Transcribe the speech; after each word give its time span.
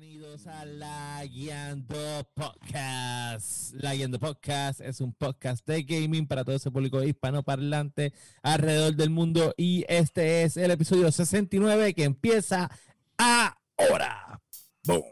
Bienvenidos 0.00 0.46
a 0.46 0.64
La 0.64 1.24
Guiando 1.24 1.98
Podcast. 2.34 3.74
La 3.74 3.96
Guiando 3.96 4.20
Podcast 4.20 4.80
es 4.80 5.00
un 5.00 5.12
podcast 5.12 5.66
de 5.66 5.82
gaming 5.82 6.28
para 6.28 6.44
todo 6.44 6.54
ese 6.54 6.70
público 6.70 7.02
hispanoparlante 7.02 8.12
alrededor 8.42 8.94
del 8.94 9.10
mundo 9.10 9.54
y 9.56 9.84
este 9.88 10.44
es 10.44 10.56
el 10.56 10.70
episodio 10.70 11.10
69 11.10 11.94
que 11.94 12.04
empieza 12.04 12.70
ahora. 13.16 14.40
Boom. 14.84 15.02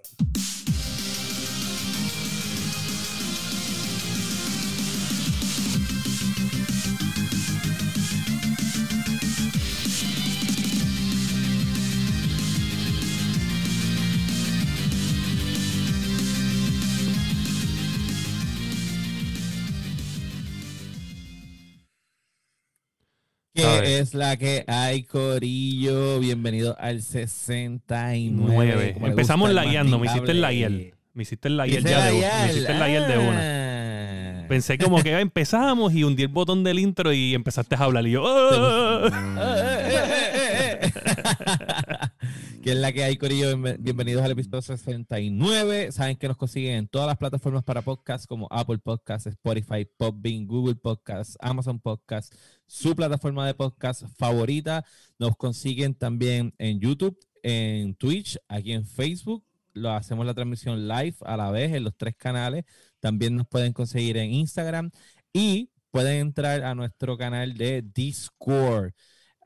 ¿Qué 23.56 23.98
es 24.00 24.12
la 24.12 24.36
que 24.36 24.64
hay, 24.66 25.04
Corillo? 25.04 26.20
Bienvenido 26.20 26.76
al 26.78 27.00
69. 27.00 28.92
como 28.94 29.06
le 29.06 29.10
Empezamos 29.12 29.48
gusta 29.48 29.60
el 29.62 29.66
la 29.66 29.70
guiando, 29.72 29.98
me 29.98 30.06
hiciste 30.08 30.30
el 30.32 30.40
laguel. 30.42 30.94
Me 31.14 31.22
hiciste 31.22 31.48
el 31.48 31.56
laguel 31.56 31.78
Hice 31.78 31.88
ya 31.88 32.04
de 32.04 32.12
una. 32.12 32.28
Me 32.44 32.50
hiciste 32.50 32.72
el 32.72 32.78
de 33.08 33.18
una. 33.18 33.40
Ah. 33.40 34.44
Pensé 34.48 34.76
como 34.78 35.02
que 35.02 35.18
empezamos 35.18 35.94
y 35.94 36.04
hundí 36.04 36.22
el 36.22 36.28
botón 36.28 36.62
del 36.64 36.78
intro 36.78 37.12
y 37.14 37.34
empezaste 37.34 37.74
a 37.76 37.78
hablar 37.78 38.06
y 38.06 38.10
yo... 38.12 38.22
"Ah". 38.26 39.10
¿Qué 42.62 42.72
es 42.72 42.76
la 42.78 42.92
que 42.92 43.04
hay, 43.04 43.16
Corillo? 43.16 43.48
Bienve- 43.56 43.76
Bienvenidos 43.78 44.24
al 44.24 44.32
episodio 44.32 44.60
69. 44.60 45.92
Saben 45.92 46.16
que 46.16 46.26
nos 46.28 46.36
consiguen 46.36 46.74
en 46.74 46.88
todas 46.88 47.06
las 47.06 47.16
plataformas 47.16 47.62
para 47.64 47.80
podcast 47.82 48.26
como 48.26 48.48
Apple 48.50 48.78
Podcasts, 48.78 49.26
Spotify, 49.28 49.86
Podbean, 49.96 50.46
Google 50.46 50.74
Podcasts, 50.74 51.38
Amazon 51.40 51.78
Podcasts, 51.78 52.36
su 52.66 52.94
plataforma 52.96 53.46
de 53.46 53.54
podcast 53.54 54.04
favorita. 54.16 54.84
Nos 55.18 55.36
consiguen 55.36 55.94
también 55.94 56.54
en 56.58 56.80
YouTube, 56.80 57.18
en 57.42 57.94
Twitch, 57.94 58.38
aquí 58.48 58.72
en 58.72 58.86
Facebook. 58.86 59.44
Lo 59.72 59.90
hacemos 59.90 60.26
la 60.26 60.34
transmisión 60.34 60.88
live 60.88 61.16
a 61.20 61.36
la 61.36 61.50
vez 61.50 61.72
en 61.72 61.84
los 61.84 61.96
tres 61.96 62.14
canales. 62.16 62.64
También 63.00 63.36
nos 63.36 63.46
pueden 63.46 63.72
conseguir 63.72 64.16
en 64.16 64.32
Instagram 64.32 64.90
y 65.32 65.70
pueden 65.90 66.20
entrar 66.20 66.64
a 66.64 66.74
nuestro 66.74 67.16
canal 67.16 67.54
de 67.54 67.82
Discord. 67.82 68.92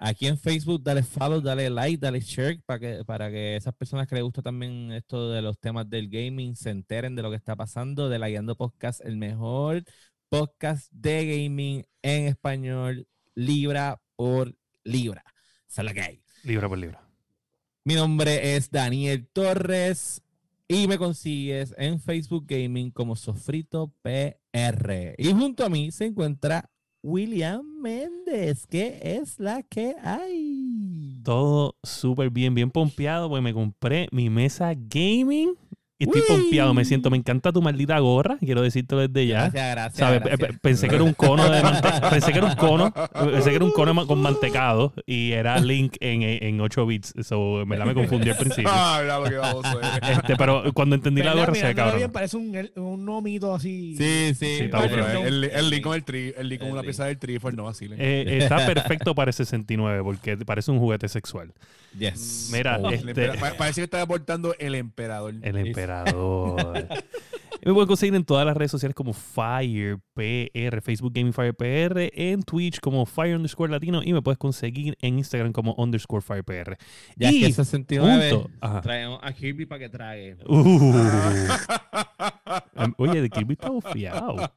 Aquí 0.03 0.27
en 0.27 0.39
Facebook, 0.39 0.83
dale 0.83 1.03
follow, 1.03 1.43
dale 1.43 1.69
like, 1.69 1.99
dale 1.99 2.21
share 2.21 2.59
para 2.65 2.79
que, 2.81 3.05
para 3.05 3.31
que 3.31 3.57
esas 3.57 3.75
personas 3.75 4.07
que 4.07 4.15
les 4.15 4.25
gusta 4.25 4.41
también 4.41 4.91
esto 4.93 5.31
de 5.31 5.43
los 5.43 5.59
temas 5.59 5.91
del 5.91 6.09
gaming 6.09 6.57
se 6.57 6.71
enteren 6.71 7.15
de 7.15 7.23
lo 7.23 7.29
que 7.29 7.37
está 7.37 7.55
pasando. 7.55 8.09
De 8.09 8.19
la 8.19 8.31
Guiando 8.31 8.57
Podcast, 8.57 9.03
el 9.05 9.19
mejor 9.19 9.85
podcast 10.31 10.93
de 10.93 11.27
gaming 11.27 11.85
en 12.03 12.29
español, 12.29 13.09
libra 13.35 14.01
por 14.15 14.57
libra. 14.85 15.25
Esa 15.69 15.83
es 15.83 15.85
la 15.85 15.93
que 15.93 16.01
hay. 16.01 16.23
libra 16.45 16.69
por 16.69 16.79
libra. 16.79 17.05
Mi 17.85 17.95
nombre 17.95 18.55
es 18.55 18.71
Daniel 18.71 19.27
Torres 19.33 20.23
y 20.69 20.87
me 20.87 20.99
consigues 20.99 21.75
en 21.77 21.99
Facebook 21.99 22.45
Gaming 22.47 22.93
como 22.93 23.17
Sofrito 23.17 23.93
PR. 24.03 25.17
Y 25.19 25.33
junto 25.33 25.65
a 25.65 25.69
mí 25.69 25.91
se 25.91 26.07
encuentra 26.07 26.71
William 27.03 27.65
Méndez. 27.81 28.69
¿Qué 28.69 29.01
es 29.03 29.41
la 29.41 29.65
que 29.65 29.97
hay? 30.01 31.21
Todo 31.25 31.77
súper 31.83 32.31
bien, 32.31 32.55
bien 32.55 32.71
pompeado 32.71 33.29
porque 33.29 33.43
me 33.43 33.53
compré 33.53 34.07
mi 34.13 34.31
mesa 34.31 34.75
gaming 34.77 35.57
y 36.01 36.05
estoy 36.05 36.23
Uy. 36.23 36.27
pompeado. 36.27 36.73
Me 36.73 36.85
siento, 36.87 37.11
me 37.11 37.19
encanta 37.19 37.53
tu 37.53 37.61
maldita 37.61 37.99
gorra. 37.99 38.39
Quiero 38.39 38.63
decírtelo 38.63 39.07
desde 39.07 39.27
ya. 39.27 39.51
Gracias, 39.51 39.71
gracias. 39.71 39.99
¿Sabes? 39.99 40.23
gracias. 40.23 40.59
Pensé 40.61 40.89
que 40.89 40.95
era 40.95 41.05
un 41.05 41.13
cono 41.13 41.49
de 41.51 41.61
pensé 42.11 42.33
que 42.33 42.39
era 42.39 42.47
un 42.47 42.55
cono, 42.55 42.93
pensé 43.13 43.51
que 43.51 43.57
era 43.57 43.65
un 43.67 43.71
cono 43.73 44.07
con 44.07 44.19
mantecado 44.23 44.95
y 45.05 45.33
era 45.33 45.61
Link 45.61 45.97
en, 46.01 46.23
en 46.23 46.59
8 46.59 46.87
bits. 46.87 47.15
So, 47.23 47.61
en 47.61 47.69
verdad 47.69 47.85
me 47.85 47.93
confundí 47.95 48.31
al 48.31 48.37
principio. 48.39 48.71
Ah, 48.73 49.03
que. 49.29 50.13
Este, 50.13 50.37
pero 50.37 50.73
cuando 50.73 50.95
entendí 50.97 51.23
la 51.23 51.35
gorra 51.35 51.55
se 51.55 51.67
ve 51.67 51.69
Mirándolo 51.69 51.77
cabrón. 51.77 51.99
bien, 51.99 52.13
parece 52.13 52.37
un, 52.39 52.71
un 52.83 53.05
gnomito 53.05 53.55
así. 53.55 53.95
Sí, 53.97 54.35
sí. 54.35 54.57
Sí, 54.57 54.65
está 54.65 54.81
Pero 54.81 55.07
el, 55.27 55.45
el 55.45 55.69
link 55.71 55.83
con 55.83 55.95
el 55.95 56.03
tri, 56.05 56.33
el 56.35 56.49
link 56.49 56.61
con 56.63 56.71
una 56.71 56.83
pieza 56.83 57.05
del 57.05 57.19
trifor 57.19 57.53
no 57.55 57.65
vacilen. 57.65 57.99
Eh, 58.01 58.39
está 58.39 58.65
perfecto 58.65 59.15
para 59.15 59.29
el 59.29 59.35
69 59.35 60.03
porque 60.03 60.37
parece 60.39 60.71
un 60.71 60.79
juguete 60.79 61.09
sexual. 61.09 61.53
Yes. 61.99 62.51
Mira, 62.53 62.79
Oh. 62.83 62.89
El 62.91 63.09
este- 63.09 63.29
parece 63.59 63.81
que 63.81 63.85
está 63.85 64.03
aportando 64.03 64.55
el 64.59 64.75
emperador. 64.75 65.35
El 65.43 65.57
emperador. 65.57 66.87
Me 67.63 67.75
pueden 67.75 67.89
conseguir 67.89 68.15
en 68.15 68.25
todas 68.25 68.47
las 68.47 68.57
redes 68.57 68.71
sociales 68.71 68.95
como 68.95 69.13
Fire 69.13 69.99
PR, 70.15 70.81
Facebook 70.81 71.13
Gaming 71.13 71.35
Fire 71.35 71.53
PR, 71.55 72.11
en 72.15 72.43
Twitch 72.43 72.81
como 72.81 73.05
Fire 73.05 73.37
underscore 73.37 73.71
Latino 73.71 74.03
y 74.03 74.15
me 74.15 74.23
puedes 74.23 74.39
conseguir 74.39 74.97
en 75.03 75.19
Instagram 75.19 75.53
como 75.53 75.75
underscore 75.75 76.23
Fire 76.23 76.43
PR. 76.43 76.79
Ya 77.17 77.31
y 77.31 77.41
que 77.41 77.53
69. 77.53 78.31
junto- 78.31 78.51
ajá. 78.63 78.81
Traemos 78.81 79.21
a 79.23 79.31
Kirby 79.35 79.67
para 79.67 79.79
que 79.79 79.89
trague. 79.91 80.37
Uh. 80.47 80.95
Oye, 82.99 83.23
de 83.23 83.31
Kirby 83.31 83.55
está 83.55 83.69
bufiado. 83.71 84.37
Ah. 84.41 84.53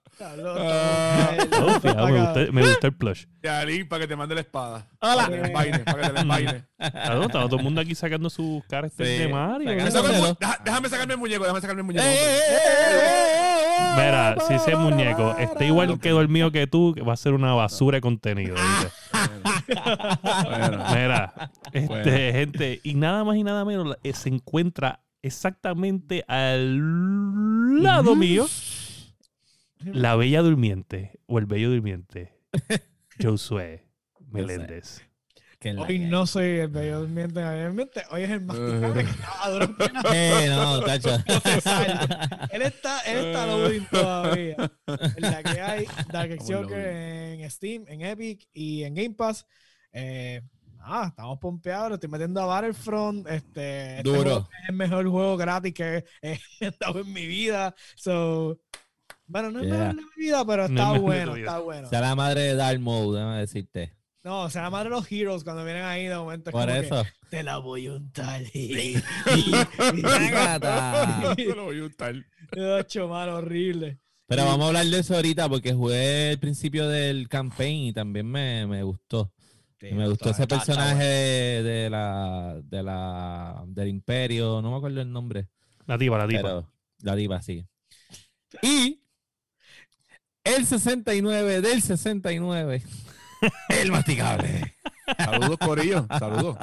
Está 1.39 1.63
bufiado, 1.63 2.07
me 2.07 2.19
gusta, 2.21 2.39
me 2.51 2.61
gusta 2.61 2.87
el 2.87 2.93
plush. 2.95 3.25
Ya, 3.41 3.63
link 3.65 3.87
para 3.87 4.01
que 4.01 4.07
te 4.07 4.15
mande 4.15 4.35
la 4.35 4.41
espada. 4.41 4.87
Hola. 4.99 5.15
Para 5.15 5.27
que 5.29 5.35
te 5.35 5.41
la 5.41 5.47
envaine, 5.47 5.79
para 5.79 6.01
que 6.01 6.07
te 6.07 6.13
la 6.13 6.21
envaine. 6.21 6.65
Claro, 6.77 7.21
está 7.23 7.41
todo 7.47 7.55
el 7.57 7.63
mundo 7.63 7.81
aquí 7.81 7.95
sacando 7.95 8.29
sus 8.29 8.63
caras 8.65 8.91
Sí, 8.95 9.03
de 9.03 9.27
Mario. 9.27 9.69
Déjame, 9.69 9.91
Sácamelo. 9.91 10.37
deja- 10.39 10.59
déjame 10.63 10.89
sacarme 10.89 11.13
el 11.13 11.19
muñeco, 11.19 11.43
déjame 11.43 11.61
sacarme 11.61 11.81
el 11.81 11.85
muñeco. 11.85 12.05
¡Eh, 12.05 12.13
eh, 12.13 12.39
eh! 12.51 13.93
Mira, 13.95 14.35
si 14.47 14.53
ese 14.55 14.75
muñeco 14.75 15.35
está 15.37 15.63
igual 15.65 15.99
que 15.99 16.09
el 16.09 16.29
mío 16.29 16.51
que 16.51 16.67
tú, 16.67 16.95
va 17.07 17.13
a 17.13 17.17
ser 17.17 17.33
una 17.33 17.53
basura 17.53 17.97
de 17.97 18.01
contenido. 18.01 18.55
Bueno, 20.43 20.83
Mira, 20.93 21.33
este, 21.71 21.87
Bueno. 21.87 22.11
gente, 22.11 22.79
y 22.83 22.95
nada 22.95 23.23
más 23.23 23.35
y 23.37 23.43
nada 23.43 23.65
menos 23.65 23.95
se 24.13 24.29
encuentra 24.29 24.99
exactamente 25.23 26.23
al 26.27 27.81
lado 27.81 28.15
mío 28.15 28.45
la 29.79 30.15
bella 30.15 30.41
durmiente 30.41 31.19
o 31.25 31.39
el 31.39 31.45
bello 31.45 31.69
durmiente, 31.69 32.33
Josué 33.21 33.87
Meléndez. 34.29 35.01
Hoy 35.77 35.99
no 35.99 36.27
soy 36.27 36.59
el 36.59 36.67
bello 36.67 36.99
durmiente, 36.99 37.39
obviamente. 37.39 38.03
Hoy 38.11 38.23
es 38.23 38.31
el 38.31 38.41
masticable 38.41 39.03
que 39.05 39.09
estaba 39.09 39.49
durmiendo. 39.49 40.09
Eh, 40.13 40.47
no, 40.49 40.81
tacho. 40.81 41.15
Él 42.51 42.61
está, 42.63 42.99
él 43.01 43.25
está 43.27 43.47
loading 43.47 43.85
todavía. 43.89 44.55
En 44.87 45.21
la 45.21 45.41
que 45.41 45.61
hay 45.61 45.85
Dark 46.11 46.37
Joker 46.39 46.85
en 46.85 47.49
Steam, 47.49 47.85
en 47.87 48.01
Epic 48.01 48.45
y 48.53 48.83
en 48.83 48.93
Game 48.93 49.15
Pass. 49.15 49.45
Eh, 49.93 50.41
nada, 50.87 51.07
estamos 51.07 51.39
pompeados, 51.39 51.89
lo 51.89 51.95
estoy 51.95 52.09
metiendo 52.09 52.41
a 52.41 52.45
Battlefront. 52.45 53.27
Este, 53.27 53.97
este 53.97 54.03
Duro. 54.09 54.47
es 54.63 54.69
el 54.69 54.75
mejor 54.75 55.07
juego 55.09 55.37
gratis 55.37 55.73
que 55.73 56.05
he 56.21 56.39
estado 56.59 56.99
en 57.01 57.11
mi 57.13 57.25
vida. 57.25 57.73
So, 57.95 58.59
bueno, 59.25 59.51
no 59.51 59.59
es 59.61 59.65
Yeah. 59.67 59.77
mejor 59.77 59.95
de 59.95 60.01
mi 60.01 60.23
vida, 60.25 60.45
pero 60.45 60.65
está 60.65 60.91
bueno, 60.99 61.35
está 61.35 61.59
bueno. 61.59 61.89
Sea 61.89 62.01
la 62.01 62.15
madre 62.15 62.41
de 62.41 62.55
Dark 62.55 62.79
Mode, 62.79 63.17
déjame 63.19 63.39
decirte. 63.39 63.95
No, 64.23 64.43
o 64.43 64.49
sea, 64.49 64.61
la 64.63 64.69
madre 64.69 64.89
de 64.89 64.95
los 64.95 65.11
heroes 65.11 65.43
cuando 65.43 65.65
vienen 65.65 65.83
ahí 65.83 66.05
de 66.05 66.15
momento 66.15 66.49
es 66.49 66.53
Por 66.53 66.61
como 66.65 66.73
que, 66.79 66.85
eso. 66.85 67.03
te 67.29 67.43
la 67.43 67.57
voy 67.57 67.87
a 67.87 67.93
untar. 67.93 68.41
Te 71.35 71.55
lo 71.55 71.63
voy 71.65 71.79
a 71.79 71.83
untar. 71.83 72.15
Ocho, 72.79 73.07
mano, 73.07 73.35
horrible. 73.35 73.99
Pero 74.27 74.45
vamos 74.45 74.63
a 74.63 74.67
hablar 74.67 74.85
de 74.85 74.99
eso 74.99 75.15
ahorita 75.15 75.49
porque 75.49 75.73
jugué 75.73 76.31
el 76.31 76.39
principio 76.39 76.87
del 76.87 77.27
campaign 77.27 77.87
y 77.87 77.93
también 77.93 78.25
me, 78.25 78.65
me 78.65 78.81
gustó. 78.83 79.31
Y 79.89 79.93
me 79.93 80.07
gustó 80.07 80.29
ese 80.29 80.47
personaje 80.47 81.03
de 81.03 81.89
la, 81.89 82.59
de 82.63 82.83
la 82.83 83.63
del 83.67 83.89
imperio, 83.89 84.61
no 84.61 84.71
me 84.71 84.77
acuerdo 84.77 85.01
el 85.01 85.11
nombre, 85.11 85.49
La 85.85 85.97
tipa, 85.97 86.17
la 86.17 86.27
pero 86.27 86.71
la 86.99 87.15
diva 87.15 87.41
sí. 87.41 87.65
Y 88.61 89.03
el 90.43 90.65
69 90.65 91.61
del 91.61 91.81
69, 91.81 92.83
el 93.69 93.91
masticable. 93.91 94.75
Saludos, 95.17 95.57
Corillo. 95.57 96.07
Saludos. 96.17 96.57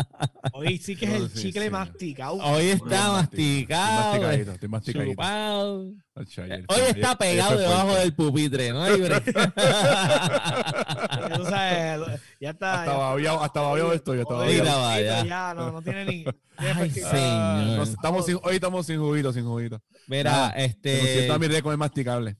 Hoy 0.52 0.78
sí 0.78 0.96
que 0.96 1.04
es 1.06 1.12
el 1.12 1.30
Sí, 1.30 1.42
chicle 1.42 1.64
sí. 1.64 1.70
masticado. 1.70 2.34
Hoy 2.36 2.66
está 2.68 2.84
Estoy 2.84 3.12
masticado, 3.12 4.02
masticadito, 4.12 4.52
estoy 4.52 4.68
masticadito. 4.68 5.10
chupado. 5.12 5.84
Ayer- 6.14 6.64
Hoy 6.68 6.80
ayer- 6.80 6.88
está 6.96 7.08
ayer 7.08 7.18
pegado 7.18 7.52
fue 7.52 7.60
debajo 7.62 7.94
del 7.96 8.14
pupitre, 8.14 8.70
¿no? 8.72 8.82
hay 8.82 9.00
tú 11.36 11.44
sabes, 11.44 12.20
ya 12.40 12.50
está. 12.50 12.80
Hasta 12.80 12.92
ya- 12.92 12.98
babiado, 12.98 13.42
hasta 13.42 13.60
babiado 13.60 13.92
estoy, 13.92 14.20
hasta 14.20 14.34
Hoy, 14.34 14.58
babiado. 14.58 14.70
Ahorita 14.70 14.88
va, 14.88 15.00
ya. 15.00 15.24
ya, 15.24 15.54
no, 15.54 15.72
no 15.72 15.82
tiene 15.82 16.04
ni. 16.04 16.24
Ay, 16.56 16.90
señor. 16.90 17.76
Nos- 17.78 17.90
estamos 17.90 18.26
sin- 18.26 18.38
hoy 18.42 18.54
estamos 18.56 18.86
sin 18.86 18.98
juguito, 18.98 19.32
sin 19.32 19.44
juguito. 19.44 19.80
Mira, 20.06 20.46
Ajá, 20.46 20.52
Pero 20.54 20.64
si 20.66 20.70
este 20.70 21.20
está 21.22 21.38
mi 21.38 21.46
récord 21.46 21.72
es 21.72 21.78
masticable. 21.78 22.36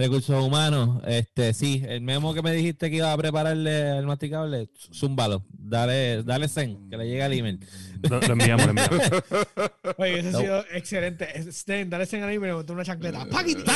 Recursos 0.00 0.42
humanos, 0.42 1.02
este, 1.06 1.52
sí, 1.52 1.82
el 1.86 2.00
memo 2.00 2.32
que 2.32 2.40
me 2.40 2.52
dijiste 2.52 2.88
que 2.88 2.96
iba 2.96 3.12
a 3.12 3.16
prepararle 3.18 3.98
el 3.98 4.06
masticable, 4.06 4.70
zúmbalo, 4.94 5.44
dale, 5.52 6.22
dale 6.22 6.48
zen, 6.48 6.88
que 6.88 6.96
le 6.96 7.04
llegue 7.06 7.22
el 7.26 7.32
email. 7.34 7.60
Lo, 8.08 8.18
lo 8.18 8.32
enviamos, 8.32 8.64
lo 8.64 8.70
enviamos. 8.70 9.00
Oye, 9.98 10.20
eso 10.20 10.30
No. 10.30 10.38
ha 10.38 10.40
sido 10.40 10.64
excelente. 10.72 11.52
Sten, 11.52 11.90
dale 11.90 12.04
ese 12.04 12.16
anime 12.16 12.46
y 12.46 12.48
me 12.48 12.54
montó 12.54 12.72
una 12.72 12.82
chancleta. 12.84 13.26
¡Paquiti! 13.26 13.62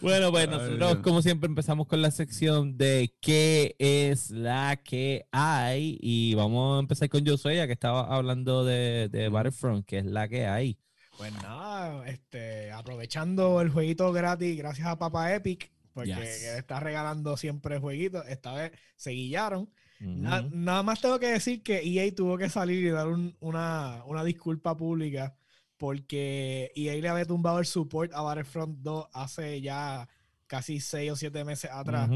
Bueno, 0.00 0.30
pues 0.32 0.48
nosotros 0.48 0.96
como 0.96 1.22
siempre 1.22 1.46
empezamos 1.46 1.86
con 1.86 2.02
la 2.02 2.10
sección 2.10 2.76
de 2.76 3.14
qué 3.20 3.74
es 3.78 4.30
la 4.30 4.76
que 4.76 5.26
hay 5.32 5.98
y 6.00 6.34
vamos 6.34 6.76
a 6.76 6.80
empezar 6.80 7.08
con 7.08 7.24
Josué 7.26 7.56
ya 7.56 7.66
que 7.66 7.72
estaba 7.72 8.14
hablando 8.14 8.64
de, 8.66 9.08
de 9.10 9.28
Battlefront, 9.30 9.86
que 9.86 9.98
es 9.98 10.04
la 10.04 10.28
que 10.28 10.46
hay. 10.46 10.78
Pues 11.16 11.32
nada, 11.32 12.06
este, 12.08 12.70
aprovechando 12.72 13.60
el 13.60 13.70
jueguito 13.70 14.12
gratis 14.12 14.56
gracias 14.58 14.86
a 14.88 14.98
Papa 14.98 15.32
Epic, 15.34 15.70
porque 15.92 16.10
Yes. 16.10 16.42
está 16.58 16.80
regalando 16.80 17.36
siempre 17.36 17.78
jueguitos, 17.78 18.26
esta 18.28 18.52
vez 18.54 18.72
se 18.96 19.12
guillaron. 19.12 19.70
Nada 20.00 20.82
más 20.82 21.00
tengo 21.00 21.18
que 21.18 21.28
decir 21.28 21.62
que 21.62 21.80
EA 21.82 22.12
tuvo 22.14 22.36
que 22.36 22.50
salir 22.50 22.84
y 22.84 22.90
dar 22.90 23.06
un- 23.06 23.34
una, 23.40 24.02
una 24.06 24.22
disculpa 24.24 24.76
pública 24.76 25.34
porque 25.78 26.72
EA 26.74 26.94
le 27.00 27.08
había 27.08 27.24
tumbado 27.24 27.58
el 27.58 27.64
support 27.66 28.12
a 28.12 28.20
Battlefront 28.20 28.78
2 28.80 29.06
hace 29.12 29.60
ya 29.62 30.06
casi 30.46 30.80
6 30.80 31.12
o 31.12 31.16
7 31.16 31.42
meses 31.44 31.70
atrás. 31.72 32.10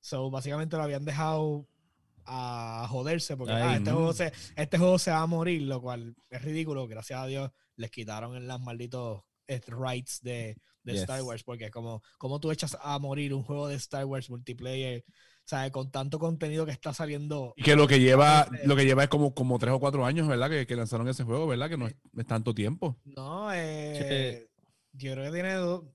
So, 0.00 0.30
básicamente 0.30 0.76
lo 0.76 0.82
habían 0.84 1.04
dejado 1.04 1.66
a 2.26 2.86
joderse 2.88 3.36
porque 3.36 3.52
Ay, 3.52 3.62
ah, 3.64 3.76
este, 3.78 3.90
no. 3.90 3.96
juego 3.96 4.12
se, 4.12 4.32
este 4.54 4.78
juego 4.78 4.98
se 4.98 5.10
va 5.10 5.22
a 5.22 5.26
morir, 5.26 5.62
lo 5.62 5.80
cual 5.80 6.14
es 6.30 6.42
ridículo. 6.42 6.86
Gracias 6.86 7.18
a 7.18 7.26
Dios 7.26 7.50
les 7.76 7.90
quitaron 7.90 8.36
en 8.36 8.46
las 8.46 8.60
malditos 8.60 9.22
eh, 9.46 9.60
rights 9.66 10.20
de, 10.22 10.56
de 10.82 10.92
Yes. 10.92 11.02
Star 11.02 11.22
Wars 11.22 11.42
porque 11.44 11.70
como, 11.70 12.02
como 12.18 12.40
tú 12.40 12.50
echas 12.50 12.76
a 12.80 12.98
morir 12.98 13.32
un 13.34 13.42
juego 13.42 13.68
de 13.68 13.74
Star 13.76 14.04
Wars 14.04 14.30
multiplayer, 14.30 15.04
¿sabes? 15.44 15.70
Con 15.70 15.90
tanto 15.90 16.18
contenido 16.18 16.64
que 16.64 16.72
está 16.72 16.94
saliendo. 16.94 17.52
Y 17.56 17.62
que 17.62 17.76
lo 17.76 17.86
que 17.86 18.00
lleva, 18.00 18.48
lo 18.64 18.76
que 18.76 18.84
lleva 18.84 19.02
es 19.04 19.08
como, 19.08 19.34
como 19.34 19.58
tres 19.58 19.72
o 19.74 19.80
cuatro 19.80 20.04
años, 20.06 20.26
¿verdad? 20.28 20.48
Que, 20.50 20.66
que 20.66 20.76
lanzaron 20.76 21.08
ese 21.08 21.24
juego, 21.24 21.46
¿verdad? 21.46 21.68
Que 21.68 21.76
no 21.76 21.86
es, 21.86 21.94
tanto 22.26 22.54
tiempo. 22.54 22.98
No, 23.04 23.52
eh, 23.52 24.48
yo 24.92 25.12
creo 25.12 25.24
que 25.24 25.32
tiene 25.32 25.54
do- 25.54 25.92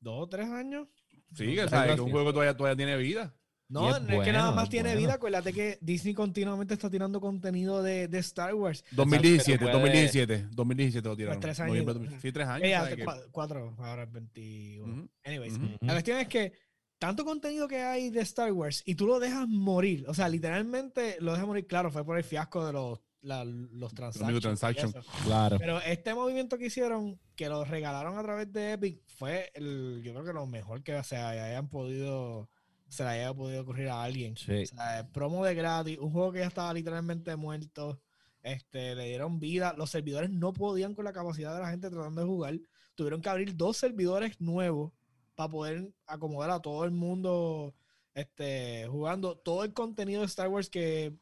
dos 0.00 0.22
o 0.24 0.28
tres 0.28 0.48
años. 0.48 0.86
Sí, 1.34 1.46
No 1.46 1.62
que. 1.62 1.68
¿sabes? 1.68 1.94
que 1.96 2.00
un 2.00 2.10
juego 2.10 2.32
todavía, 2.32 2.56
todavía 2.56 2.76
tiene 2.76 2.96
vida. 2.96 3.34
No, 3.68 3.96
es 3.96 4.02
no 4.02 4.08
es 4.20 4.24
que 4.24 4.32
nada 4.32 4.44
bueno, 4.46 4.56
más 4.60 4.68
tiene 4.68 4.90
bueno. 4.90 5.00
vida. 5.00 5.14
Acuérdate 5.14 5.52
que 5.52 5.78
Disney 5.80 6.12
continuamente 6.14 6.74
está 6.74 6.90
tirando 6.90 7.20
contenido 7.20 7.82
de, 7.82 8.08
de 8.08 8.18
Star 8.18 8.54
Wars. 8.54 8.84
2017, 8.92 9.58
puede- 9.58 9.72
2017, 9.72 10.46
2017 10.52 11.08
lo 11.08 11.16
tiraron. 11.16 11.40
tres 11.40 11.60
años. 11.60 11.76
Noviembre 11.84 12.18
sí, 12.20 12.30
tres 12.32 12.46
años. 12.46 12.88
Que- 12.88 13.04
cua- 13.04 13.24
cuatro, 13.32 13.74
ahora 13.78 14.02
es 14.04 14.12
21. 14.12 14.92
Ujú, 14.92 15.08
Anyways, 15.24 15.54
ujú. 15.54 15.68
la 15.80 15.92
cuestión 15.94 16.18
es 16.18 16.28
que 16.28 16.52
tanto 16.98 17.24
contenido 17.24 17.66
que 17.66 17.80
hay 17.82 18.10
de 18.10 18.20
Star 18.20 18.52
Wars 18.52 18.82
y 18.86 18.94
tú 18.94 19.06
lo 19.06 19.18
dejas 19.18 19.48
morir, 19.48 20.04
o 20.08 20.14
sea, 20.14 20.28
literalmente 20.28 21.16
lo 21.20 21.32
dejas 21.32 21.46
morir, 21.46 21.66
claro, 21.66 21.90
fue 21.90 22.04
por 22.04 22.16
el 22.18 22.24
fiasco 22.24 22.64
de 22.66 22.72
los, 22.72 23.00
la- 23.22 23.44
los 23.44 23.92
transactions. 23.94 24.94
Claro. 25.24 25.58
Pero 25.58 25.80
este 25.80 26.14
movimiento 26.14 26.56
que 26.58 26.66
hicieron, 26.66 27.18
que 27.34 27.48
lo 27.48 27.64
regalaron 27.64 28.18
a 28.18 28.22
través 28.22 28.52
de 28.52 28.72
Epic, 28.72 29.00
fue 29.06 29.50
el, 29.54 30.02
yo 30.04 30.12
creo 30.12 30.24
que 30.24 30.32
lo 30.32 30.46
mejor 30.46 30.82
que 30.82 31.02
se 31.02 31.16
hayan 31.16 31.68
podido, 31.68 32.48
se 32.88 33.02
le 33.02 33.08
haya 33.10 33.34
podido 33.34 33.62
ocurrir 33.62 33.88
a 33.88 34.02
alguien. 34.02 34.36
Sí. 34.36 34.62
O 34.62 34.66
sea, 34.66 35.08
promo 35.12 35.44
de 35.44 35.54
gratis, 35.54 35.98
un 35.98 36.10
juego 36.12 36.32
que 36.32 36.40
ya 36.40 36.46
estaba 36.46 36.72
literalmente 36.74 37.34
muerto. 37.36 38.00
Este, 38.42 38.94
le 38.94 39.06
dieron 39.08 39.40
vida. 39.40 39.74
Los 39.76 39.90
servidores 39.90 40.30
no 40.30 40.52
podían 40.52 40.94
con 40.94 41.04
la 41.06 41.12
capacidad 41.12 41.54
de 41.54 41.60
la 41.62 41.70
gente 41.70 41.88
tratando 41.90 42.20
de 42.20 42.26
jugar. 42.26 42.60
Tuvieron 42.94 43.20
que 43.22 43.28
abrir 43.30 43.56
dos 43.56 43.76
servidores 43.78 44.38
nuevos 44.40 44.92
para 45.34 45.48
poder 45.50 45.92
acomodar 46.06 46.50
a 46.50 46.60
todo 46.60 46.84
el 46.84 46.90
mundo 46.90 47.74
este, 48.12 48.86
jugando. 48.88 49.36
Todo 49.38 49.64
el 49.64 49.72
contenido 49.72 50.20
de 50.20 50.26
Star 50.26 50.48
Wars 50.48 50.68
que 50.68 51.16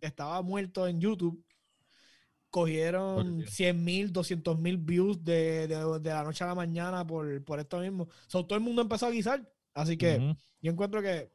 estaba 0.00 0.40
muerto 0.42 0.88
en 0.88 1.00
YouTube. 1.00 1.44
Cogieron 2.50 3.36
Porque- 3.38 3.50
100 3.50 3.84
mil, 3.84 4.12
200 4.12 4.58
mil 4.58 4.76
views 4.76 5.24
de, 5.24 5.66
de- 5.68 6.00
de 6.00 6.10
la 6.10 6.22
noche 6.22 6.44
a 6.44 6.48
la 6.48 6.54
mañana 6.54 7.06
por, 7.06 7.42
por 7.44 7.58
esto 7.60 7.78
mismo. 7.80 8.08
So, 8.26 8.44
todo 8.44 8.58
el 8.58 8.64
mundo 8.64 8.82
empezó 8.82 9.06
a 9.06 9.10
guisar. 9.10 9.48
Así 9.74 9.96
que 9.96 10.34
yo 10.60 10.70
encuentro 10.72 11.02
que, 11.02 11.32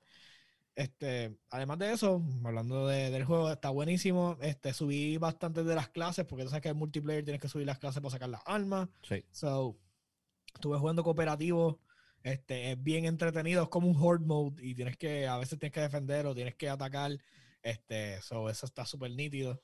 este, 0.76 1.38
además 1.50 1.80
de 1.80 1.92
eso, 1.92 2.24
hablando 2.46 2.88
de- 2.88 3.10
del 3.10 3.26
juego, 3.26 3.52
está 3.52 3.70
buenísimo. 3.70 4.38
Este, 4.42 4.74
subí 4.74 5.18
bastante 5.18 5.64
de 5.64 5.76
las 5.76 5.90
clases, 5.90 6.26
porque 6.26 6.44
tú 6.44 6.50
sabes 6.50 6.62
que 6.62 6.70
en 6.70 6.78
multiplayer 6.78 7.24
tienes 7.24 7.42
que 7.42 7.50
subir 7.50 7.66
las 7.66 7.80
clases 7.80 8.02
para 8.02 8.12
sacar 8.12 8.30
las 8.30 8.44
armas. 8.46 8.88
Sí. 9.02 9.24
So, 9.32 9.78
estuve 10.54 10.78
jugando 10.78 11.04
cooperativo. 11.04 11.80
Este, 12.24 12.72
es 12.72 12.84
bien 12.84 13.06
entretenido, 13.06 13.64
es 13.64 13.70
como 13.70 13.88
un 13.88 13.96
horde 14.00 14.26
mode 14.26 14.62
y 14.66 14.76
tienes 14.76 14.98
que, 14.98 15.28
a 15.28 15.38
veces 15.38 15.58
tienes 15.58 15.74
que 15.74 15.82
defender 15.82 16.26
o 16.26 16.36
tienes 16.36 16.56
que 16.56 16.70
atacar. 16.70 17.18
Este, 17.62 18.22
so, 18.22 18.50
eso 18.50 18.66
está 18.66 18.86
súper 18.86 19.12
nítido. 19.12 19.62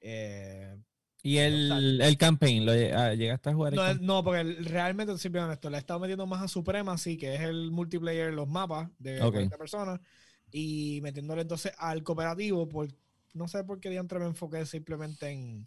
Eh, 0.00 0.76
Y 1.22 1.36
el, 1.38 2.00
el 2.00 2.16
campaign, 2.16 2.66
¿lo 2.66 2.72
ah, 2.72 3.14
llegaste 3.14 3.50
a 3.50 3.54
jugar? 3.54 3.74
no, 3.74 3.94
no, 3.94 4.24
porque 4.24 4.40
el- 4.40 4.64
realmente, 4.64 5.16
si 5.18 5.28
bien 5.28 5.44
honesto, 5.44 5.70
le 5.70 5.76
he 5.76 5.80
estado 5.80 6.00
metiendo 6.00 6.26
más 6.26 6.42
a 6.42 6.48
Supremacy, 6.48 7.16
que 7.16 7.34
es 7.34 7.40
el 7.42 7.70
multiplayer 7.70 8.32
los 8.32 8.48
mapas 8.48 8.90
de 8.98 9.20
Ok. 9.20 9.34
40 9.34 9.56
personas, 9.58 10.00
y 10.50 11.00
metiéndole 11.02 11.42
entonces 11.42 11.72
al 11.78 12.02
cooperativo, 12.02 12.68
por 12.68 12.88
no 13.34 13.48
sé 13.48 13.64
por 13.64 13.80
qué 13.80 13.88
diantre 13.90 14.18
me 14.18 14.26
enfoqué 14.26 14.66
simplemente 14.66 15.30
en, 15.30 15.66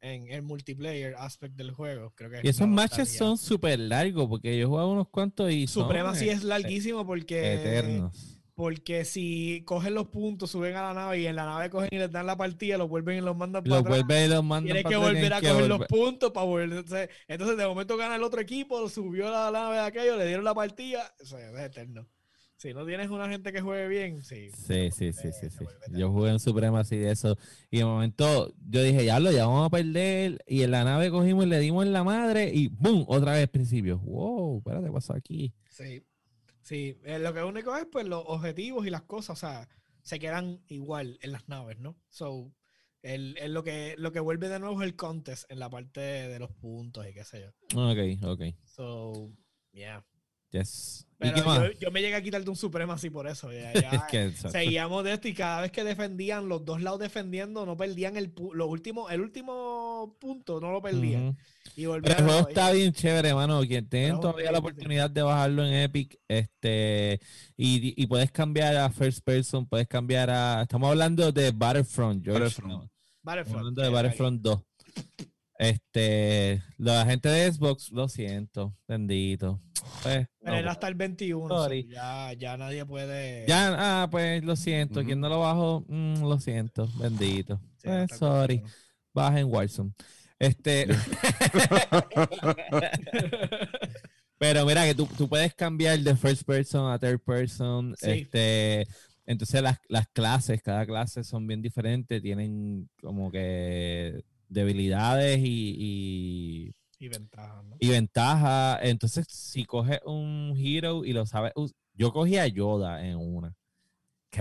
en 0.00 0.28
el 0.30 0.42
multiplayer 0.42 1.14
aspect 1.16 1.56
del 1.56 1.72
juego. 1.72 2.12
Creo 2.14 2.30
que 2.30 2.40
Y 2.42 2.48
esos 2.48 2.68
matches 2.68 3.08
son 3.08 3.38
súper 3.38 3.78
largos 3.78 4.28
porque 4.28 4.56
yo 4.58 4.64
he 4.64 4.66
jugado 4.68 4.90
unos 4.92 5.08
cuantos 5.08 5.50
y 5.50 5.66
son 5.66 5.84
Supremacy 5.84 6.28
eh, 6.28 6.32
es 6.32 6.44
larguísimo 6.44 7.06
porque, 7.06 7.54
eternos. 7.54 8.38
Porque 8.54 9.04
si 9.04 9.62
cogen 9.64 9.94
los 9.94 10.08
puntos, 10.08 10.50
suben 10.50 10.76
a 10.76 10.82
la 10.82 10.94
nave 10.94 11.20
y 11.20 11.26
en 11.26 11.36
la 11.36 11.46
nave 11.46 11.70
cogen 11.70 11.88
y 11.90 11.98
les 11.98 12.10
dan 12.10 12.26
la 12.26 12.36
partida, 12.36 12.76
los 12.76 12.88
vuelven 12.88 13.18
y 13.18 13.20
los 13.20 13.36
mandan 13.36 13.64
para 13.64 13.76
Los 13.76 13.86
atrás. 13.86 14.24
y 14.24 14.28
los 14.28 14.44
mandan 14.44 14.64
Tienes 14.64 14.82
para 14.82 14.96
que 14.96 15.02
volver 15.02 15.32
a 15.32 15.40
coger 15.40 15.68
los 15.68 15.86
puntos 15.86 16.30
para 16.32 16.46
volver. 16.46 16.78
Entonces, 16.78 17.08
entonces, 17.28 17.56
de 17.56 17.66
momento 17.66 17.96
gana 17.96 18.16
el 18.16 18.22
otro 18.22 18.40
equipo, 18.40 18.88
subió 18.88 19.30
la 19.30 19.50
nave 19.50 19.76
de 19.76 19.82
aquello, 19.82 20.16
le 20.16 20.26
dieron 20.26 20.44
la 20.44 20.54
partida. 20.54 21.14
O 21.22 21.24
sea, 21.24 21.50
es 21.50 21.58
eterno. 21.58 22.06
Si 22.56 22.72
no 22.74 22.86
tienes 22.86 23.10
una 23.10 23.28
gente 23.28 23.52
que 23.52 23.60
juegue 23.60 23.88
bien, 23.88 24.22
sí. 24.22 24.50
Sí, 24.50 24.90
sí, 24.92 25.12
sí, 25.12 25.32
sí, 25.32 25.32
se 25.32 25.50
sí. 25.50 25.64
vuelve 25.64 25.98
Yo 25.98 26.12
jugué 26.12 26.30
en 26.30 26.38
Supremacy 26.38 26.96
de 26.96 27.10
eso. 27.10 27.36
Y 27.72 27.78
de 27.78 27.84
momento 27.84 28.54
yo 28.68 28.82
dije, 28.84 29.04
ya 29.04 29.18
lo, 29.18 29.32
ya 29.32 29.46
vamos 29.46 29.66
a 29.66 29.70
perder. 29.70 30.44
Y 30.46 30.62
en 30.62 30.70
la 30.70 30.84
nave 30.84 31.10
cogimos 31.10 31.44
y 31.46 31.48
le 31.48 31.58
dimos 31.58 31.84
en 31.84 31.92
la 31.92 32.04
madre 32.04 32.52
y 32.54 32.68
¡boom! 32.68 33.04
Otra 33.08 33.32
vez 33.32 33.48
principio. 33.48 33.98
Wow, 33.98 34.58
espérate, 34.58 34.86
¿qué 34.86 34.92
pasó 34.92 35.12
aquí? 35.14 35.52
Sí. 35.70 36.04
Sí. 36.62 36.98
Eh, 37.04 37.18
lo 37.18 37.34
que 37.34 37.42
único 37.42 37.76
es, 37.76 37.86
pues, 37.86 38.06
los 38.06 38.22
objetivos 38.26 38.86
y 38.86 38.90
las 38.90 39.02
cosas, 39.02 39.36
o 39.36 39.40
sea, 39.40 39.68
se 40.02 40.18
quedan 40.18 40.62
igual 40.68 41.18
en 41.22 41.32
las 41.32 41.48
naves, 41.48 41.78
¿no? 41.78 41.96
So, 42.08 42.52
el, 43.02 43.36
el- 43.38 43.52
lo, 43.52 43.62
que, 43.64 43.94
lo 43.98 44.12
que 44.12 44.20
vuelve 44.20 44.48
de 44.48 44.58
nuevo 44.60 44.80
es 44.80 44.86
el 44.86 44.96
contest 44.96 45.50
en 45.50 45.58
la 45.58 45.68
parte 45.70 46.00
de 46.00 46.38
los 46.38 46.50
puntos 46.52 47.06
y 47.08 47.12
qué 47.12 47.24
sé 47.24 47.40
yo. 47.40 47.80
Ok, 47.90 47.98
ok. 48.24 48.42
So, 48.64 49.32
yeah. 49.72 50.04
Yes. 50.52 51.06
¿Y 51.18 51.24
Pero 51.30 51.34
qué 51.36 51.42
más? 51.44 51.58
yo, 51.60 51.70
yo 51.80 51.90
me 51.92 52.00
llegué 52.02 52.16
a 52.16 52.22
quitar 52.22 52.42
de 52.42 52.50
un 52.50 52.56
Supremacy 52.56 53.08
por 53.08 53.26
eso. 53.28 53.50
Ya, 53.52 53.72
ya, 53.74 53.90
Es 53.90 54.02
que- 54.10 54.32
seguíamos 54.50 55.02
de 55.04 55.12
esto 55.14 55.28
y 55.28 55.34
cada 55.34 55.60
vez 55.62 55.70
que 55.72 55.82
defendían, 55.84 56.48
los 56.48 56.64
dos 56.64 56.82
lados 56.82 56.98
defendiendo, 57.00 57.64
no 57.64 57.76
perdían 57.76 58.16
el, 58.16 58.32
lo 58.52 58.66
último, 58.66 59.08
el 59.08 59.20
último 59.20 60.16
punto, 60.20 60.60
no 60.60 60.72
lo 60.72 60.82
perdían. 60.82 61.36
Y 61.76 61.82
Pero 61.86 61.94
el 61.96 62.12
a- 62.12 62.14
juego 62.16 62.48
está 62.48 62.72
bien 62.72 62.92
chévere, 62.92 63.28
hermano. 63.30 63.60
Quien 63.62 63.88
tengan 63.88 64.20
todavía 64.20 64.50
la 64.52 64.58
oportunidad 64.58 65.08
de 65.08 65.22
bajarlo 65.22 65.64
en 65.64 65.72
Epic, 65.74 66.18
este, 66.28 67.20
y, 67.56 67.94
y 68.02 68.06
puedes 68.08 68.30
cambiar 68.32 68.76
a 68.76 68.90
First 68.90 69.24
Person, 69.24 69.64
puedes 69.66 69.86
cambiar 69.88 70.28
a. 70.28 70.62
Estamos 70.62 70.90
hablando 70.90 71.30
de 71.32 71.50
Battlefront, 71.52 72.24
George. 72.24 72.40
Battlefront. 72.42 72.72
¿no? 72.72 72.82
Estamos 72.84 72.90
Battlefront, 73.22 73.58
hablando 73.58 73.82
de 73.82 73.88
Battlefront 73.88 74.42
2. 74.42 74.60
Este, 75.62 76.60
la 76.76 77.06
gente 77.06 77.28
de 77.28 77.52
Xbox, 77.52 77.92
lo 77.92 78.08
siento, 78.08 78.76
bendito. 78.88 79.60
Pues, 80.02 80.26
Pero 80.40 80.52
no, 80.52 80.58
era 80.58 80.72
hasta 80.72 80.88
el 80.88 80.96
21. 80.96 81.48
so 81.48 81.62
Sorry. 81.62 81.86
ya, 81.88 82.32
ya 82.32 82.56
nadie 82.56 82.84
puede. 82.84 83.46
ya, 83.46 84.02
ah, 84.02 84.10
pues 84.10 84.42
lo 84.42 84.56
siento. 84.56 85.04
Quien 85.04 85.20
no 85.20 85.28
lo 85.28 85.38
bajó, 85.38 85.84
mm, 85.86 86.22
lo 86.22 86.40
siento, 86.40 86.88
bendito. 86.98 87.60
Sí, 87.76 87.86
Pues, 87.88 88.10
sorry, 88.18 88.56
21. 88.56 88.74
baja 89.14 89.38
en 89.40 89.46
Warzone. 89.52 89.92
Este, 90.40 90.88
pero 94.38 94.66
mira 94.66 94.84
que 94.84 94.96
tú, 94.96 95.06
tú 95.16 95.28
puedes 95.28 95.54
cambiar 95.54 95.96
de 96.00 96.16
first 96.16 96.42
person 96.42 96.90
a 96.90 96.98
third 96.98 97.20
person. 97.20 97.94
Sí. 97.96 98.10
Este, 98.10 98.88
entonces 99.26 99.62
las, 99.62 99.78
las 99.88 100.08
clases, 100.08 100.60
cada 100.60 100.84
clase 100.84 101.22
son 101.22 101.46
bien 101.46 101.62
diferentes, 101.62 102.20
tienen 102.20 102.90
como 103.00 103.30
que 103.30 104.24
debilidades 104.52 105.38
y, 105.38 105.76
y, 105.78 106.74
Y 106.98 107.08
ventaja, 107.08 107.62
¿no? 107.62 107.76
y 107.78 107.88
ventajas. 107.88 108.80
Entonces, 108.82 109.26
si 109.28 109.64
coges 109.64 110.00
un 110.04 110.54
hero 110.56 111.04
y 111.04 111.12
lo 111.12 111.26
sabes, 111.26 111.52
yo 111.94 112.12
cogí 112.12 112.38
a 112.38 112.46
Yoda 112.46 113.06
en 113.06 113.16
una. 113.16 113.54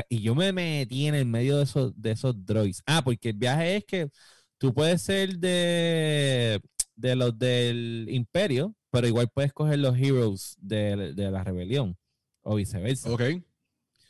Y 0.08 0.22
yo 0.22 0.36
me 0.36 0.54
metí 0.54 1.08
en 1.08 1.16
el 1.16 1.26
medio 1.26 1.58
de 1.58 1.64
esos, 1.64 1.94
de 2.02 2.12
esos 2.12 2.46
droids. 2.46 2.82
Ah, 2.86 3.02
porque 3.04 3.30
el 3.30 3.38
viaje 3.38 3.78
es 3.78 3.86
que 3.86 4.10
tú 4.58 4.74
puedes 4.74 5.02
ser 5.02 5.38
de 5.38 6.62
de 7.02 7.16
los 7.16 7.38
del 7.38 8.08
Imperio, 8.10 8.76
pero 8.92 9.08
igual 9.08 9.28
puedes 9.34 9.52
coger 9.54 9.80
los 9.80 9.98
Heroes 9.98 10.56
de, 10.60 11.14
de 11.14 11.32
la 11.32 11.44
rebelión 11.44 11.98
o 12.42 12.56
viceversa. 12.56 13.12
Ok. 13.12 13.24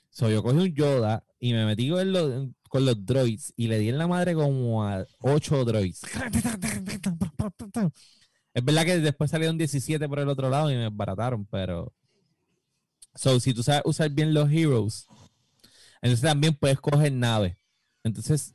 So, 0.09 0.29
yo 0.29 0.43
cogí 0.43 0.57
un 0.57 0.75
Yoda 0.75 1.25
y 1.39 1.53
me 1.53 1.65
metí 1.65 1.89
con 1.89 2.11
los, 2.11 2.49
con 2.71 2.85
los 2.85 3.05
droids 3.05 3.53
y 3.57 3.67
le 3.67 3.77
di 3.79 3.89
en 3.89 3.97
la 3.97 4.07
madre 4.07 4.33
como 4.33 4.87
a 4.87 5.05
8 5.19 5.65
droids. 5.65 6.03
Es 8.53 8.63
verdad 8.63 8.85
que 8.85 8.99
después 8.99 9.29
salieron 9.29 9.57
17 9.57 10.07
por 10.07 10.19
el 10.19 10.29
otro 10.29 10.49
lado 10.49 10.71
y 10.71 10.75
me 10.75 10.87
barataron, 10.89 11.45
pero. 11.45 11.93
So, 13.13 13.41
si 13.41 13.53
tú 13.53 13.61
sabes 13.61 13.81
usar 13.83 14.09
bien 14.09 14.33
los 14.33 14.49
heroes, 14.49 15.05
entonces 16.01 16.21
también 16.21 16.53
puedes 16.55 16.79
coger 16.79 17.11
naves. 17.11 17.57
Entonces, 18.05 18.53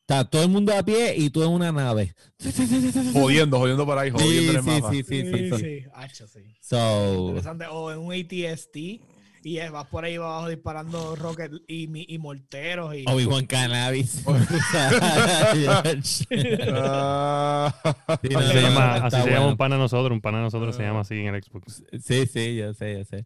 está 0.00 0.28
todo 0.28 0.42
el 0.42 0.48
mundo 0.48 0.74
a 0.76 0.82
pie 0.82 1.14
y 1.16 1.30
tú 1.30 1.44
en 1.44 1.50
una 1.50 1.70
nave. 1.70 2.14
Jodiendo, 3.12 3.58
jodiendo 3.60 3.86
por 3.86 3.96
ahí, 3.96 4.10
Sí, 4.10 4.16
jodiendo 4.18 4.50
en 4.50 4.56
el 4.58 4.62
sí, 4.64 4.70
mapa. 4.70 4.90
sí, 4.90 5.02
sí, 5.04 5.22
sí, 5.22 5.50
sí. 5.50 5.50
sí. 5.56 6.26
Sí. 6.26 6.56
So, 6.60 7.26
Interesante. 7.28 7.66
O 7.70 7.92
en 7.92 7.98
un 8.00 8.12
ATST 8.12 8.76
y 9.46 9.58
vas 9.68 9.86
por 9.86 10.04
ahí 10.04 10.16
abajo 10.16 10.48
disparando 10.48 11.14
rocket 11.14 11.52
y, 11.68 11.86
mi- 11.86 12.04
y 12.08 12.18
morteros 12.18 12.96
y 12.96 13.04
Obi-Wan 13.06 13.46
Cannabis. 13.46 14.24
Ah. 16.68 17.72
Sí, 18.22 18.28
no, 18.30 18.34
Así 18.34 18.34
no, 18.34 18.42
se 18.42 18.60
llama, 18.60 18.94
así 18.96 19.22
se 19.22 19.30
llama 19.30 19.46
un 19.46 19.56
pana 19.56 19.76
de 19.76 19.82
nosotros, 19.82 20.10
un 20.12 20.20
pana 20.20 20.38
de 20.38 20.44
nosotros 20.44 20.74
se 20.74 20.82
llama 20.82 21.00
así 21.00 21.14
en 21.14 21.34
el 21.34 21.42
Xbox. 21.42 21.84
Sí, 22.02 22.26
sí, 22.26 22.56
yo 22.56 22.74
sé, 22.74 22.98
yo 22.98 23.04
sé. 23.04 23.24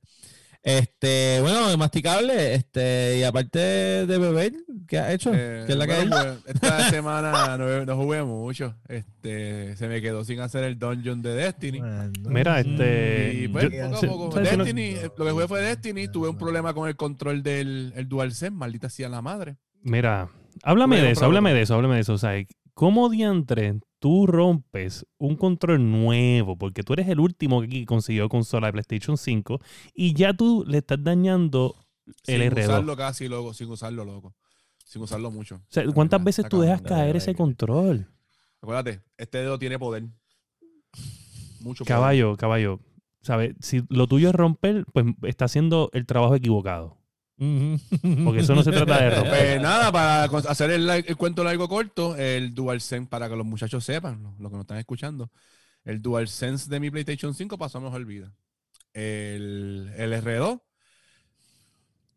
Este, 0.62 1.38
bueno, 1.40 1.68
de 1.70 1.76
masticable, 1.78 2.54
este, 2.54 3.16
y 3.18 3.22
aparte 3.22 3.58
de 3.58 4.18
beber, 4.18 4.52
¿qué 4.86 4.98
has 4.98 5.14
hecho? 5.14 5.30
Eh, 5.34 5.64
¿Qué 5.66 5.72
es 5.72 5.78
la 5.78 5.86
que 5.86 5.94
bueno, 5.96 6.16
hay? 6.16 6.36
pues, 6.42 6.54
esta 6.54 6.80
semana 6.90 7.56
no, 7.56 7.86
no 7.86 7.96
jugué 7.96 8.22
mucho. 8.22 8.76
Este, 8.86 9.74
se 9.76 9.88
me 9.88 10.02
quedó 10.02 10.22
sin 10.22 10.40
hacer 10.40 10.64
el 10.64 10.78
dungeon 10.78 11.22
de 11.22 11.34
Destiny. 11.34 11.80
Mira, 12.28 12.60
este. 12.60 13.32
y 13.34 13.48
pues, 13.48 13.70
yo- 13.70 13.90
poco 13.90 13.96
a 13.96 14.00
poco. 14.30 14.40
Destiny, 14.40 14.82
eh, 14.82 15.10
lo 15.16 15.24
que 15.24 15.30
jugué 15.30 15.48
fue 15.48 15.62
Destiny. 15.62 16.08
Tuve 16.08 16.28
un 16.28 16.36
problema 16.36 16.74
con 16.74 16.88
el 16.88 16.96
control 16.96 17.42
del 17.42 17.94
el 17.96 18.06
DualSense. 18.08 18.50
Maldita 18.50 18.90
sea 18.90 19.08
la 19.08 19.22
madre. 19.22 19.56
Mira, 19.82 20.28
háblame 20.62 20.96
Bueno, 20.96 21.06
de 21.06 21.12
eso, 21.12 21.24
háblame 21.24 21.54
de 21.54 21.62
eso, 21.62 21.74
háblame 21.74 21.94
de 21.94 22.00
eso. 22.02 22.12
O 22.12 22.18
sea, 22.18 22.32
¿cómo 22.74 23.08
diantre 23.08 23.80
tú 24.00 24.26
rompes 24.26 25.06
un 25.18 25.36
control 25.36 25.88
nuevo? 25.90 26.56
Porque 26.56 26.82
tú 26.82 26.94
eres 26.94 27.08
el 27.08 27.20
último 27.20 27.62
que 27.62 27.86
consiguió 27.86 28.28
consola 28.28 28.66
de 28.66 28.72
PlayStation 28.72 29.16
5 29.16 29.60
y 29.94 30.14
ya 30.14 30.32
tú 30.34 30.64
le 30.66 30.78
estás 30.78 31.02
dañando 31.02 31.76
el 32.26 32.42
sin 32.42 32.50
R2. 32.50 32.64
usarlo 32.64 32.96
casi, 32.96 33.28
loco. 33.28 33.54
Sin 33.54 33.70
usarlo, 33.70 34.04
loco. 34.04 34.34
Sin 34.84 35.02
usarlo 35.02 35.30
mucho. 35.30 35.56
O 35.56 35.66
sea, 35.68 35.84
¿cuántas 35.92 36.24
veces 36.24 36.48
tú 36.48 36.60
dejas 36.62 36.82
de 36.82 36.88
caer 36.88 37.16
ese 37.16 37.34
control? 37.34 38.08
Acuérdate, 38.60 39.02
este 39.16 39.38
dedo 39.38 39.58
tiene 39.58 39.78
poder. 39.78 40.02
Mucho 41.60 41.84
poder. 41.84 41.96
Caballo, 41.96 42.36
caballo. 42.36 42.80
¿Sabes? 43.22 43.54
Si 43.60 43.82
lo 43.88 44.06
tuyo 44.06 44.30
es 44.30 44.34
romper, 44.34 44.86
pues 44.92 45.06
está 45.22 45.44
haciendo 45.44 45.90
el 45.92 46.06
trabajo 46.06 46.34
equivocado. 46.34 46.99
Porque 48.24 48.40
eso 48.40 48.54
no 48.54 48.62
se 48.62 48.70
trata 48.70 49.00
de 49.02 49.10
romper. 49.16 49.30
Pues 49.30 49.60
nada, 49.62 49.90
para 49.90 50.24
hacer 50.24 50.70
el, 50.72 50.88
el 50.90 51.16
cuento 51.16 51.42
largo 51.42 51.68
corto, 51.68 52.14
el 52.16 52.54
DualSense, 52.54 53.08
para 53.08 53.28
que 53.30 53.36
los 53.36 53.46
muchachos 53.46 53.82
sepan, 53.82 54.22
lo, 54.22 54.34
lo 54.38 54.50
que 54.50 54.56
nos 54.56 54.64
están 54.64 54.76
escuchando, 54.78 55.30
el 55.84 56.02
DualSense 56.02 56.68
de 56.68 56.80
mi 56.80 56.90
PlayStation 56.90 57.34
5 57.34 57.56
pasó 57.56 57.78
a 57.78 57.80
mejor 57.80 58.04
vida. 58.04 58.32
El, 58.92 59.90
el 59.96 60.12
R2. 60.12 60.60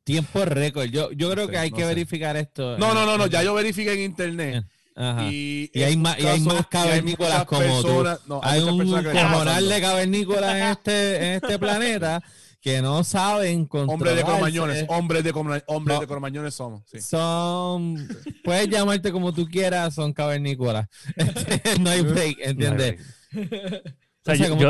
Tiempo 0.04 0.44
récord. 0.44 0.86
Yo, 0.90 1.12
yo 1.14 1.32
creo 1.32 1.46
sé, 1.46 1.52
que 1.52 1.58
hay 1.58 1.72
no 1.72 1.78
que 1.78 1.84
sé. 1.84 1.88
verificar 1.88 2.36
esto. 2.36 2.78
No, 2.78 2.94
no, 2.94 3.06
no, 3.06 3.18
no, 3.18 3.28
ya 3.28 3.42
yo 3.44 3.54
verifiqué 3.54 3.94
en 3.94 4.02
internet. 4.02 4.66
Ajá. 4.96 5.26
Y, 5.32 5.72
Y 5.74 5.84
hay 5.84 5.96
más- 5.96 6.20
y 6.20 6.26
hay 6.28 6.42
más 6.42 6.58
hay 6.58 6.64
cavernícolas 6.70 7.46
como 7.46 7.62
tú. 7.82 7.88
personas- 7.88 8.20
no, 8.28 8.42
Hay 8.44 8.62
muchas 8.66 9.06
un 9.06 9.12
cojonal 9.12 9.70
de 9.70 9.82
cavernícolas 9.82 10.56
en 10.56 10.64
este, 10.64 11.16
en 11.16 11.24
este 11.36 11.58
planeta 11.60 12.22
que 12.64 12.82
no 12.82 13.04
saben 13.04 13.66
controlarse. 13.66 13.94
Hombres 13.94 14.16
de 14.16 14.24
cromañones, 14.24 14.86
hombres 14.88 15.24
de, 15.26 15.32
hombres 15.68 15.96
No. 15.96 16.00
de 16.00 16.08
cromañones 16.08 16.54
somos. 16.56 16.82
sí. 16.90 17.02
Son, 17.02 18.08
puedes 18.42 18.70
llamarte 18.70 19.12
como 19.12 19.34
tú 19.34 19.46
quieras, 19.48 19.94
son 19.94 20.14
cavernícolas. 20.14 20.88
no 21.82 21.90
hay 21.90 22.02
break, 22.02 22.38
¿entiendes? 22.40 23.02
O 24.26 24.26
sea, 24.26 24.36
O 24.36 24.38
sea, 24.38 24.48
yo- 24.48 24.56
yo- 24.56 24.70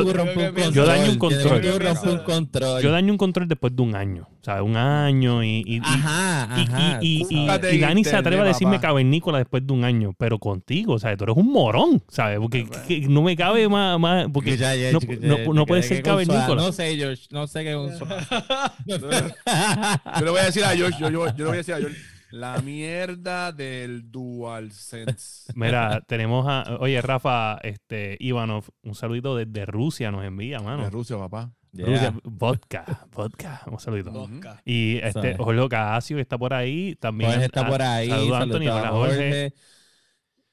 un 0.69 0.73
daño 0.87 1.11
un 1.11 1.17
control. 1.19 1.61
un. 1.63 2.81
Yo 2.81 2.91
daño 2.91 3.11
un 3.11 3.17
control 3.19 3.47
después 3.47 3.75
de 3.75 3.81
un 3.83 3.95
año. 3.95 4.27
O 4.41 4.43
sea, 4.43 4.63
un 4.63 4.75
año 4.75 5.43
y, 5.43 5.63
y, 5.65 5.75
y- 5.75 5.79
Ajá, 5.83 6.49
y- 6.57 6.61
ajá. 6.63 6.99
y- 7.01 7.25
y- 7.29 7.79
Dani 7.79 8.03
se 8.03 8.15
atreve 8.15 8.41
a 8.41 8.45
decirme 8.45 8.77
papá. 8.77 8.87
cavernícola 8.87 9.37
después 9.37 9.65
de 9.65 9.71
un 9.73 9.83
año, 9.85 10.13
pero 10.17 10.39
contigo, 10.39 10.93
o 10.95 10.99
sea, 10.99 11.15
tú 11.15 11.25
eres 11.25 11.37
un 11.37 11.51
morón, 11.51 12.01
¿sabes? 12.09 12.39
Porque 12.39 12.67
que 12.87 13.01
no 13.01 13.21
me 13.21 13.35
cabe 13.37 13.69
más, 13.69 13.99
más 13.99 14.25
porque 14.33 14.57
Ya, 14.57 14.75
ya, 14.75 14.91
no, 14.91 15.53
no- 15.53 15.65
puede 15.67 15.83
ser 15.83 16.01
cavernícola. 16.01 16.55
No 16.61 16.71
sé, 16.71 16.95
George, 16.97 17.27
no 17.29 17.45
sé 17.45 17.63
qué 17.63 17.73
consola. 17.75 18.73
Yo 18.87 18.97
le 20.25 20.31
voy 20.31 20.39
a 20.39 20.45
decir 20.45 20.63
a 20.63 20.69
George, 20.75 20.97
yo, 20.99 21.09
yo- 21.09 21.27
yo 21.27 21.33
le 21.37 21.43
voy 21.45 21.53
a 21.53 21.57
decir 21.57 21.73
a 21.75 21.77
George, 21.77 21.97
la 22.33 22.59
mierda 22.61 23.51
del 23.51 24.09
DualSense. 24.11 25.53
Mira, 25.55 26.01
tenemos 26.07 26.47
a, 26.49 26.77
oye, 26.79 26.99
Rafa, 26.99 27.59
este, 27.61 28.17
Ivanov, 28.19 28.65
un 28.81 28.95
saludito 28.95 29.35
desde 29.35 29.67
Rusia 29.67 30.11
nos 30.11 30.25
envía, 30.25 30.57
De 30.57 30.63
mano. 30.63 30.89
Rusia, 30.89 31.15
papá. 31.17 31.53
Yeah. 31.73 31.85
Rusia, 31.85 32.13
vodka, 32.23 33.07
vodka, 33.11 33.61
un 33.67 33.79
saludito. 33.79 34.11
Vodka. 34.11 34.59
Y 34.65 34.97
este. 34.97 35.37
Jorge 35.37 35.69
Casio 35.69 36.17
que 36.17 36.21
está 36.21 36.39
por 36.39 36.55
ahí, 36.55 36.95
también. 36.95 37.31
Jorge 37.31 37.45
está 37.45 37.67
por 37.67 37.81
ahí. 37.83 38.09
Saludos 38.09 38.33
a 38.33 38.41
Anthony, 38.41 38.61
hola 38.61 38.87
a 38.87 38.91
Jorge. 38.91 39.15
Jorge. 39.15 39.53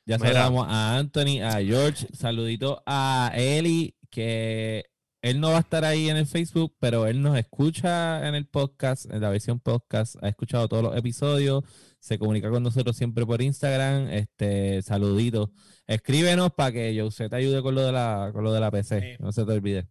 Ya 0.05 0.19
Mira. 0.19 0.29
saludamos 0.29 0.67
a 0.69 0.97
Anthony, 0.99 1.41
a 1.43 1.63
George. 1.63 2.09
Saludito 2.13 2.83
a 2.85 3.33
Eli, 3.35 3.97
que 4.11 4.85
él 5.23 5.41
no 5.41 5.51
va 5.51 5.59
a 5.59 5.61
estar 5.61 5.85
ahí 5.85 6.09
en 6.09 6.17
el 6.17 6.27
Facebook, 6.27 6.75
pero 6.81 7.07
él 7.07 7.21
nos 7.23 7.37
escucha 7.39 8.27
en 8.27 8.35
el 8.35 8.47
podcast, 8.47 9.05
en 9.13 9.21
la 9.21 9.29
versión 9.31 9.61
podcast. 9.61 10.17
Ha 10.23 10.29
escuchado 10.29 10.69
todos 10.69 10.83
los 10.83 10.97
episodios. 10.97 11.65
Se 11.99 12.19
comunica 12.19 12.49
con 12.51 12.63
nosotros 12.63 12.97
siempre 12.97 13.27
por 13.27 13.43
Instagram. 13.43 14.09
Este, 14.09 14.81
saludito. 14.83 15.51
Escríbenos 15.87 16.53
para 16.55 16.73
que 16.73 16.99
Jose 16.99 17.29
te 17.29 17.37
ayude 17.37 17.61
con 17.63 17.75
lo 17.75 17.83
de 17.83 17.93
la, 17.93 18.31
con 18.33 18.43
lo 18.45 18.53
de 18.53 18.61
la 18.61 18.71
PC. 18.71 19.01
Sí. 19.01 19.23
No 19.23 19.33
se 19.33 19.45
te 19.45 19.53
olvide. 19.53 19.87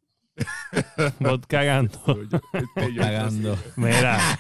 Vodka 1.20 1.48
cagando. 1.60 2.00
Yo- 2.08 2.24
yo- 2.24 2.40
este, 2.54 2.94
yo- 2.94 3.02
Cagando. 3.02 3.58
Mira, 3.76 4.40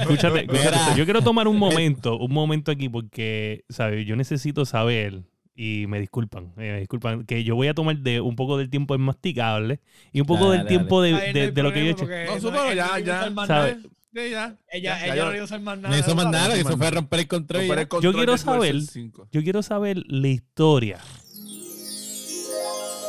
escúchate, 0.00 0.46
Mira. 0.46 0.62
escúchate, 0.62 0.98
yo 0.98 1.04
quiero 1.04 1.22
tomar 1.22 1.46
un 1.46 1.58
momento, 1.58 2.16
un 2.18 2.32
momento 2.32 2.70
aquí 2.72 2.88
porque, 2.88 3.64
¿sabes? 3.68 4.06
Yo 4.06 4.16
necesito 4.16 4.64
saber, 4.64 5.22
y 5.62 5.86
me 5.88 6.00
disculpan, 6.00 6.52
eh, 6.56 6.72
me 6.72 6.78
disculpan, 6.80 7.26
que 7.26 7.44
yo 7.44 7.54
voy 7.54 7.68
a 7.68 7.74
tomar 7.74 7.98
de 7.98 8.20
un 8.22 8.34
poco 8.34 8.56
del 8.56 8.70
tiempo 8.70 8.94
en 8.94 9.02
masticable 9.02 9.80
y 10.10 10.20
un 10.22 10.26
poco 10.26 10.44
Dale, 10.44 10.50
del 10.52 10.58
dale, 10.64 10.68
tiempo 10.70 11.02
de, 11.02 11.12
de- 11.32 11.52
de 11.52 11.62
lo 11.62 11.70
que 11.72 11.80
yo 11.80 11.86
he 11.86 11.90
hecho. 11.90 12.06
No, 12.50 12.64
él 12.70 12.76
ya, 12.76 12.94
a 12.94 12.98
ya. 13.00 13.18
usar 13.18 13.30
más 13.32 13.46
¿Sabe? 13.46 13.70
nada. 13.76 13.82
Sí, 14.12 14.30
ya. 14.30 14.56
Ella, 14.72 14.98
Ya, 14.98 15.04
ella 15.06 15.14
ya 15.16 15.24
no 15.24 15.28
yo- 15.30 15.34
iba 15.34 15.42
a 15.42 15.44
usar 15.44 15.60
más 15.60 15.78
nada. 15.78 15.94
No 15.94 16.00
hizo 16.00 16.14
más 16.14 16.24
¿sabes? 16.24 16.40
nada, 16.40 16.54
que 16.54 16.60
eso 16.60 16.68
fue 16.70 16.78
nada. 16.78 16.90
romper 16.92 17.20
el 17.20 17.28
control. 17.28 17.62
y 17.62 17.66
Romper 17.66 17.78
el 17.82 17.88
control 17.88 18.14
quiero 18.14 18.32
del 18.32 18.38
saber- 18.40 18.58
DualSense 18.72 18.92
5. 18.92 19.28
Yo 19.32 19.42
quiero 19.42 19.62
saber 19.62 20.02
la 20.06 20.28
historia 20.28 20.98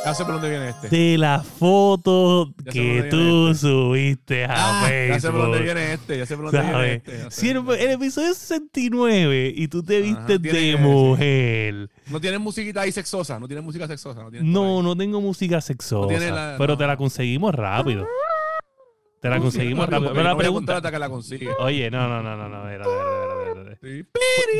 Ya 0.04 0.14
sé 0.14 0.24
por 0.24 0.34
dónde 0.34 0.50
viene 0.50 0.68
este. 0.70 0.88
de 0.88 1.16
la 1.18 1.42
foto 1.44 2.52
Ya 2.64 2.72
que 2.72 3.06
tú 3.10 3.16
viene 3.16 3.54
subiste 3.54 4.44
a 4.44 4.48
Ah, 4.50 4.90
Ya 5.08 5.20
sé 5.20 5.30
por 5.30 5.42
dónde 5.42 5.58
Facebook. 5.58 5.74
viene 5.76 5.92
este. 5.92 6.18
Ya 6.18 6.26
sé 6.26 6.36
por 6.36 6.50
dónde 6.50 6.60
viene 6.70 6.92
este. 6.94 7.30
Si 7.30 7.50
el, 7.50 7.58
el 7.78 7.90
episodio 7.90 8.34
69 8.34 9.52
y 9.54 9.68
tú 9.68 9.82
te 9.82 9.98
Ajá, 9.98 10.04
viste 10.26 10.38
tiene 10.40 10.58
de 10.72 10.76
mujer. 10.76 11.88
No 12.10 12.20
tienes 12.20 12.40
musiquita 12.40 12.80
ahí 12.80 12.90
sexosa. 12.92 13.38
No 13.38 13.46
tienes 13.46 13.64
música 13.64 13.86
sexosa. 13.86 14.22
No, 14.24 14.30
No, 14.42 14.82
no 14.82 14.96
tengo 14.96 15.20
música 15.20 15.60
sexosa. 15.60 16.08
tiene 16.08 16.30
la- 16.32 16.56
pero 16.58 16.72
no. 16.72 16.78
te 16.78 16.86
la 16.86 16.96
conseguimos 16.96 17.54
rápido. 17.54 18.06
Te 19.20 19.28
la 19.30 19.38
conseguimos 19.38 19.86
No, 19.88 19.92
rápido. 19.92 20.10
Pero 20.14 20.24
la 20.24 20.30
no 20.30 20.36
pregunta. 20.36 20.76
hasta 20.78 20.90
que 20.90 20.98
la 20.98 21.08
consigue. 21.08 21.48
Oye, 21.60 21.88
no, 21.92 22.08
no, 22.08 22.20
no, 22.24 22.36
no, 22.36 22.48
no. 22.48 22.68
espérate, 22.68 22.90
espérate, 22.90 23.12
espérate. 23.22 23.31
Sí. 23.82 24.04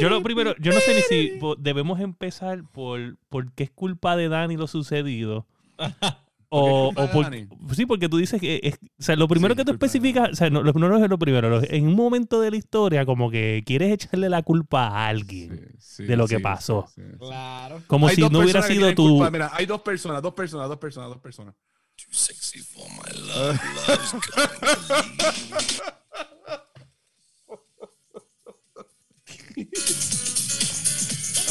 Yo 0.00 0.08
lo 0.10 0.20
primero, 0.22 0.54
yo 0.58 0.72
no 0.72 0.80
sé 0.80 0.94
ni 0.96 1.02
si 1.02 1.38
debemos 1.58 2.00
empezar 2.00 2.64
por, 2.72 3.16
por 3.28 3.52
qué 3.52 3.62
es 3.64 3.70
culpa 3.70 4.16
de 4.16 4.28
Dani 4.28 4.56
lo 4.56 4.66
sucedido. 4.66 5.46
O, 6.54 6.92
¿Por 6.94 6.96
qué 6.96 7.00
es 7.00 7.00
culpa 7.00 7.00
o 7.00 7.06
de 7.06 7.08
por- 7.14 7.24
Dani? 7.24 7.48
sí, 7.74 7.86
porque 7.86 8.10
tú 8.10 8.18
dices 8.18 8.38
que 8.38 8.60
es, 8.62 8.74
o 8.74 9.02
sea, 9.02 9.16
lo 9.16 9.26
primero 9.26 9.54
Sí, 9.54 9.56
que 9.56 9.64
tú 9.64 9.72
especificas, 9.72 10.32
o 10.32 10.34
sea, 10.34 10.50
no, 10.50 10.62
lo- 10.62 10.74
no, 10.74 10.86
no 10.90 11.02
es 11.02 11.08
lo 11.08 11.18
primero, 11.18 11.48
lo- 11.48 11.62
en 11.62 11.86
un 11.86 11.94
momento 11.94 12.42
de 12.42 12.50
la 12.50 12.58
historia 12.58 13.06
como 13.06 13.30
que 13.30 13.62
quieres 13.64 13.90
echarle 13.90 14.28
la 14.28 14.42
culpa 14.42 14.88
a 14.88 15.08
alguien. 15.08 15.74
Sí, 15.78 16.04
de 16.04 16.14
lo 16.14 16.28
que 16.28 16.40
pasó. 16.40 16.86
sí, 16.94 17.00
sí. 17.10 17.16
Claro. 17.18 17.80
Como 17.86 18.06
Hay 18.08 18.16
si 18.16 18.20
no 18.28 18.40
hubiera 18.40 18.60
sido 18.60 18.94
culpa. 18.94 19.30
Mira, 19.30 19.50
hay 19.54 19.64
dos 19.64 19.80
personas, 19.80 20.20
dos 20.20 20.34
personas, 20.34 20.68
dos 20.68 20.76
personas, 20.76 21.08
dos 21.08 21.20
personas. 21.22 21.54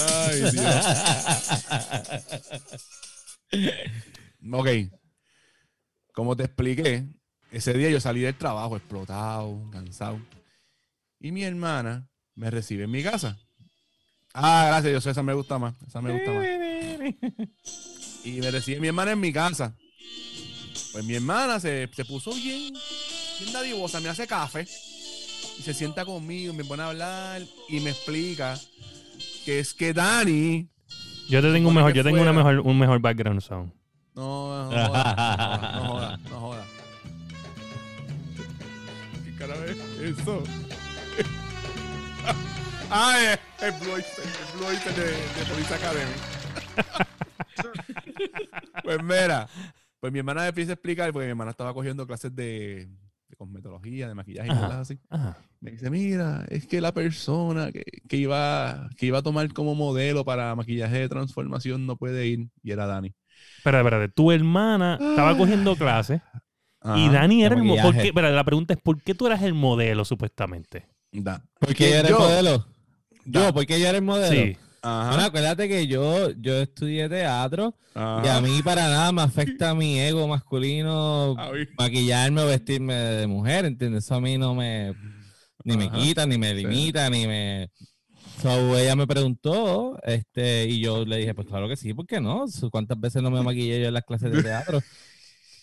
Ay, 0.09 0.41
Dios. 0.51 0.85
ok. 4.51 4.67
Como 6.13 6.35
te 6.35 6.43
expliqué, 6.43 7.05
ese 7.51 7.73
día 7.73 7.89
yo 7.89 7.99
salí 7.99 8.21
del 8.21 8.37
trabajo 8.37 8.77
explotado, 8.77 9.69
cansado. 9.71 10.19
Y 11.19 11.31
mi 11.31 11.43
hermana 11.43 12.09
me 12.35 12.49
recibe 12.49 12.85
en 12.85 12.91
mi 12.91 13.03
casa. 13.03 13.37
Ah, 14.33 14.65
gracias, 14.67 14.91
Dios, 14.91 15.05
esa 15.05 15.23
me 15.23 15.33
gusta 15.33 15.59
más. 15.59 15.75
Esa 15.87 16.01
me 16.01 16.13
gusta 16.13 16.31
más. 16.31 16.45
Y 18.23 18.39
me 18.39 18.51
recibe 18.51 18.79
mi 18.79 18.87
hermana 18.87 19.11
en 19.11 19.19
mi 19.19 19.33
casa. 19.33 19.75
Pues 20.91 21.05
mi 21.05 21.15
hermana 21.15 21.59
se, 21.59 21.89
se 21.93 22.05
puso 22.05 22.33
bien, 22.33 22.73
bien 23.39 23.53
dadivosa, 23.53 23.99
me 23.99 24.09
hace 24.09 24.27
café. 24.27 24.67
Y 25.61 25.63
se 25.63 25.73
sienta 25.75 26.03
conmigo, 26.05 26.55
me 26.55 26.65
pone 26.65 26.81
a 26.81 26.87
hablar 26.87 27.43
y 27.69 27.81
me 27.81 27.91
explica 27.91 28.57
que 29.45 29.59
es 29.59 29.75
que 29.75 29.93
Dani. 29.93 30.67
Yo 31.29 31.39
te 31.39 31.53
tengo 31.53 31.69
un 31.69 31.75
mejor, 31.75 31.93
yo 31.93 32.03
tengo 32.03 32.19
una 32.19 32.33
mejor, 32.33 32.61
un 32.61 32.79
mejor 32.79 32.99
background 32.99 33.41
sound. 33.41 33.71
No, 34.15 34.71
no 34.71 34.87
joda, 34.87 35.71
no 35.75 35.87
joda, 35.87 36.17
no 36.17 36.39
joda. 36.39 36.65
¿Qué 39.23 39.35
carajo 39.35 39.63
es 39.63 39.77
eso? 40.17 40.41
ah, 42.89 43.19
es 43.21 43.37
el 43.63 43.71
Blue 43.81 43.93
Oyster, 43.93 44.25
el 44.25 44.57
Blue 44.57 44.67
Oyster 44.67 44.95
de, 44.95 45.03
de 45.03 45.45
Police 45.47 45.75
Academy. 45.75 46.11
pues 48.83 49.03
mira, 49.03 49.47
pues 49.99 50.11
mi 50.11 50.17
hermana 50.17 50.41
me 50.41 50.47
empieza 50.47 50.71
a 50.71 50.73
explicar, 50.73 51.13
porque 51.13 51.27
mi 51.27 51.31
hermana 51.31 51.51
estaba 51.51 51.71
cogiendo 51.71 52.07
clases 52.07 52.35
de, 52.35 52.89
de 53.29 53.35
cosmetología, 53.37 54.07
de 54.07 54.15
maquillaje 54.15 54.47
y 54.47 54.55
cosas 54.55 54.71
así. 54.71 54.99
Ajá. 55.07 55.37
Me 55.61 55.71
dice, 55.71 55.89
mira, 55.91 56.43
es 56.49 56.65
que 56.65 56.81
la 56.81 56.91
persona 56.91 57.71
que, 57.71 57.83
que 58.09 58.17
iba, 58.17 58.89
que 58.97 59.05
iba 59.05 59.19
a 59.19 59.21
tomar 59.21 59.53
como 59.53 59.75
modelo 59.75 60.25
para 60.25 60.55
maquillaje 60.55 60.97
de 60.97 61.07
transformación 61.07 61.85
no 61.85 61.97
puede 61.97 62.25
ir. 62.27 62.49
Y 62.63 62.71
era 62.71 62.87
Dani. 62.87 63.13
Espera, 63.57 63.79
espérate, 63.79 64.09
tu 64.11 64.31
hermana 64.31 64.97
estaba 64.99 65.37
cogiendo 65.37 65.75
clases 65.75 66.19
y. 66.95 67.09
Dani 67.09 67.43
era 67.43 67.55
el 67.55 67.63
modelo. 67.63 67.89
Espera, 67.91 68.31
la 68.31 68.43
pregunta 68.43 68.73
es: 68.73 68.79
¿por 68.81 69.01
qué 69.03 69.13
tú 69.13 69.27
eras 69.27 69.43
el 69.43 69.53
modelo 69.53 70.03
supuestamente? 70.03 70.87
Da. 71.11 71.43
¿Por 71.59 71.75
qué 71.75 71.91
yo 71.91 71.95
era 71.95 72.07
el 72.07 72.13
yo- 72.15 72.19
modelo? 72.19 72.65
Da. 73.25 73.47
Yo, 73.47 73.53
¿por 73.53 73.65
qué 73.67 73.79
yo 73.79 73.87
era 73.87 73.97
el 73.99 74.03
modelo? 74.03 74.33
Sí. 74.33 74.57
Ajá. 74.81 75.09
Bueno, 75.09 75.23
acuérdate 75.25 75.67
que 75.69 75.85
yo, 75.85 76.31
yo 76.31 76.57
estudié 76.59 77.07
teatro 77.07 77.75
Ajá. 77.93 78.23
y 78.25 78.29
a 78.29 78.41
mí 78.41 78.63
para 78.63 78.89
nada 78.89 79.11
me 79.11 79.21
afecta 79.21 79.75
mi 79.75 79.99
ego 79.99 80.27
masculino 80.27 81.35
maquillarme 81.77 82.41
o 82.41 82.47
vestirme 82.47 82.95
de 82.95 83.27
mujer, 83.27 83.65
¿entiendes? 83.65 84.05
Eso 84.05 84.15
a 84.15 84.21
mí 84.21 84.39
no 84.39 84.55
me 84.55 84.95
ni 85.63 85.77
me 85.77 85.91
quita, 85.91 86.25
ni 86.25 86.37
me 86.37 86.53
limita, 86.53 87.09
ni 87.09 87.27
me 87.27 87.69
So, 88.41 88.75
ella 88.75 88.95
me 88.95 89.05
preguntó, 89.05 89.99
este, 90.01 90.65
y 90.65 90.79
yo 90.79 91.05
le 91.05 91.17
dije, 91.17 91.35
pues 91.35 91.47
claro 91.47 91.67
que 91.67 91.75
sí, 91.75 91.93
¿por 91.93 92.07
qué 92.07 92.19
no? 92.19 92.45
¿Cuántas 92.71 92.99
veces 92.99 93.21
no 93.21 93.29
me 93.29 93.43
maquillé 93.43 93.81
yo 93.81 93.87
en 93.87 93.93
las 93.93 94.03
clases 94.03 94.31
de 94.31 94.41
teatro? 94.43 94.81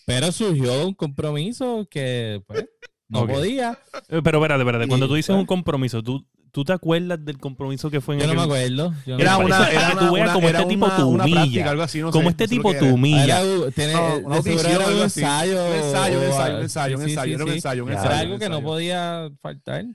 Pero 0.05 0.31
surgió 0.31 0.87
un 0.87 0.93
compromiso 0.93 1.85
que, 1.89 2.41
pues, 2.47 2.69
no 3.09 3.27
podía. 3.27 3.77
Eh, 4.07 4.21
Pero 4.23 4.37
espérate, 4.37 4.61
espérate, 4.61 4.87
cuando 4.87 5.07
Y, 5.07 5.09
tú 5.09 5.15
dices 5.15 5.35
un 5.35 5.45
compromiso, 5.45 6.01
¿tú, 6.01 6.25
¿tú 6.51 6.63
te 6.65 6.73
acuerdas 6.73 7.23
del 7.23 7.37
compromiso 7.37 7.89
que 7.89 8.01
fue 8.01 8.15
en 8.15 8.21
Yo 8.21 8.27
no 8.27 8.33
me 8.35 8.41
acuerdo. 8.43 8.93
yo 9.05 9.15
no 9.15 9.19
Era 9.21 9.37
me 9.37 9.45
una- 9.45 9.57
para 9.59 9.69
que 9.69 9.95
tú 10.05 10.13
veas 10.13 10.31
cómo 10.31 10.47
este 10.49 10.65
tipo 10.65 10.89
te 10.91 11.03
una 11.03 11.23
humilla. 11.23 11.35
práctica, 11.41 11.69
algo 11.69 11.83
así, 11.83 11.99
no 12.01 12.11
Como 12.11 12.23
sé, 12.25 12.29
este 12.29 12.47
tipo 12.47 12.71
te 12.71 12.77
era. 12.85 12.93
humilla. 12.93 13.23
Era, 13.23 13.41
una 13.43 14.37
era 14.37 14.87
un 14.87 15.01
ensayo. 15.01 15.65
Un 15.65 15.73
ensayo, 15.73 16.17
un 16.19 16.23
ensayo, 16.25 16.57
un 16.57 16.63
ensayo, 16.63 16.97
un 16.97 17.03
ensayo, 17.03 17.35
era 17.35 17.43
un 17.45 17.51
ensayo, 17.51 17.83
un 17.85 17.91
Era 17.91 18.01
ensayo, 18.01 18.19
algo 18.21 18.39
que 18.39 18.49
no 18.49 18.55
ensayo. 18.57 18.67
podía 18.67 19.29
faltar. 19.41 19.85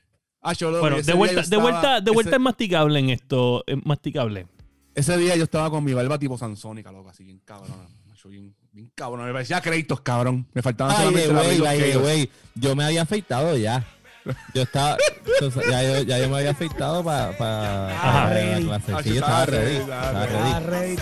Ah, 0.47 0.53
yo 0.53 0.71
lo 0.71 0.81
Bueno, 0.81 1.01
de 1.01 1.13
vuelta, 1.15 1.43
yo 1.43 1.49
de 1.49 1.57
vuelta, 1.57 2.01
de 2.01 2.11
vuelta 2.11 2.31
ese, 2.31 2.37
es 2.37 2.43
masticable 2.43 2.99
en 2.99 3.11
esto. 3.11 3.65
Es 3.67 3.79
masticable. 3.85 4.47
ese 4.95 5.17
día 5.17 5.35
yo 5.37 5.45
estaba 5.45 5.71
con 5.71 5.83
mi 5.83 5.93
barba 5.95 6.19
tipo 6.19 6.37
sansónica, 6.39 6.93
loco, 6.93 7.09
así 7.09 7.25
bien 7.25 7.41
cabrón. 7.45 7.77
macho, 8.07 8.29
Bien, 8.29 8.55
bien 8.73 8.91
cabrón. 8.95 9.27
Me 9.27 9.33
parecía 9.33 9.61
créditos, 9.61 10.01
cabrón. 10.03 10.47
Me 10.53 10.61
faltaban 10.63 10.93
Ay, 10.93 10.99
solamente 10.99 11.29
de 11.29 11.35
la 11.35 11.41
güey, 11.43 11.49
Brillo 11.57 11.69
ay, 11.69 11.81
de 11.81 11.91
Chaos. 11.93 12.03
güey. 12.03 12.31
Yo 12.55 12.77
me 12.77 12.85
había 12.85 13.03
afeitado 13.03 13.57
ya. 13.57 13.87
Yo 14.55 14.63
estaba. 14.63 14.97
entonces, 15.35 15.63
ya, 15.71 15.83
yo, 15.83 16.03
ya 16.03 16.19
yo 16.19 16.29
me 16.31 16.39
había 16.39 16.51
afeitado 16.53 17.05
para 17.05 17.37
pa, 17.37 17.91
la 17.91 18.31
Ready. 18.31 18.65
clase. 18.65 18.93
Sí, 19.03 19.09
yo 19.11 19.15
estaba 19.17 19.47
ready. 19.47 19.77
Estaba 19.77 20.27
ready. 20.61 20.97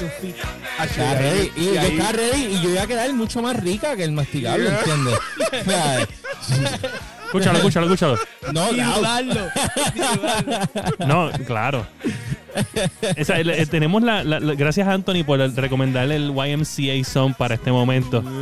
Estaba 0.81 1.15
ready. 1.15 1.53
Y 1.57 1.61
y 1.61 1.75
yo 1.75 1.81
estaba 1.83 2.13
ready 2.13 2.43
y 2.47 2.61
yo 2.63 2.71
iba 2.71 2.83
a 2.83 2.87
quedar 2.87 3.13
mucho 3.13 3.41
más 3.43 3.57
rica 3.57 3.95
que 3.97 4.05
el 4.05 4.13
masticable, 4.13 4.65
Yeah. 4.65 4.79
¿entiendes? 4.79 5.19
O 5.53 5.65
sea, 5.71 6.07
Escúchalo, 7.27 7.59
escúchalo, 7.59 7.87
escúchalo. 7.87 8.19
no, 8.53 8.73
Y 8.73 8.81
no, 11.07 11.31
claro. 11.47 11.87
Esa, 13.17 13.39
el- 13.39 13.49
eh, 13.49 13.65
tenemos 13.65 14.03
la, 14.03 14.23
la- 14.23 14.39
la- 14.41 14.55
Gracias 14.55 14.87
a 14.87 14.93
Anthony 14.93 15.25
por 15.25 15.41
el- 15.41 15.57
recomendarle 15.57 16.17
el 16.17 16.31
YMCA 16.35 17.03
song 17.09 17.33
para 17.35 17.55
este 17.55 17.73
momento. 17.73 18.23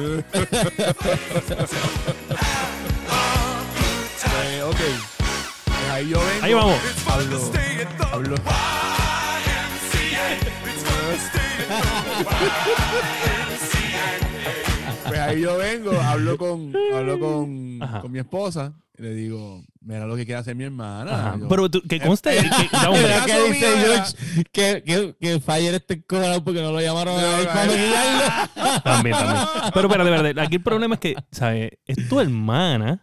Ok. 4.71 4.77
Pues 5.65 5.91
ahí 5.91 6.09
yo 6.09 6.19
vengo. 6.21 6.45
Ahí 6.45 6.55
vamos. 6.55 6.79
Hablo. 7.09 7.53
hablo. 8.13 8.37
Pues 15.07 15.19
ahí 15.21 15.41
yo 15.41 15.57
vengo, 15.59 15.93
hablo 16.01 16.39
con, 16.39 16.73
hablo 16.95 17.19
con, 17.19 17.79
con 18.01 18.13
mi 18.13 18.19
esposa 18.19 18.73
y 18.97 19.03
le 19.03 19.15
digo, 19.15 19.65
mira 19.81 20.07
lo 20.07 20.15
que 20.15 20.25
quiere 20.25 20.41
hacer 20.41 20.55
mi 20.55 20.65
hermana. 20.65 21.37
Yo, 21.41 21.49
Pero 21.49 21.71
tú- 21.71 21.83
que 21.89 22.01
conste. 22.01 22.39
Eh, 22.39 22.43
que- 22.43 22.77
un 22.89 22.97
eh, 22.97 23.21
que 23.25 23.31
caso 23.33 23.45
dice 23.45 23.67
George 23.79 24.45
que, 24.53 24.83
que, 24.85 25.17
que 25.21 25.41
Fire 25.41 25.75
está 25.75 25.95
encojonado 25.95 26.45
porque 26.45 26.63
no 26.63 26.71
lo 26.71 26.81
llamaron 26.81 27.19
a 27.19 27.39
él 27.41 27.47
para 27.47 27.67
maquillarlo. 27.67 28.81
También, 28.85 29.17
también. 29.17 29.47
Pero 29.75 29.89
espérate, 29.89 30.11
espérate. 30.15 30.41
Aquí 30.41 30.57
el 30.57 30.63
problema 30.63 30.95
es 30.95 31.01
que, 31.01 31.15
¿sabes? 31.33 31.71
Es 31.87 32.09
tu 32.09 32.21
hermana. 32.21 33.01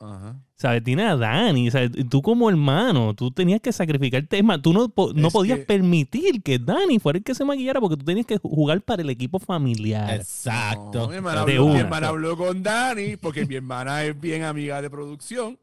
Ajá. 0.00 0.36
¿Sabes? 0.58 0.82
Tiene 0.82 1.04
a 1.04 1.16
Dani. 1.16 1.70
¿sabes? 1.70 1.90
Tú 2.10 2.20
como 2.20 2.50
hermano, 2.50 3.14
tú 3.14 3.30
tenías 3.30 3.60
que 3.60 3.72
sacrificarte. 3.72 4.38
Es 4.38 4.44
más, 4.44 4.60
tú 4.60 4.72
no, 4.72 4.88
po- 4.88 5.12
no 5.14 5.30
podías 5.30 5.60
que- 5.60 5.64
permitir 5.66 6.42
que 6.42 6.58
Dani 6.58 6.98
fuera 6.98 7.18
el 7.18 7.24
que 7.24 7.34
se 7.34 7.44
maquillara 7.44 7.80
porque 7.80 7.96
tú 7.96 8.04
tenías 8.04 8.26
que 8.26 8.38
jugar 8.38 8.80
para 8.82 9.02
el 9.02 9.10
equipo 9.10 9.38
familiar. 9.38 10.14
Exacto. 10.16 10.98
No, 11.02 11.08
mi, 11.08 11.14
hermana 11.14 11.44
De 11.44 11.52
habló, 11.52 11.68
mi 11.68 11.78
hermana 11.78 12.08
habló 12.08 12.36
con 12.36 12.60
Dani 12.62 13.16
porque 13.16 13.46
mi 13.46 13.54
hermana 13.54 14.02
es 14.04 14.20
bien 14.20 14.42
amiga 14.42 14.82
de 14.82 14.90
producción 14.90 15.56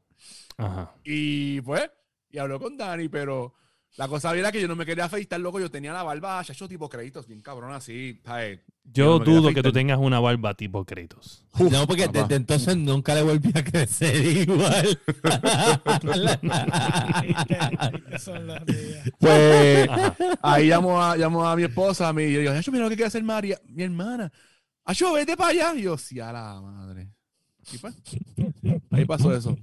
Ajá. 0.57 0.93
y 1.03 1.59
pues, 1.61 1.89
y 2.31 2.37
habló 2.37 2.59
con 2.59 2.77
Dani, 2.77 3.09
pero 3.09 3.53
la 3.97 4.07
cosa 4.07 4.35
era 4.35 4.51
que 4.51 4.59
yo 4.61 4.67
no 4.67 4.75
me 4.75 4.85
quería 4.85 5.05
afeitar, 5.05 5.39
loco. 5.39 5.59
Yo 5.59 5.71
tenía 5.71 5.93
la 5.93 6.03
barba, 6.03 6.43
chacho, 6.43 6.67
tipo 6.67 6.89
créditos, 6.89 7.27
bien 7.27 7.41
cabrón 7.41 7.73
así. 7.73 8.21
Yo 8.83 9.19
no 9.19 9.25
dudo 9.25 9.53
que 9.53 9.63
tú 9.63 9.71
tengas 9.71 9.97
una 9.99 10.19
barba 10.19 10.53
tipo 10.53 10.83
Kratos. 10.85 11.45
No, 11.71 11.87
porque 11.87 12.05
papá. 12.05 12.21
desde 12.23 12.35
entonces 12.35 12.75
nunca 12.77 13.15
le 13.15 13.23
volví 13.23 13.51
a 13.55 13.63
crecer 13.63 14.15
igual. 14.47 14.99
Pues 19.19 19.89
ahí 20.41 20.67
llamo 20.67 21.01
a, 21.01 21.15
llamo 21.15 21.47
a 21.47 21.55
mi 21.55 21.63
esposa 21.63 22.09
a 22.09 22.13
mí, 22.13 22.23
y 22.23 22.33
yo 22.33 22.39
digo, 22.41 22.51
"Acho, 22.51 22.71
mira 22.71 22.83
lo 22.83 22.89
que 22.89 22.95
quiere 22.95 23.07
hacer 23.07 23.23
María, 23.23 23.59
mi 23.67 23.83
hermana. 23.83 24.31
Acho, 24.83 25.13
vete 25.13 25.35
para 25.35 25.49
allá. 25.51 25.75
Y 25.75 25.83
yo, 25.83 25.97
sí, 25.97 26.19
a 26.19 26.31
la 26.31 26.61
madre. 26.61 27.09
Y 27.73 27.77
pues, 27.79 27.95
ahí 28.91 29.05
pasó 29.05 29.35
eso. 29.35 29.57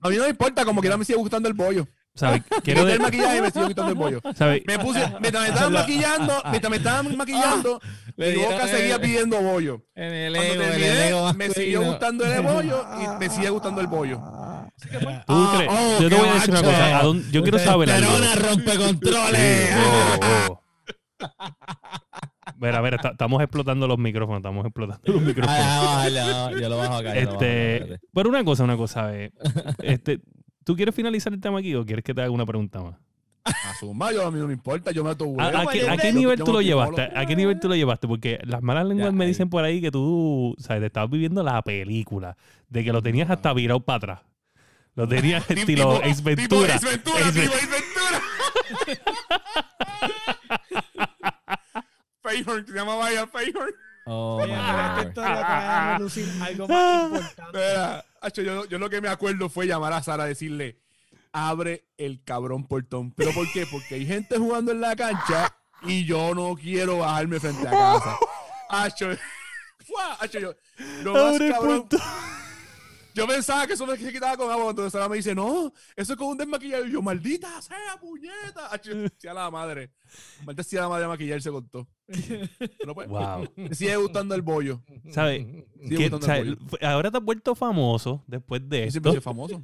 A 0.00 0.08
mí 0.08 0.16
no 0.16 0.22
me 0.22 0.28
importa, 0.28 0.64
como 0.64 0.80
quiera 0.80 0.96
me 0.96 1.04
sigue 1.04 1.18
gustando 1.18 1.48
el 1.48 1.54
bollo. 1.54 1.88
¿Sabes? 2.16 2.42
Quiero 2.48 2.62
Quiero 2.62 2.80
el 2.82 2.92
de- 2.92 2.98
maquillaje 3.00 3.38
y 3.38 3.40
me 3.40 3.50
sigue 3.50 3.64
gustando 3.66 3.90
el 3.92 3.98
bollo. 3.98 4.20
¿sabes? 4.36 4.62
Me 4.66 4.78
puse, 4.78 5.00
mientras 5.20 5.42
me 5.42 5.48
estaban 5.48 5.72
maquillando, 5.72 6.42
mientras 6.50 6.70
me 6.70 6.76
estaban 6.76 7.16
maquillando, 7.16 7.80
Le 8.16 8.36
mi 8.36 8.42
boca 8.44 8.62
el- 8.62 8.68
seguía 8.68 9.00
pidiendo 9.00 9.42
bollo. 9.42 9.82
En 9.96 10.12
el 10.12 10.32
Cuando 10.34 10.52
ego, 10.54 10.62
en 10.62 10.68
el 10.72 10.80
terminé, 10.80 11.08
ego 11.08 11.34
me 11.34 11.50
siguió 11.50 11.82
gustando 11.82 12.24
el 12.24 12.42
bollo 12.46 12.86
y 13.02 13.18
me 13.18 13.28
sigue 13.30 13.50
gustando 13.50 13.80
el 13.80 13.86
bollo. 13.88 14.16
¿Tú 14.18 14.98
Ah, 15.28 15.52
crees? 15.56 15.70
oh, 15.72 16.00
yo 16.02 16.08
te 16.08 16.14
voy 16.14 16.28
a 16.28 16.34
decir 16.34 16.50
una 16.50 16.62
cosa. 16.62 16.98
¿a 16.98 17.02
dónde- 17.02 17.30
Yo 17.32 17.42
quiero 17.42 17.58
saber 17.58 17.90
algo. 17.90 18.10
Rompe 18.48 18.76
controles. 18.76 19.70
Oh, 19.76 20.18
oh. 20.48 20.60
Mira, 22.58 22.80
mira, 22.82 22.98
estamos 23.02 23.42
explotando 23.42 23.86
los 23.88 23.98
micrófonos, 23.98 24.38
estamos 24.38 24.64
explotando 24.64 25.12
los 25.12 25.22
micrófonos. 25.22 25.58
Ah, 25.60 26.06
no, 26.10 26.58
yo 26.58 26.68
lo 26.68 26.76
bajo 26.78 26.94
acá. 26.96 27.14
yo 27.14 27.18
lo 27.18 27.28
bajo 27.28 27.34
acá, 27.34 27.48
Este, 27.48 27.76
espérate. 27.76 28.06
pero 28.14 28.28
una 28.28 28.44
cosa, 28.44 28.64
una 28.64 28.76
cosa, 28.76 29.14
eh, 29.16 29.32
este, 29.82 30.20
¿tú 30.64 30.74
quieres 30.74 30.94
finalizar 30.94 31.32
el 31.32 31.40
tema 31.40 31.58
aquí 31.58 31.74
o 31.74 31.84
quieres 31.84 32.04
que 32.04 32.14
te 32.14 32.22
haga 32.22 32.30
una 32.30 32.46
pregunta 32.46 32.82
más? 32.82 32.96
A 33.44 33.74
su 33.78 33.94
yo 34.14 34.26
a 34.26 34.30
mí 34.30 34.38
no 34.38 34.46
me 34.46 34.54
importa, 34.54 34.90
yo 34.90 35.04
me 35.04 35.10
ato 35.10 35.26
¿A, 35.38 35.48
a 35.48 35.66
qué, 35.66 35.88
a 35.88 35.98
qué 35.98 36.14
nivel 36.14 36.42
tú 36.42 36.50
lo 36.50 36.62
llevaste? 36.62 37.10
¿A 37.14 37.26
qué 37.26 37.36
nivel 37.36 37.60
tú 37.60 37.68
lo 37.68 37.74
llevaste? 37.74 38.08
Porque 38.08 38.38
las 38.44 38.62
malas 38.62 38.86
lenguas 38.86 39.08
Ya, 39.08 39.12
me 39.12 39.26
dicen 39.26 39.50
por 39.50 39.64
ahí 39.64 39.82
que 39.82 39.90
tú, 39.90 40.54
sabes, 40.58 40.80
te 40.80 40.86
estabas 40.86 41.10
viviendo 41.10 41.42
la 41.42 41.60
película, 41.60 42.38
de 42.70 42.82
que 42.82 42.92
lo 42.92 43.02
tenías 43.02 43.28
hasta 43.28 43.52
virado 43.52 43.80
para 43.80 43.96
atrás. 43.96 44.20
Lo 44.94 45.06
tenías 45.06 45.48
estilo 45.50 46.00
Ace 46.02 46.22
Ventura. 46.22 46.74
Ace 46.74 46.88
Ventura, 46.88 47.20
Ventura. 47.30 48.22
Fayhorn, 52.22 52.66
se 52.66 52.72
llamaba 52.72 53.10
ella 53.10 53.26
Fayhorn. 53.26 53.74
Oh, 54.06 54.36
God. 54.38 54.48
historia 54.48 55.12
trae 55.14 55.38
a 55.38 55.96
algo 55.96 56.68
más 56.68 57.04
importante. 57.12 58.04
Hacho, 58.24 58.42
yo, 58.42 58.64
yo 58.66 58.78
lo 58.78 58.88
que 58.88 59.00
me 59.00 59.08
acuerdo 59.08 59.48
fue 59.48 59.66
llamar 59.66 59.92
a 59.92 60.02
Sara 60.02 60.24
a 60.24 60.26
decirle, 60.26 60.78
abre 61.32 61.84
el 61.98 62.22
cabrón 62.24 62.66
portón. 62.66 63.12
¿Pero 63.12 63.32
por 63.32 63.50
qué? 63.52 63.66
Porque 63.66 63.96
hay 63.96 64.06
gente 64.06 64.38
jugando 64.38 64.72
en 64.72 64.80
la 64.80 64.96
cancha 64.96 65.54
y 65.82 66.06
yo 66.06 66.34
no 66.34 66.54
quiero 66.54 66.98
bajarme 66.98 67.38
frente 67.40 67.68
a 67.68 67.70
casa. 67.70 68.16
Hacho. 68.70 69.10
Hacho, 70.20 70.38
yo, 70.40 70.54
lo 71.02 71.12
más 71.12 71.38
cabrón. 71.38 71.88
Yo 73.14 73.28
pensaba 73.28 73.66
que 73.66 73.74
eso 73.74 73.86
me 73.86 73.96
se 73.96 74.12
quitaba 74.12 74.36
con 74.36 74.50
agua. 74.50 74.70
Entonces 74.70 74.94
ahora 74.94 75.08
me 75.08 75.16
dice, 75.16 75.34
no, 75.34 75.72
eso 75.94 76.12
es 76.14 76.18
con 76.18 76.28
un 76.28 76.38
desmaquillado. 76.38 76.86
Y 76.86 76.92
yo, 76.92 77.02
maldita 77.02 77.60
sea, 77.62 77.96
puñeta. 78.00 78.80
Yo, 78.82 78.94
Decía 78.94 79.34
la 79.34 79.50
madre. 79.50 79.92
Maldita 80.44 80.62
sea 80.62 80.82
la 80.82 80.88
madre 80.88 81.02
de 81.02 81.08
maquillarse 81.08 81.50
con 81.50 81.68
todo. 81.68 81.86
No, 82.86 82.94
pues, 82.94 83.08
Wow. 83.08 83.48
Me 83.56 83.74
sigue 83.74 83.96
gustando 83.96 84.34
el 84.34 84.42
bollo. 84.42 84.82
¿Sabes? 85.10 85.46
Sigue 85.82 85.96
Que, 85.96 86.02
gustando 86.08 86.26
¿sabes? 86.26 86.42
el 86.48 86.56
bollo. 86.56 86.86
Ahora 86.86 87.10
te 87.10 87.18
has 87.18 87.24
vuelto 87.24 87.54
famoso 87.54 88.22
después 88.26 88.68
de 88.68 88.78
Yo 88.78 88.84
esto. 88.84 88.90
siempre 88.92 89.12
soy 89.12 89.20
famoso. 89.20 89.62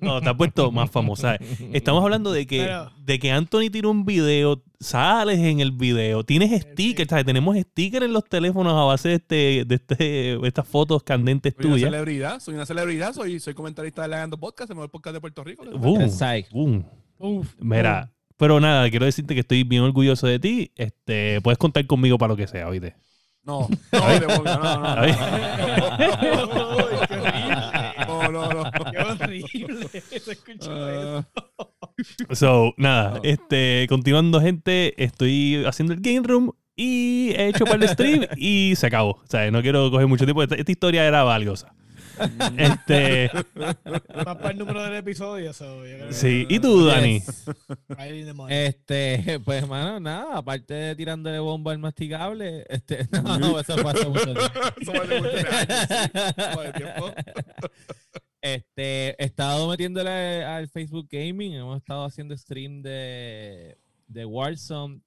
No, 0.00 0.20
te 0.20 0.28
has 0.28 0.36
vuelto 0.36 0.70
más 0.70 0.90
famoso. 0.90 1.22
¿sabes? 1.22 1.40
Estamos 1.72 2.02
hablando 2.04 2.30
de 2.32 2.46
que, 2.46 2.58
Pero- 2.64 2.92
de 3.04 3.18
que 3.18 3.30
Anthony 3.32 3.70
tira 3.72 3.88
un 3.88 4.04
video, 4.04 4.62
sales 4.78 5.38
en 5.38 5.60
el 5.60 5.72
video, 5.72 6.22
tienes 6.24 6.60
stickers, 6.62 7.08
¿sabes? 7.10 7.24
Tenemos 7.24 7.56
stickers 7.56 8.04
en 8.06 8.12
los 8.12 8.24
teléfonos 8.24 8.74
a 8.74 8.84
base 8.84 9.08
de, 9.08 9.14
este, 9.16 9.64
de 9.64 9.74
este, 9.74 10.46
estas 10.46 10.68
fotos 10.68 11.02
candentes 11.02 11.54
Soy 11.56 11.66
una 11.66 11.74
tuyas. 11.74 11.90
celebridad, 11.90 12.40
soy 12.40 12.54
una 12.54 12.66
celebridad, 12.66 13.12
soy, 13.14 13.40
soy 13.40 13.54
comentarista 13.54 14.02
de 14.02 14.08
Legando 14.08 14.38
Podcast, 14.38 14.70
el 14.70 14.76
mejor 14.76 14.90
podcast 14.90 15.14
de 15.14 15.20
Puerto 15.20 15.42
Rico. 15.42 15.64
Boom, 15.64 16.10
boom. 16.52 16.84
Uf, 17.18 17.54
Mira, 17.58 18.12
pero 18.36 18.60
nada, 18.60 18.88
quiero 18.90 19.06
decirte 19.06 19.34
que 19.34 19.40
estoy 19.40 19.64
bien 19.64 19.82
orgulloso 19.82 20.26
de 20.26 20.38
ti. 20.38 20.72
Este, 20.76 21.40
puedes 21.40 21.58
contar 21.58 21.86
conmigo 21.86 22.18
para 22.18 22.28
lo 22.28 22.36
que 22.36 22.46
sea, 22.46 22.68
oíste. 22.68 22.94
No, 23.42 23.68
no, 23.92 24.20
no, 24.20 24.42
no, 24.42 24.80
no. 24.80 24.84
Ay. 24.84 25.10
Uy, 25.12 27.06
qué 27.08 27.14
horrible. 27.14 27.56
No, 28.06 28.30
no. 28.32 28.70
Qué 28.90 28.98
horrible. 28.98 29.88
Se 29.88 30.32
escuchó 30.32 30.88
eso. 30.90 31.24
Ah, 31.36 31.66
So, 32.32 32.74
nada, 32.76 33.20
este, 33.22 33.86
continuando, 33.88 34.40
gente, 34.40 35.00
estoy 35.02 35.64
haciendo 35.64 35.94
el 35.94 36.00
game 36.00 36.26
room 36.26 36.52
y 36.74 37.30
he 37.36 37.48
hecho 37.48 37.64
para 37.64 37.82
el 37.82 37.88
stream 37.88 38.26
y 38.36 38.74
se 38.76 38.86
acabó. 38.88 39.12
O 39.12 39.26
sea, 39.28 39.50
no 39.50 39.62
quiero 39.62 39.90
coger 39.90 40.06
mucho 40.06 40.24
tiempo. 40.24 40.42
Esta, 40.42 40.56
esta 40.56 40.72
historia 40.72 41.06
era 41.06 41.22
valiosa. 41.22 41.72
Este, 42.56 43.30
Más 43.54 44.36
para 44.36 44.50
el 44.50 44.58
número 44.58 44.82
del 44.82 44.94
episodio. 44.94 45.52
So, 45.52 45.84
yo 45.86 45.94
creo 45.96 46.08
que- 46.08 46.14
sí. 46.14 46.46
¿Y 46.48 46.58
tú, 46.60 46.86
Dani? 46.86 47.20
Yes. 47.20 47.44
Este, 48.48 49.40
pues, 49.44 49.62
hermano, 49.62 50.00
nada, 50.00 50.38
aparte 50.38 50.74
de 50.74 50.96
tirándole 50.96 51.38
bomba 51.38 51.72
al 51.72 51.78
masticable, 51.78 52.64
este, 52.68 53.08
no, 53.40 53.58
eso 53.60 53.76
fue 53.78 53.90
hace 53.92 54.08
mucho 54.08 54.24
tiempo. 54.24 54.40
Eso. 54.80 54.92
Eso. 56.64 57.14
Este, 58.42 59.20
he 59.20 59.24
estado 59.26 59.68
metiéndole 59.68 60.44
al 60.44 60.68
Facebook 60.68 61.08
Gaming, 61.10 61.54
hemos 61.54 61.78
estado 61.78 62.04
haciendo 62.04 62.36
stream 62.36 62.80
de, 62.80 63.76
de 64.06 64.24
Warzone, 64.24 65.00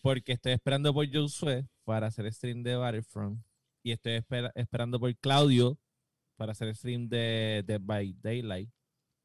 porque 0.00 0.32
estoy 0.32 0.52
esperando 0.52 0.94
por 0.94 1.06
Josué 1.12 1.66
para 1.84 2.06
hacer 2.06 2.32
stream 2.32 2.62
de 2.62 2.76
Battlefront, 2.76 3.38
y 3.82 3.92
estoy 3.92 4.14
espera- 4.14 4.52
esperando 4.54 4.98
por 4.98 5.14
Claudio 5.16 5.76
para 6.42 6.52
hacer 6.52 6.74
stream 6.74 7.08
de 7.08 7.62
Dead 7.64 7.80
by 7.80 8.16
Daylight, 8.20 8.68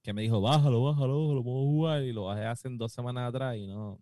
que 0.03 0.13
me 0.13 0.21
dijo, 0.21 0.39
bájalo, 0.39 0.83
bájalo, 0.83 1.33
lo 1.33 1.43
puedo 1.43 1.57
jugar, 1.65 2.03
y 2.03 2.13
lo 2.13 2.25
bajé 2.25 2.45
hace 2.45 2.69
dos 2.71 2.93
semanas 2.93 3.29
atrás 3.29 3.57
y 3.57 3.65
no. 3.65 3.99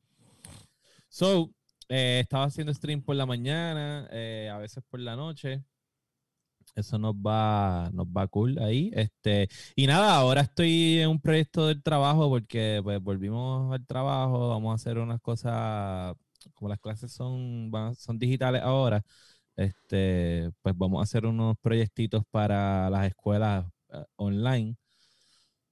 So, 1.09 1.49
eh, 1.89 2.19
estaba 2.23 2.43
haciendo 2.45 2.73
stream 2.73 3.01
por 3.01 3.15
la 3.15 3.25
mañana, 3.25 4.07
eh, 4.11 4.49
a 4.53 4.57
veces 4.57 4.83
por 4.89 4.99
la 4.99 5.15
noche. 5.15 5.63
Eso 6.75 6.97
nos 6.97 7.13
va, 7.15 7.89
nos 7.93 8.05
va 8.07 8.27
cool 8.27 8.59
ahí. 8.59 8.91
Este, 8.93 9.47
y 9.75 9.87
nada, 9.87 10.15
ahora 10.17 10.41
estoy 10.41 10.99
en 10.99 11.09
un 11.09 11.21
proyecto 11.21 11.67
del 11.67 11.81
trabajo 11.81 12.27
porque 12.29 12.81
pues 12.83 13.01
volvimos 13.01 13.73
al 13.73 13.85
trabajo, 13.85 14.49
vamos 14.49 14.71
a 14.71 14.75
hacer 14.75 14.97
unas 14.97 15.21
cosas, 15.21 16.15
como 16.53 16.67
las 16.69 16.79
clases 16.79 17.13
son, 17.13 17.71
van- 17.71 17.95
son 17.95 18.19
digitales 18.19 18.61
ahora, 18.61 19.01
este, 19.55 20.51
pues 20.61 20.75
vamos 20.77 20.99
a 20.99 21.03
hacer 21.03 21.25
unos 21.25 21.57
proyectitos 21.61 22.23
para 22.31 22.89
las 22.89 23.07
escuelas 23.07 23.65
eh, 23.93 24.03
online. 24.17 24.75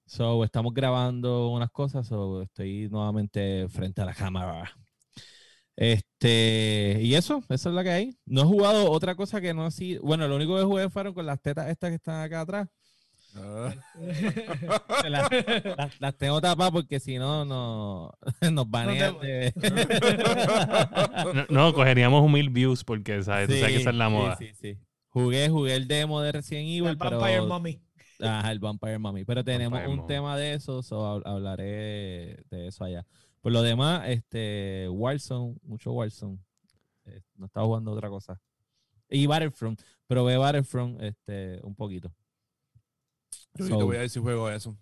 So, 0.06 0.44
estamos 0.44 0.74
grabando 0.74 1.50
unas 1.50 1.72
cosas, 1.72 2.08
so, 2.08 2.42
estoy 2.44 2.90
nuevamente 2.90 3.68
frente 3.70 4.02
a 4.02 4.06
la 4.06 4.14
cámara. 4.14 4.72
Este, 5.76 7.00
y 7.02 7.16
eso, 7.16 7.44
eso 7.50 7.70
es 7.70 7.76
lo 7.76 7.84
que 7.84 7.90
hay. 7.90 8.18
No 8.26 8.42
he 8.42 8.46
jugado 8.46 8.92
otra 8.92 9.16
cosa 9.16 9.42
que 9.42 9.54
no 9.54 9.66
así. 9.66 9.98
Bueno, 9.98 10.28
lo 10.28 10.36
único 10.36 10.56
que 10.56 10.64
jugué 10.64 10.90
fueron 10.90 11.14
con 11.14 11.26
las 11.26 11.42
tetas 11.42 11.70
estas 11.70 11.90
que 11.90 11.96
están 11.96 12.22
acá 12.22 12.42
atrás. 12.42 12.68
Las, 15.10 15.30
las- 15.78 16.00
las 16.02 16.16
tengo 16.18 16.40
tapadas 16.42 16.72
porque 16.72 17.00
si 17.00 17.18
no, 17.18 17.46
no 17.46 18.12
nos 18.52 18.70
banean. 18.70 19.20
de- 19.20 19.54
No, 21.34 21.46
no, 21.50 21.74
cogeríamos 21.74 22.30
mil 22.32 22.50
views 22.50 22.84
porque, 22.84 23.22
¿sabes? 23.24 23.48
Tú 23.48 23.56
sabes 23.56 23.70
que 23.76 23.82
esa 23.82 23.90
es 23.90 23.96
la 23.96 24.10
moda. 24.10 24.36
Sí, 24.38 24.52
sí. 24.54 24.78
Jugué, 25.10 25.50
jugué 25.50 25.76
el 25.76 25.88
demo 25.88 26.22
de 26.22 26.32
Resident 26.32 26.68
El 26.68 26.78
Evil, 26.86 26.98
pero 26.98 27.20
Vampire 27.20 27.42
Mommy. 27.42 27.82
Ajá, 28.20 28.52
el 28.52 28.60
Vampire 28.60 28.98
Mommy. 29.00 29.26
Pero 29.26 29.44
tenemos 29.44 29.74
Vampire 29.74 29.92
un 29.92 29.98
Mommy. 29.98 30.08
tema 30.08 30.38
de 30.38 30.54
eso, 30.54 30.82
so 30.84 31.02
hab- 31.06 31.24
hablaré 31.26 32.38
de 32.50 32.68
eso 32.68 32.84
allá. 32.84 33.06
Por 33.42 33.52
lo 33.52 33.62
demás, 33.62 34.04
este 34.08 34.88
Warzone, 34.90 35.56
mucho 35.64 35.92
Warzone. 35.92 36.38
Eh, 37.06 37.22
no 37.36 37.46
estaba 37.48 37.66
jugando 37.66 37.92
otra 37.92 38.10
cosa. 38.10 38.40
Y 39.10 39.28
Battlefront, 39.28 39.82
probé 40.08 40.38
Battlefront 40.38 41.02
este, 41.02 41.60
un 41.64 41.76
poquito. 41.76 42.12
Yo 43.56 43.68
So, 43.68 43.78
te 43.78 43.84
voy 43.84 43.98
a 43.98 44.02
decir 44.02 44.22
juego 44.22 44.48
de 44.50 44.58
eso. 44.58 44.76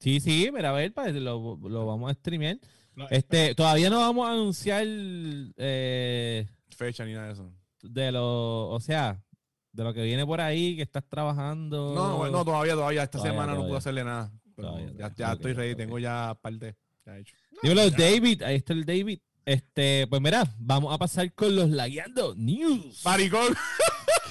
Sí, 0.00 0.20
sí, 0.20 0.50
mira, 0.52 0.70
a 0.70 0.72
ver, 0.72 0.92
pa, 0.92 1.08
lo, 1.08 1.58
lo 1.62 1.86
vamos 1.86 2.10
a 2.10 2.14
streamear. 2.14 2.58
No, 2.94 3.08
Este, 3.10 3.54
todavía 3.54 3.90
no 3.90 4.00
vamos 4.00 4.28
a 4.28 4.32
anunciar 4.32 4.84
eh, 4.86 6.46
Fecha 6.70 7.04
ni 7.04 7.12
nada 7.12 7.26
de 7.28 7.32
eso. 7.32 7.52
de 7.82 8.12
lo, 8.12 8.68
o 8.70 8.80
sea, 8.80 9.20
de 9.72 9.82
lo 9.84 9.94
que 9.94 10.02
viene 10.02 10.24
por 10.26 10.40
ahí, 10.40 10.76
que 10.76 10.82
estás 10.82 11.04
trabajando. 11.08 11.94
No, 11.94 12.16
bueno, 12.18 12.38
no, 12.38 12.44
todavía, 12.44 12.74
todavía. 12.74 13.02
Esta 13.04 13.18
Todavía, 13.18 13.32
semana 13.32 13.54
no 13.54 13.62
puedo 13.62 13.76
hacerle 13.76 14.04
nada. 14.04 14.32
Pero 14.56 14.68
Todavía, 14.68 15.12
ya 15.16 15.32
estoy 15.32 15.52
ready, 15.52 15.74
tengo 15.74 15.98
ya 15.98 16.36
parte 16.40 16.76
ya 17.04 17.18
hecho. 17.18 17.34
Dímelo, 17.62 17.90
David, 17.90 18.42
ahí 18.42 18.56
está 18.56 18.72
el 18.72 18.84
David. 18.84 19.18
Este, 19.44 20.06
pues 20.08 20.22
mira, 20.22 20.44
vamos 20.58 20.94
a 20.94 20.98
pasar 20.98 21.32
con 21.34 21.54
los 21.56 21.70
lagueando 21.70 22.34
news. 22.36 23.02
Maricón. 23.04 23.52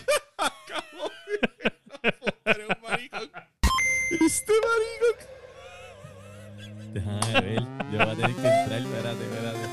Acabo 0.37 1.09
de- 1.27 2.51
Eres 2.51 2.67
un 2.69 2.81
maricón. 2.81 3.31
Este 4.21 4.53
maricón. 4.63 5.15
Déjame 6.93 7.41
ver, 7.41 7.59
yo 7.59 7.97
voy 7.97 8.01
a 8.01 8.15
tener 8.15 8.35
que 8.35 8.47
entrar, 8.47 8.79
espérate, 8.79 9.23
espérate. 9.23 9.67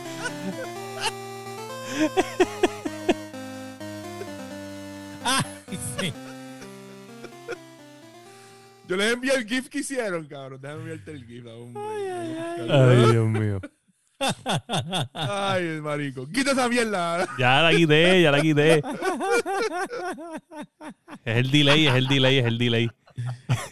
ah, 5.24 5.44
sí. 5.98 6.12
Yo 8.88 8.96
les 8.96 9.12
envié 9.12 9.34
el 9.34 9.46
GIF 9.46 9.68
que 9.68 9.78
hicieron, 9.80 10.24
cabrón. 10.26 10.60
Déjame 10.60 10.80
enviarte 10.80 11.10
el 11.12 11.24
GIF. 11.26 11.46
aún. 11.46 11.74
Ay, 11.76 13.12
Dios 13.12 13.28
mío. 13.28 13.60
Ay, 15.14 15.66
el 15.66 15.82
marico. 15.82 16.26
Quita 16.28 16.52
esa 16.52 16.68
mierda. 16.68 17.28
Ya 17.38 17.62
la 17.62 17.70
quité, 17.70 18.22
ya 18.22 18.30
la 18.30 18.40
quité. 18.40 18.82
Es 21.24 21.36
el 21.36 21.50
delay, 21.50 21.86
es 21.86 21.94
el 21.94 22.06
delay, 22.08 22.38
es 22.38 22.46
el 22.46 22.58
delay. 22.58 22.90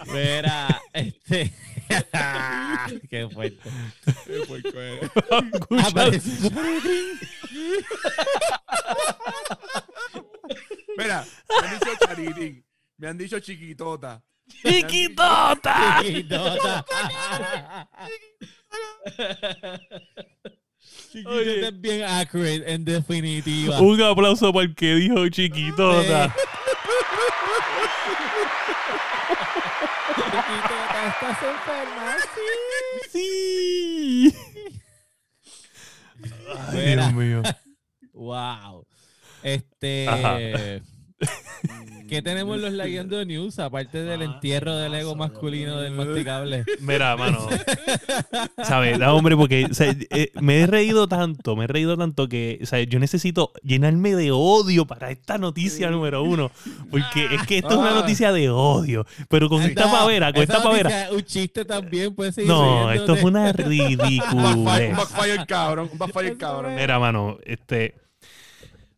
Mira, 0.06 0.82
este. 0.92 1.52
Qué 3.11 3.28
fuerte. 3.28 3.70
Qué. 4.26 5.11
Apareció. 5.84 6.50
Mira, 10.96 11.24
me 11.48 11.66
han 11.66 11.78
dicho 11.78 11.92
charitín. 12.06 12.64
Me 12.96 13.08
han 13.08 13.18
dicho 13.18 13.38
chiquitota. 13.40 14.22
¡Chiquitota! 14.48 16.00
Chiquitota. 16.02 16.84
Chiquitota 21.12 21.68
es 21.68 21.80
bien 21.80 22.02
accurate, 22.02 22.72
en 22.72 22.84
definitiva. 22.84 23.80
Un 23.80 24.02
aplauso 24.02 24.52
para 24.52 24.66
el 24.66 24.74
que 24.74 24.94
dijo 24.94 25.28
chiquitota. 25.28 26.34
Estás 30.08 31.42
enferma. 31.42 32.16
Sí. 33.10 34.34
Ay, 36.72 36.76
Mira. 36.86 37.08
Dios 37.08 37.14
mío. 37.14 37.42
Wow. 38.12 38.86
Este. 39.42 40.82
¿Qué 42.08 42.22
tenemos 42.22 42.56
en 42.56 42.62
los 42.62 42.72
Lagueando 42.74 43.24
News? 43.24 43.58
Aparte 43.58 44.02
del 44.02 44.22
Ah, 44.22 44.24
entierro 44.24 44.74
del 44.76 44.94
ego 44.94 45.14
masculino 45.14 45.80
del 45.80 45.92
masticable. 45.92 46.64
Mira, 46.80 47.16
mano. 47.16 47.46
¿Sabes? 48.64 48.98
Da, 48.98 49.12
hombre, 49.14 49.36
porque 49.36 49.66
o 49.70 49.74
sea, 49.74 49.94
eh, 50.10 50.30
me 50.40 50.60
he 50.60 50.66
reído 50.66 51.06
tanto, 51.08 51.54
me 51.56 51.64
he 51.64 51.66
reído 51.66 51.96
tanto 51.96 52.28
que 52.28 52.58
o 52.62 52.66
sea, 52.66 52.82
yo 52.82 52.98
necesito 52.98 53.52
llenarme 53.62 54.14
de 54.14 54.30
odio 54.32 54.86
para 54.86 55.10
esta 55.10 55.38
noticia 55.38 55.90
número 55.90 56.22
uno. 56.22 56.50
Porque 56.90 57.26
es 57.34 57.46
que 57.46 57.58
esto 57.58 57.70
es 57.70 57.76
una 57.76 57.90
Ah. 57.90 58.00
noticia 58.00 58.32
de 58.32 58.50
odio. 58.50 59.06
Pero 59.28 59.48
con 59.48 59.62
esta 59.62 59.82
Esa- 59.82 59.90
pavera, 59.92 60.32
con 60.32 60.42
esta 60.42 60.62
pavera. 60.62 61.08
Un 61.12 61.22
chiste 61.22 61.64
también, 61.64 62.14
puede 62.14 62.32
seguir 62.32 62.48
No, 62.50 62.90
esto 62.90 63.16
fue 63.16 63.30
una 63.30 63.50
Un 63.50 63.54
backfire, 63.54 64.90
un 64.90 64.96
backfire 64.96 65.46
cabrón. 65.46 65.88
Un 65.92 65.98
backfire 65.98 66.36
cabrón. 66.36 66.74
Mira, 66.74 66.98
mano, 66.98 67.38
este. 67.44 67.94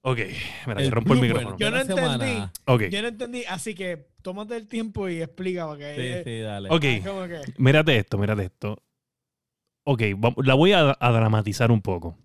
Ok, 0.02 0.18
mira, 0.66 0.78
te 0.78 0.90
rompo 0.90 1.12
el 1.14 1.20
micrófono. 1.20 1.56
Yo 1.58 1.70
no 1.70 1.78
entendí. 1.78 2.00
semana. 2.02 2.52
Ok, 2.66 2.82
Yo 2.90 3.02
no 3.02 3.08
entendí, 3.08 3.44
así 3.44 3.74
que 3.74 4.08
tómate 4.22 4.56
el 4.56 4.66
tiempo 4.66 5.08
y 5.08 5.20
explica 5.20 5.66
porque 5.66 5.94
Sí, 5.94 6.00
eh, 6.02 6.22
sí, 6.24 6.40
dale. 6.40 6.68
ok. 6.70 6.80
que 6.80 7.40
Mírate 7.58 7.96
esto, 7.98 8.16
mírate 8.18 8.44
esto. 8.44 8.82
Ok, 9.84 10.02
la 10.44 10.54
voy 10.54 10.72
a, 10.72 10.96
a 10.98 11.10
dramatizar 11.12 11.70
un 11.70 11.82
poco. 11.82 12.16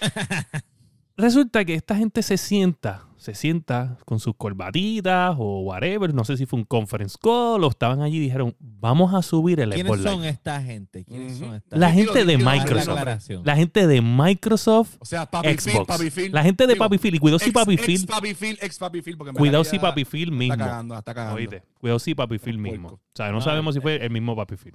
Resulta 1.16 1.64
que 1.64 1.74
esta 1.74 1.96
gente 1.96 2.22
se 2.22 2.36
sienta, 2.36 3.06
se 3.24 3.34
sienta 3.34 3.96
con 4.04 4.20
sus 4.20 4.34
corbatitas 4.36 5.34
o 5.38 5.60
whatever, 5.60 6.12
no 6.12 6.24
sé 6.26 6.36
si 6.36 6.44
fue 6.44 6.58
un 6.58 6.66
conference 6.66 7.16
call 7.18 7.64
o 7.64 7.68
estaban 7.70 8.02
allí 8.02 8.18
y 8.18 8.20
dijeron, 8.20 8.54
vamos 8.60 9.14
a 9.14 9.22
subir 9.22 9.60
el 9.60 9.70
¿Quiénes 9.70 9.90
Xbox 9.94 10.02
son 10.02 10.24
esta 10.26 10.60
gente? 10.60 11.06
¿Quiénes 11.06 11.38
son 11.38 11.54
esta 11.54 11.74
La 11.74 11.90
gente 11.90 12.26
de 12.26 12.36
Microsoft. 12.36 13.00
La 13.42 13.56
gente 13.56 13.86
de 13.86 14.02
Microsoft, 14.02 14.96
O 14.98 15.06
sea, 15.06 15.24
Papi 15.30 15.48
Phil, 15.56 15.58
Xbox. 15.72 15.86
Papi 15.86 16.10
Phil. 16.10 16.32
la 16.32 16.42
gente 16.42 16.66
de 16.66 16.74
Digo, 16.74 16.84
Papi 16.84 16.98
Phil, 16.98 17.14
y 17.14 17.18
cuidado 17.18 17.38
si 17.38 17.46
ex- 17.46 17.54
Papi 17.54 17.72
ex 17.74 17.86
Phil, 17.86 18.06
Papi 18.06 18.34
Phil, 18.34 18.58
ex 18.60 18.78
Papi 18.78 19.00
Phil, 19.00 19.16
porque 19.16 19.32
cuidado 19.32 19.64
si 19.64 19.78
Papi 19.78 20.04
Phil 20.04 20.24
Está 20.28 20.36
mismo. 20.38 20.56
cagando, 20.58 20.98
está 20.98 21.14
cagando. 21.14 21.36
Oíste, 21.36 21.62
cuidado 21.80 21.98
si 21.98 22.14
Papi 22.14 22.38
Phil 22.38 22.58
mismo. 22.58 22.88
O 22.90 23.00
sea, 23.14 23.32
no 23.32 23.40
sabemos 23.40 23.74
si 23.74 23.80
fue 23.80 24.04
el 24.04 24.10
mismo 24.10 24.36
Papi 24.36 24.56
Phil. 24.56 24.74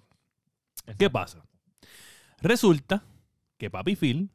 ¿Qué 0.97 1.07
pasa? 1.11 1.43
Resulta 2.41 3.03
que 3.59 3.69
Papi 3.69 3.95
Phil 3.95 4.31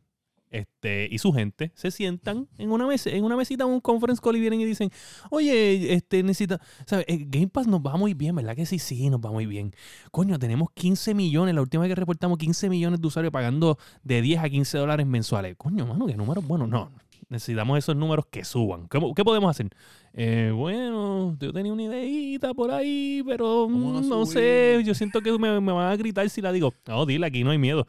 este, 0.54 1.08
y 1.10 1.18
su 1.18 1.32
gente 1.32 1.72
se 1.74 1.90
sientan 1.90 2.46
en 2.58 2.70
una 2.70 2.86
mesa, 2.86 3.10
en 3.10 3.24
una 3.24 3.36
mesita, 3.36 3.64
en 3.64 3.70
un 3.70 3.80
conference 3.80 4.22
call 4.22 4.36
y 4.36 4.40
vienen 4.40 4.60
y 4.60 4.64
dicen, 4.64 4.88
oye, 5.30 5.92
este, 5.92 6.22
necesita, 6.22 6.60
¿sabes? 6.86 7.04
El 7.08 7.28
Game 7.28 7.48
Pass 7.48 7.66
nos 7.66 7.80
va 7.80 7.96
muy 7.96 8.14
bien, 8.14 8.36
¿verdad 8.36 8.54
que 8.54 8.64
sí? 8.64 8.78
Sí, 8.78 9.10
nos 9.10 9.20
va 9.20 9.32
muy 9.32 9.46
bien. 9.46 9.74
Coño, 10.12 10.38
tenemos 10.38 10.68
15 10.72 11.12
millones, 11.14 11.56
la 11.56 11.60
última 11.60 11.82
vez 11.82 11.90
que 11.90 11.96
reportamos 11.96 12.38
15 12.38 12.68
millones 12.68 13.00
de 13.00 13.06
usuarios 13.08 13.32
pagando 13.32 13.78
de 14.04 14.22
10 14.22 14.44
a 14.44 14.48
15 14.48 14.78
dólares 14.78 15.06
mensuales. 15.06 15.56
Coño, 15.56 15.86
mano, 15.86 16.06
qué 16.06 16.16
números 16.16 16.46
buenos. 16.46 16.68
No, 16.68 16.92
necesitamos 17.28 17.76
esos 17.76 17.96
números 17.96 18.26
que 18.30 18.44
suban. 18.44 18.86
¿Qué, 18.86 19.00
qué 19.16 19.24
podemos 19.24 19.50
hacer? 19.50 19.70
Eh, 20.12 20.52
bueno, 20.54 21.36
yo 21.40 21.52
tenía 21.52 21.72
una 21.72 21.82
ideita 21.82 22.54
por 22.54 22.70
ahí, 22.70 23.24
pero 23.26 23.66
¿Cómo 23.68 24.00
mm, 24.00 24.08
no 24.08 24.24
subir? 24.24 24.38
sé, 24.38 24.82
yo 24.84 24.94
siento 24.94 25.20
que 25.20 25.36
me, 25.36 25.60
me 25.60 25.72
van 25.72 25.90
a 25.90 25.96
gritar 25.96 26.30
si 26.30 26.40
la 26.40 26.52
digo. 26.52 26.72
No, 26.86 27.06
dile, 27.06 27.26
aquí 27.26 27.42
no 27.42 27.50
hay 27.50 27.58
miedo. 27.58 27.86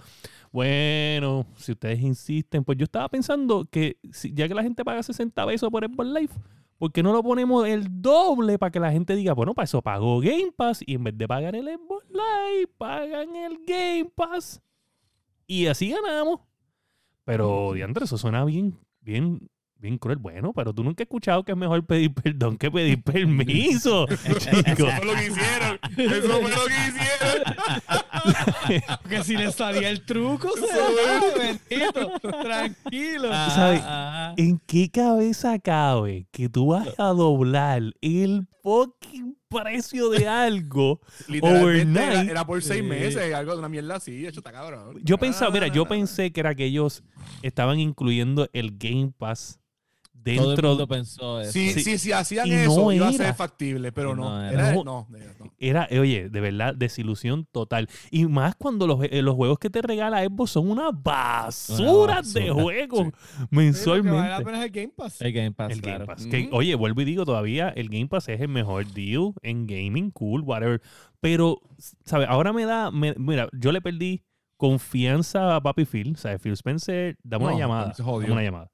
Bueno, 0.55 1.45
si 1.57 1.73
ustedes 1.73 1.99
insisten, 1.99 2.63
pues 2.63 2.77
yo 2.77 2.85
estaba 2.85 3.09
pensando 3.09 3.65
que 3.69 3.97
si- 4.13 4.33
ya 4.33 4.47
que 4.47 4.53
la 4.53 4.63
gente 4.63 4.85
paga 4.85 5.03
60 5.03 5.45
pesos 5.45 5.69
por 5.69 5.83
Xbox 5.85 6.07
Live, 6.07 6.33
¿por 6.77 6.93
qué 6.93 7.03
no 7.03 7.11
lo 7.11 7.21
ponemos 7.21 7.67
el 7.67 8.01
doble 8.01 8.57
para 8.57 8.71
que 8.71 8.79
la 8.79 8.89
gente 8.89 9.17
diga, 9.17 9.33
bueno, 9.33 9.53
para 9.53 9.65
eso 9.65 9.81
pago 9.81 10.21
Game 10.21 10.53
Pass 10.55 10.81
y 10.87 10.93
en 10.95 11.03
vez 11.03 11.17
de 11.17 11.27
pagar 11.27 11.57
el 11.57 11.65
Xbox 11.67 12.05
Live, 12.09 12.67
pagan 12.77 13.35
el 13.35 13.57
Game 13.67 14.09
Pass 14.15 14.61
y 15.45 15.67
así 15.67 15.89
ganamos? 15.89 16.39
Pero, 17.25 17.73
Diandre, 17.73 18.05
eso 18.05 18.17
suena 18.17 18.45
bien, 18.45 18.77
bien, 19.01 19.49
bien 19.85 19.97
cruel. 19.97 20.17
Bueno, 20.17 20.51
pero 20.53 20.73
tú 20.73 20.83
nunca 20.83 21.03
has 21.03 21.05
escuchado 21.07 21.43
que 21.43 21.51
es 21.53 21.57
mejor 21.57 21.85
pedir 21.85 22.13
perdón 22.13 22.57
que 22.57 22.69
pedir 22.71 23.01
permiso, 23.03 24.05
chico. 24.37 24.87
Eso 24.87 24.91
fue 24.97 25.05
lo 25.05 25.13
que 25.13 25.27
hicieron. 25.27 25.79
Eso 25.97 26.41
fue 26.41 26.51
lo 26.51 26.65
que 26.65 26.73
hicieron. 26.87 27.43
porque 29.03 29.23
si 29.23 29.37
le 29.37 29.51
salía 29.51 29.89
el 29.89 30.03
truco, 30.05 30.49
se 30.57 31.39
bendito, 31.39 32.11
tranquilo. 32.41 33.29
Ah, 33.31 33.51
¿Sabes? 33.53 33.81
ah, 33.83 34.33
¿En 34.37 34.59
qué 34.65 34.89
cabeza 34.89 35.59
cabe 35.59 36.27
que 36.31 36.49
tú 36.49 36.67
vas 36.67 36.87
a 36.97 37.07
doblar 37.09 37.83
el 38.01 38.47
fucking 38.63 39.37
precio 39.49 40.09
de 40.09 40.27
algo? 40.27 41.01
Literalmente 41.27 41.99
era, 41.99 42.09
Overnight. 42.09 42.29
era 42.31 42.45
por 42.45 42.61
seis 42.61 42.81
Sí. 42.81 42.87
meses, 42.87 43.33
algo 43.33 43.53
de 43.53 43.59
una 43.59 43.69
mierda 43.69 43.95
así. 43.95 44.25
Hecho, 44.25 44.39
está 44.39 44.51
cabrón. 44.51 44.99
Yo 45.03 45.17
pensaba, 45.17 45.51
mira, 45.51 45.67
yo 45.67 45.83
Ah. 45.83 45.89
pensé 45.89 46.31
que 46.31 46.39
era 46.39 46.55
que 46.55 46.65
ellos 46.65 47.03
estaban 47.41 47.79
incluyendo 47.79 48.49
el 48.53 48.77
Game 48.77 49.11
Pass 49.17 49.59
Todo 50.33 50.41
el 50.43 50.47
dentro 50.49 50.69
mundo 50.69 50.87
pensó 50.87 51.39
eso. 51.41 51.51
Sí, 51.51 51.71
Sí. 51.71 51.81
sí, 51.81 51.97
sí, 51.99 52.11
hacían 52.11 52.47
Y 52.47 52.53
eso, 52.53 52.75
no 52.81 52.91
iba 52.91 53.07
a 53.07 53.09
era. 53.09 53.25
ser 53.25 53.33
factible, 53.35 53.91
pero 53.91 54.15
no. 54.15 54.29
no 54.29 54.41
era, 54.43 54.51
era. 54.69 54.73
no, 54.75 54.83
no, 54.83 55.07
no. 55.09 55.51
Era, 55.59 55.87
oye, 55.91 56.29
de 56.29 56.39
verdad, 56.41 56.73
desilusión 56.75 57.45
total. 57.51 57.87
Y 58.11 58.25
más 58.25 58.55
cuando 58.55 58.87
los, 58.87 58.99
eh, 59.03 59.21
los 59.21 59.35
juegos 59.35 59.59
que 59.59 59.69
te 59.69 59.81
regala 59.81 60.23
Xbox 60.25 60.51
son 60.51 60.69
una 60.71 60.89
basura, 60.91 62.15
basura, 62.15 62.21
de 62.23 62.49
juegos 62.51 62.99
Sí, 62.99 63.05
lo 63.05 63.11
que 63.11 63.15
vale 63.15 63.35
la 63.39 63.47
mensualmente. 63.49 64.43
pena 64.45 64.57
es 64.59 64.65
el 64.65 64.71
Game 64.71 64.93
Pass. 64.95 65.21
El 65.21 65.31
Game 65.33 65.51
Pass, 65.51 65.71
El 65.71 65.81
Game 65.81 65.97
claro. 65.97 66.05
Pass. 66.07 66.25
Que, 66.27 66.47
Ujú. 66.47 66.55
oye, 66.55 66.75
vuelvo 66.75 67.01
y 67.01 67.05
digo, 67.05 67.25
todavía 67.25 67.69
el 67.69 67.89
Game 67.89 68.07
Pass 68.07 68.29
es 68.29 68.41
el 68.41 68.47
mejor 68.49 68.85
deal 68.93 69.33
en 69.41 69.67
gaming, 69.67 70.11
cool, 70.11 70.41
whatever. 70.41 70.81
Pero, 71.21 71.61
¿sabes? 72.05 72.27
Ahora 72.29 72.51
me 72.53 72.65
da. 72.65 72.91
me- 72.91 73.15
mira, 73.17 73.47
yo 73.53 73.71
le 73.71 73.81
perdí 73.81 74.23
confianza 74.57 75.55
a 75.55 75.61
Papi 75.61 75.85
Phil. 75.85 76.15
¿Sabes? 76.17 76.41
Phil 76.41 76.53
Spencer, 76.53 77.17
dame 77.23 77.45
una 77.45 77.57
llamada. 77.57 77.93
se 77.93 78.03
jodió. 78.03 78.21
Dame 78.27 78.33
una 78.33 78.43
llamada. 78.43 78.71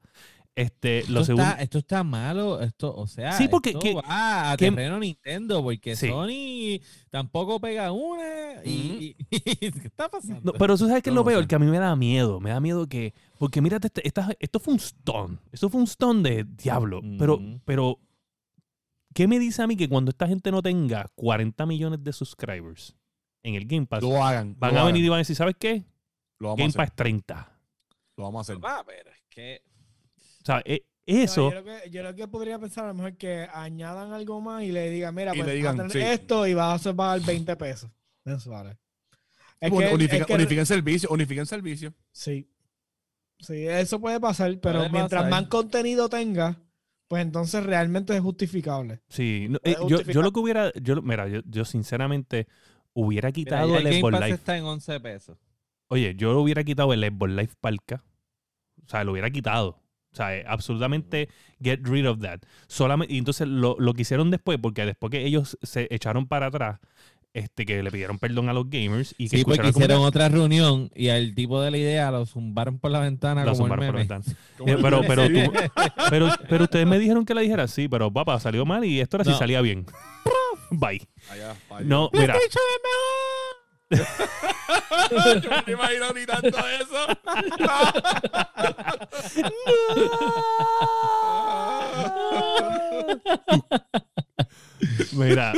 Este, 0.61 0.99
Esto, 0.99 1.11
lo 1.11 1.23
segundo. 1.25 1.49
está, 1.49 1.61
esto 1.61 1.77
está 1.79 2.03
malo, 2.03 2.61
esto, 2.61 2.93
o 2.95 3.07
sea, 3.07 3.33
Sí, 3.33 3.47
porque 3.47 3.69
esto 3.69 3.79
que- 3.81 3.93
va 3.95 4.51
a 4.51 4.57
que- 4.57 4.69
terreno 4.69 4.99
Nintendo, 4.99 5.61
porque 5.63 5.95
Sí. 5.95 6.07
Sony 6.09 6.81
tampoco 7.09 7.59
pega 7.59 7.91
una 7.91 8.63
y, 8.65 9.15
y- 9.29 9.71
¿qué 9.71 9.87
está 9.87 10.09
pasando? 10.09 10.51
No, 10.51 10.57
pero 10.57 10.77
tú 10.77 10.87
sabes 10.87 11.03
que 11.03 11.09
es 11.09 11.15
lo 11.15 11.23
peor, 11.25 11.47
que 11.47 11.55
a 11.55 11.59
mí 11.59 11.65
me 11.67 11.79
da 11.79 11.95
miedo. 11.95 12.39
Me 12.39 12.49
da 12.51 12.59
miedo 12.59 12.87
que. 12.87 13.13
Porque 13.37 13.61
mírate, 13.61 13.87
este- 13.87 14.07
esta- 14.07 14.29
esto 14.39 14.59
fue 14.59 14.73
un 14.73 14.79
stone. 14.79 15.37
Esto 15.51 15.69
fue 15.69 15.79
un 15.81 15.87
stone 15.87 16.21
de 16.29 16.43
diablo. 16.43 17.01
Pero, 17.17 17.35
Ujú. 17.35 17.59
pero. 17.65 17.99
¿Qué 19.13 19.27
me 19.27 19.39
dice 19.39 19.61
a 19.61 19.67
mí 19.67 19.75
que 19.75 19.89
cuando 19.89 20.09
esta 20.11 20.25
gente 20.27 20.51
no 20.51 20.61
tenga 20.61 21.05
40 21.15 21.65
millones 21.65 22.01
de 22.03 22.13
subscribers 22.13 22.95
en 23.43 23.55
el 23.55 23.65
Game 23.65 23.85
Pass, 23.85 24.01
Lo 24.03 24.23
hagan. 24.23 24.55
van 24.57 24.71
lo 24.71 24.77
a 24.77 24.81
hagan. 24.83 24.93
venir 24.93 25.05
y 25.05 25.09
van 25.09 25.17
a 25.17 25.19
decir, 25.19 25.35
¿sabes 25.35 25.55
qué? 25.59 25.83
Lo 26.39 26.47
vamos 26.49 26.57
Game 26.59 26.67
a 26.67 26.69
hacer. 26.69 26.77
Pass 26.77 26.95
30. 26.95 27.59
Lo 28.15 28.23
vamos 28.23 28.39
a 28.39 28.41
hacer. 28.53 28.63
Va, 28.63 28.83
pero 28.85 29.09
es 29.09 29.21
que 29.29 29.63
O 30.41 30.45
sea, 30.45 30.61
e- 30.65 30.83
No, 31.07 31.17
eso. 31.23 31.49
yo, 31.51 31.55
lo 31.55 31.63
que, 31.63 31.89
yo 31.89 32.03
lo 32.03 32.15
que 32.15 32.27
podría 32.27 32.59
pensar 32.59 32.85
a 32.85 32.87
lo 32.89 32.93
mejor 32.93 33.15
que 33.17 33.47
añadan 33.53 34.13
algo 34.13 34.39
más 34.41 34.63
y 34.63 34.71
le 34.71 34.89
digan, 34.89 35.13
mira, 35.15 35.33
Y 35.35 35.37
pues 35.39 35.47
le 35.47 35.53
vas 35.53 35.55
digan, 35.55 35.79
a 35.79 35.87
tener 35.87 36.07
sí. 36.07 36.13
esto 36.21 36.47
y 36.47 36.53
vas 36.53 36.85
a 36.87 36.93
pagar 36.93 37.21
20 37.21 37.55
pesos 37.55 37.89
mensuales. 38.23 38.77
Es 39.59 39.69
Bueno, 39.69 39.89
que- 39.89 39.95
unifica- 39.95 40.21
es 40.21 40.25
que- 40.27 40.33
unifiquen 40.33 40.65
servicio, 40.65 41.09
unifiquen 41.11 41.45
servicio. 41.45 41.93
Sí. 42.11 42.47
Sí, 43.39 43.67
eso 43.67 43.99
puede 43.99 44.19
pasar, 44.19 44.59
pero 44.59 44.79
Puede 44.79 44.91
mientras 44.91 45.23
pasar. 45.23 45.29
más 45.41 45.47
contenido 45.49 46.09
tenga, 46.09 46.57
pues 47.07 47.23
entonces 47.23 47.63
realmente 47.63 48.15
es 48.15 48.21
justificable. 48.21 49.01
Sí, 49.09 49.47
no, 49.49 49.57
eh, 49.63 49.75
yo, 49.87 50.01
yo 50.01 50.21
lo 50.21 50.31
que 50.31 50.39
hubiera. 50.39 50.71
Yo, 50.73 51.01
mira, 51.01 51.27
yo, 51.27 51.41
yo 51.45 51.65
sinceramente 51.65 52.47
hubiera 52.93 53.29
mira, 53.29 53.33
quitado 53.33 53.73
ya 53.73 53.79
el 53.79 53.87
el 53.87 53.99
Xbox 53.99 54.13
Live. 54.19 54.29
está 54.31 54.57
en 54.57 54.63
11 54.65 54.99
pesos. 54.99 55.37
Oye, 55.87 56.13
yo 56.15 56.39
hubiera 56.39 56.63
quitado 56.63 56.93
el 56.93 57.03
Xbox 57.03 57.31
Live 57.31 57.53
Palca. 57.59 58.03
O 58.85 58.89
sea, 58.89 59.03
lo 59.03 59.11
hubiera 59.13 59.29
quitado. 59.31 59.80
O 60.11 60.15
sea, 60.15 60.35
eh, 60.35 60.43
absolutamente 60.47 61.29
get 61.63 61.79
rid 61.83 62.07
of 62.09 62.19
that. 62.19 62.39
Solamente, 62.67 63.13
y 63.13 63.17
entonces 63.17 63.47
lo, 63.47 63.75
lo 63.79 63.93
que 63.93 64.01
hicieron 64.01 64.29
después, 64.31 64.59
porque 64.61 64.85
después 64.85 65.09
que 65.11 65.25
ellos 65.25 65.57
se 65.61 65.87
echaron 65.89 66.27
para 66.27 66.47
atrás, 66.47 66.79
este, 67.33 67.65
que 67.65 67.81
le 67.81 67.89
pidieron 67.91 68.19
perdón 68.19 68.49
a 68.49 68.53
los 68.53 68.69
gamers 68.69 69.15
y 69.17 69.29
que 69.29 69.37
Sí, 69.37 69.43
porque 69.45 69.69
hicieron 69.69 70.01
otra 70.01 70.27
reunión 70.27 70.91
y 70.93 71.07
al 71.07 71.33
tipo 71.33 71.61
de 71.61 71.71
la 71.71 71.77
idea 71.77 72.11
lo 72.11 72.25
zumbaron 72.25 72.77
por 72.77 72.91
la 72.91 72.99
ventana 72.99 73.45
lo 73.45 73.53
como 73.53 73.67
el 73.67 73.69
zumbaron 73.71 73.85
por 73.85 73.95
la 73.95 73.99
ventana. 74.19 74.37
Eh, 74.67 74.77
pero, 74.81 75.01
pero, 75.07 75.27
tú- 75.29 75.53
pero, 76.09 76.29
pero 76.49 76.63
ustedes 76.65 76.85
me 76.85 76.99
dijeron 76.99 77.23
que 77.25 77.33
la 77.33 77.39
dijera 77.41 77.67
sí, 77.69 77.87
pero 77.87 78.11
papá, 78.11 78.37
salió 78.41 78.65
mal 78.65 78.83
y 78.83 78.99
esto 78.99 79.15
era 79.15 79.23
si 79.23 79.31
No. 79.31 79.37
salía 79.37 79.61
bien. 79.61 79.85
Bye. 80.71 81.07
Allá. 81.29 81.55
No, 81.85 82.09
mira. 82.11 82.35
Yo 85.41 85.49
no 85.49 85.63
me 85.65 85.73
imagino 85.73 86.11
ni 86.13 86.25
tanto 86.25 86.57
eso. 86.57 87.07
Mira, 95.13 95.53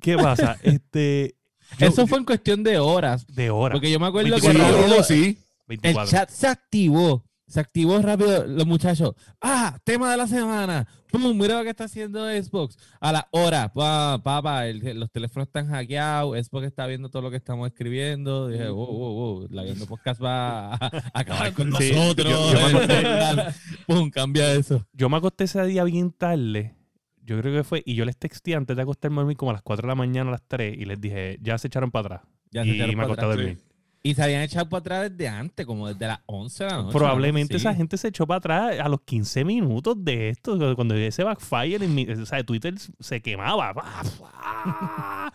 ¿qué 0.00 0.16
pasa? 0.16 0.56
Este. 0.62 1.34
yo- 1.78 1.86
Eso 1.86 2.06
fue 2.06 2.18
en 2.18 2.24
cuestión 2.24 2.62
de 2.62 2.78
horas. 2.78 3.26
de 3.26 3.50
hora. 3.50 3.72
Porque 3.74 3.90
yo 3.90 3.98
me 4.00 4.06
acuerdo 4.06 4.26
que 4.36 4.48
24 4.48 4.62
rápido 4.64 4.86
Rápido, 4.88 5.04
sí. 5.04 5.24
el 5.24 5.66
24. 5.68 6.10
chat 6.10 6.30
se 6.30 6.46
activó. 6.46 7.24
Se 7.50 7.58
activó 7.58 7.98
rápido 8.00 8.46
los 8.46 8.64
muchachos. 8.64 9.14
Ah, 9.40 9.76
tema 9.82 10.10
de 10.12 10.16
la 10.16 10.28
semana. 10.28 10.86
Pum, 11.10 11.36
mira 11.36 11.58
lo 11.58 11.64
que 11.64 11.70
está 11.70 11.84
haciendo 11.84 12.24
Xbox. 12.28 12.78
A 13.00 13.10
la 13.10 13.28
hora. 13.32 13.72
Pa, 13.72 14.20
papá, 14.22 14.66
los 14.66 15.10
teléfonos 15.10 15.48
están 15.48 15.66
hackeados. 15.68 16.38
Xbox 16.46 16.66
está 16.68 16.86
viendo 16.86 17.08
todo 17.08 17.22
lo 17.22 17.30
que 17.32 17.36
estamos 17.38 17.66
escribiendo. 17.66 18.46
Dije, 18.46 18.68
wow, 18.68 18.86
wow, 18.86 19.14
wow. 19.14 19.46
La 19.50 19.64
viendo 19.64 19.84
podcast 19.86 20.22
va 20.22 20.74
a, 20.74 20.76
a 20.76 20.90
acabar 21.12 21.52
con 21.52 21.72
Sí, 21.74 21.90
nosotros. 21.92 22.30
yo- 22.30 22.52
yo 22.54 22.78
me 22.78 23.44
Pum, 23.88 24.10
cambia 24.10 24.52
eso. 24.52 24.86
Yo 24.92 25.08
me 25.08 25.16
acosté 25.16 25.44
ese 25.44 25.64
día 25.66 25.82
bien 25.82 26.12
tarde. 26.12 26.76
Yo 27.22 27.36
creo 27.40 27.52
que 27.52 27.64
fue. 27.64 27.82
Y 27.84 27.96
yo 27.96 28.04
les 28.04 28.16
texté 28.16 28.54
antes 28.54 28.76
de 28.76 28.82
acostarme 28.82 29.16
a 29.16 29.20
dormir 29.22 29.36
como 29.36 29.50
a 29.50 29.54
las 29.54 29.62
4 29.62 29.82
de 29.86 29.88
la 29.88 29.94
mañana, 29.96 30.28
a 30.30 30.32
las 30.34 30.42
3. 30.46 30.76
Y 30.78 30.84
les 30.84 31.00
dije, 31.00 31.36
ya 31.42 31.58
se 31.58 31.66
echaron 31.66 31.90
para 31.90 32.06
atrás. 32.16 32.20
Ya 32.52 32.62
se 32.62 32.68
y 32.68 32.74
echaron 32.76 32.96
me 32.96 33.02
acosté 33.02 33.24
a 33.24 33.28
dormir. 33.28 33.58
Y 34.02 34.14
se 34.14 34.22
habían 34.22 34.40
echado 34.40 34.66
para 34.68 34.80
atrás 34.80 35.10
desde 35.10 35.28
antes, 35.28 35.66
como 35.66 35.86
desde 35.88 36.06
las 36.06 36.20
11 36.24 36.64
de 36.64 36.70
la 36.70 36.76
noche. 36.78 36.96
Probablemente 36.96 37.56
esa 37.58 37.74
gente 37.74 37.98
se 37.98 38.08
echó 38.08 38.26
para 38.26 38.38
atrás 38.38 38.80
a 38.80 38.88
los 38.88 39.02
15 39.02 39.44
minutos 39.44 39.94
de 40.02 40.30
esto, 40.30 40.74
cuando 40.74 40.94
ese 40.94 41.22
backfire, 41.22 41.84
en 41.84 41.94
mi- 41.94 42.08
o 42.08 42.24
sea, 42.24 42.42
Twitter 42.42 42.74
se 42.98 43.20
quemaba. 43.20 43.74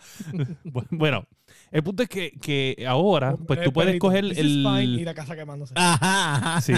bueno, 0.90 1.26
el 1.70 1.82
punto 1.82 2.02
es 2.02 2.08
que, 2.08 2.32
que 2.40 2.84
ahora, 2.88 3.36
pues 3.36 3.62
tú 3.62 3.72
puedes 3.72 3.98
coger 3.98 4.24
el... 4.24 5.04
la 5.04 5.14
casa 5.14 5.36
quemándose. 5.36 5.74
Ajá, 5.76 6.34
ajá. 6.36 6.60
Sí, 6.60 6.72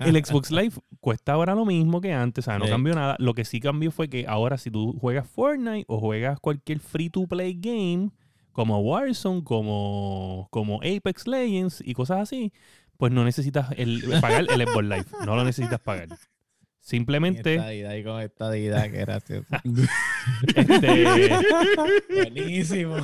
el 0.00 0.24
Xbox 0.24 0.50
Live 0.50 0.74
cuesta 1.00 1.32
ahora 1.32 1.54
lo 1.54 1.64
mismo 1.64 2.00
que 2.00 2.12
antes, 2.12 2.44
o 2.44 2.50
sea, 2.50 2.58
no 2.58 2.66
Sí. 2.66 2.70
cambió 2.70 2.94
nada. 2.94 3.16
Lo 3.18 3.34
que 3.34 3.44
sí 3.44 3.60
cambió 3.60 3.90
fue 3.90 4.08
que 4.08 4.26
ahora 4.26 4.58
si 4.58 4.70
tú 4.70 4.96
juegas 5.00 5.28
Fortnite 5.28 5.84
o 5.88 6.00
juegas 6.00 6.38
cualquier 6.40 6.80
free-to-play 6.80 7.54
game, 7.58 8.10
como 8.58 8.80
Warzone, 8.80 9.44
como, 9.44 10.48
como 10.50 10.80
Apex 10.82 11.28
Legends 11.28 11.80
y 11.80 11.94
cosas 11.94 12.18
así, 12.18 12.52
pues 12.96 13.12
no 13.12 13.24
necesitas 13.24 13.68
el, 13.76 14.02
pagar 14.20 14.46
el 14.52 14.66
Xbox 14.66 14.84
Live. 14.84 15.04
No 15.24 15.36
lo 15.36 15.44
necesitas 15.44 15.78
pagar. 15.78 16.08
Simplemente, 16.80 17.54
Estadidad 17.54 17.94
y 17.94 18.02
con 18.02 18.20
estadidad, 18.20 18.90
que 18.90 18.98
gracioso. 18.98 19.46
este, 20.56 21.30
Buenísimo. 22.12 22.96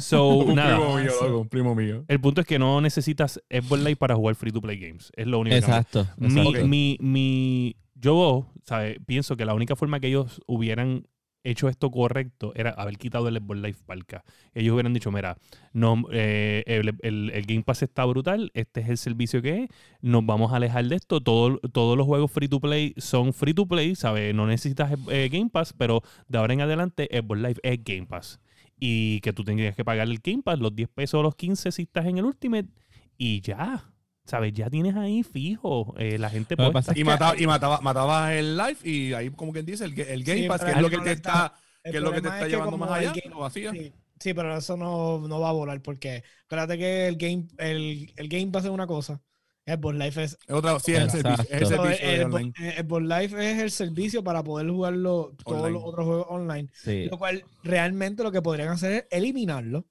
so, 0.00 0.28
un 0.40 0.56
nada. 0.56 0.76
primo 0.76 0.98
mío, 0.98 1.12
loco, 1.22 1.38
un 1.38 1.48
primo 1.48 1.74
mío. 1.74 2.04
El 2.06 2.20
punto 2.20 2.42
es 2.42 2.46
que 2.46 2.58
no 2.58 2.82
necesitas 2.82 3.42
Xbox 3.48 3.80
Live 3.80 3.96
para 3.96 4.14
jugar 4.16 4.34
free 4.34 4.52
to 4.52 4.60
play 4.60 4.78
games. 4.78 5.10
Es 5.16 5.26
lo 5.26 5.38
único 5.38 5.56
que 5.56 5.62
cambia. 5.62 5.78
Exacto. 5.78 6.06
Mi, 6.18 6.40
exacto. 6.40 6.68
mi, 6.68 6.98
mi- 7.00 7.76
yo 7.94 8.52
¿sabe? 8.64 9.00
pienso 9.06 9.34
que 9.38 9.46
la 9.46 9.54
única 9.54 9.76
forma 9.76 9.98
que 9.98 10.08
ellos 10.08 10.42
hubieran 10.46 11.06
hecho 11.44 11.68
esto 11.68 11.90
correcto 11.90 12.52
era 12.56 12.70
haber 12.70 12.96
quitado 12.98 13.28
el 13.28 13.36
Xbox 13.36 13.60
Live 13.60 13.78
Palca. 13.86 14.24
Ellos 14.54 14.74
hubieran 14.74 14.92
dicho, 14.94 15.12
mira, 15.12 15.36
no, 15.72 16.02
eh, 16.10 16.64
el 16.66 17.46
Game 17.46 17.62
Pass 17.62 17.82
está 17.82 18.04
brutal, 18.06 18.50
este 18.54 18.80
es 18.80 18.88
el 18.88 18.98
servicio 18.98 19.40
que 19.42 19.64
es, 19.64 19.70
nos 20.00 20.24
vamos 20.26 20.52
a 20.52 20.56
alejar 20.56 20.84
de 20.86 20.96
esto, 20.96 21.20
Todo- 21.20 21.58
todos 21.72 21.96
los 21.96 22.06
juegos 22.06 22.32
free 22.32 22.48
to 22.48 22.60
play 22.60 22.94
son 22.96 23.32
free 23.32 23.54
to 23.54 23.66
play, 23.66 23.94
¿sabes? 23.94 24.34
No 24.34 24.46
necesitas 24.46 24.92
eh, 25.10 25.28
Game 25.30 25.50
Pass, 25.50 25.72
pero 25.72 26.02
de 26.28 26.38
ahora 26.38 26.54
en 26.54 26.62
adelante 26.62 27.08
Xbox 27.12 27.40
Live 27.40 27.60
es 27.62 27.84
Game 27.84 28.06
Pass. 28.06 28.40
Y 28.80 29.20
que 29.20 29.32
tú 29.32 29.44
tendrías 29.44 29.76
que 29.76 29.84
pagar 29.84 30.08
el 30.08 30.18
Game 30.18 30.42
Pass, 30.42 30.58
los 30.58 30.74
10 30.74 30.88
pesos 30.88 31.20
o 31.20 31.22
los 31.22 31.36
15 31.36 31.70
si 31.72 31.82
estás 31.82 32.06
en 32.06 32.18
el 32.18 32.24
Ultimate, 32.24 32.68
y 33.16 33.40
ya. 33.40 33.93
¿Sabes? 34.26 34.52
Ya 34.54 34.70
tienes 34.70 34.96
ahí 34.96 35.22
fijo 35.22 35.94
eh, 35.98 36.18
la 36.18 36.30
gente 36.30 36.56
puesta. 36.56 36.72
pasa 36.72 36.92
Y 36.98 37.04
mataba, 37.04 37.38
y 37.38 37.46
mataba, 37.46 37.80
mataba 37.80 38.34
el 38.34 38.56
live 38.56 38.76
y 38.82 39.12
ahí 39.12 39.30
como 39.30 39.52
quien 39.52 39.66
dice 39.66 39.84
el, 39.84 39.98
el 40.00 40.24
Game 40.24 40.42
Sí, 40.42 40.48
Pass, 40.48 40.64
que 40.64 40.70
es 40.70 40.80
lo 40.80 40.88
que 40.90 40.98
te 40.98 41.12
está, 41.12 41.52
que 41.82 41.90
es 41.90 42.02
lo 42.02 42.10
que 42.12 42.22
te 42.22 42.28
está 42.28 42.48
llevando 42.48 42.78
más 42.78 42.90
allá, 42.90 43.08
game- 43.12 43.30
lo 43.30 43.40
vacía. 43.40 43.70
Sí, 43.72 43.92
sí, 44.18 44.32
pero 44.34 44.56
eso 44.56 44.76
no, 44.76 45.26
no 45.28 45.40
va 45.40 45.50
a 45.50 45.52
volar 45.52 45.82
porque 45.82 46.22
acuérdate 46.46 46.78
que 46.78 47.06
el 47.08 47.16
game, 47.16 47.46
el, 47.58 48.12
el 48.16 48.28
game 48.28 48.46
Pass 48.50 48.64
es 48.64 48.70
una 48.70 48.86
cosa. 48.86 49.20
Xbox 49.66 49.94
Live 49.94 50.22
es. 50.24 50.38
Es 50.46 50.54
otra, 50.54 50.78
sí, 50.78 50.92
es 50.92 51.00
el 51.00 51.10
servicio, 51.10 51.44
es 51.44 51.62
el 51.62 51.66
servicio 51.66 52.06
el, 52.10 52.22
online. 52.24 52.52
el 52.58 52.72
Xbox 52.86 53.02
Live 53.02 53.50
es 53.52 53.58
el 53.62 53.70
servicio 53.70 54.22
para 54.24 54.42
poder 54.44 54.68
jugarlo 54.68 55.34
todos 55.42 55.58
Online. 55.62 55.72
los 55.72 55.82
otros 55.84 56.06
juegos 56.06 56.26
online. 56.28 56.68
Sí. 56.74 57.06
Lo 57.10 57.18
cual 57.18 57.44
realmente 57.62 58.22
lo 58.22 58.30
que 58.32 58.42
podrían 58.42 58.68
hacer 58.68 58.92
es 58.92 59.06
eliminarlo 59.10 59.86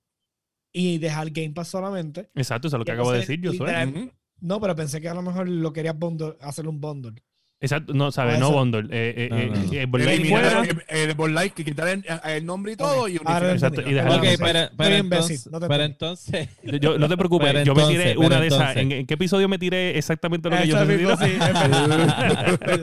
y 0.72 1.00
dejar 1.00 1.30
Game 1.32 1.52
Pass 1.52 1.69
solamente. 1.69 2.30
Exacto, 2.36 2.67
eso 2.67 2.78
es 2.78 2.80
lo 2.80 2.86
que 2.86 2.91
acabo 2.91 3.12
de 3.12 3.19
decir 3.19 3.39
yo. 3.41 3.52
soy. 3.54 4.12
No, 4.43 4.60
pero 4.60 4.75
pensé 4.75 4.99
que 4.99 5.08
a 5.08 5.13
lo 5.13 5.21
mejor 5.21 5.47
lo 5.47 5.71
querías 5.71 5.95
bundle- 5.95 6.36
hacer 6.41 6.67
un 6.67 6.82
bundle. 6.82 7.23
Exacto, 7.62 7.93
no, 7.93 8.12
¿sabes? 8.12 8.36
Ah, 8.36 8.39
No 8.39 8.47
eso- 8.49 8.58
bundle. 8.58 8.89
Eh, 8.91 9.13
eh, 9.17 9.27
No, 9.32 9.38
eh, 9.38 9.45
no, 9.47 9.56
no. 9.56 9.62
eh, 9.71 10.27
fuera. 10.27 10.60
el, 10.60 11.38
el 11.38 11.51
que 11.53 11.63
quitar 11.63 11.88
el, 11.88 12.03
el 12.25 12.45
nombre 12.45 12.73
y 12.73 12.75
todo 12.75 13.03
Ok. 13.03 13.08
y 13.08 13.12
unificar. 13.12 13.45
Exacto, 13.45 13.82
y 13.82 13.93
dejar 13.93 14.19
Perdón, 14.19 14.27
Ok, 14.27 14.71
pero 14.77 14.97
imbécil, 14.97 15.36
entonces, 15.36 15.47
no 15.49 15.60
te 15.62 15.84
entonces, 15.86 16.49
Yo, 16.82 16.97
no 16.97 17.08
te 17.08 17.15
preocupes, 17.23 17.63
yo 17.65 17.73
me 17.73 17.88
tiré 17.88 18.17
una 18.17 18.41
de 18.41 18.47
esas. 18.47 18.75
¿En, 18.75 18.91
en 18.91 19.06
qué 19.06 19.13
episodio 19.13 19.47
me 19.47 19.58
tiré 19.58 19.97
exactamente 19.97 20.49
lo 20.49 20.58
que 20.58 20.67
yo 20.67 20.86
te 20.86 20.97
tiré? 20.97 21.15
sí. 21.15 21.38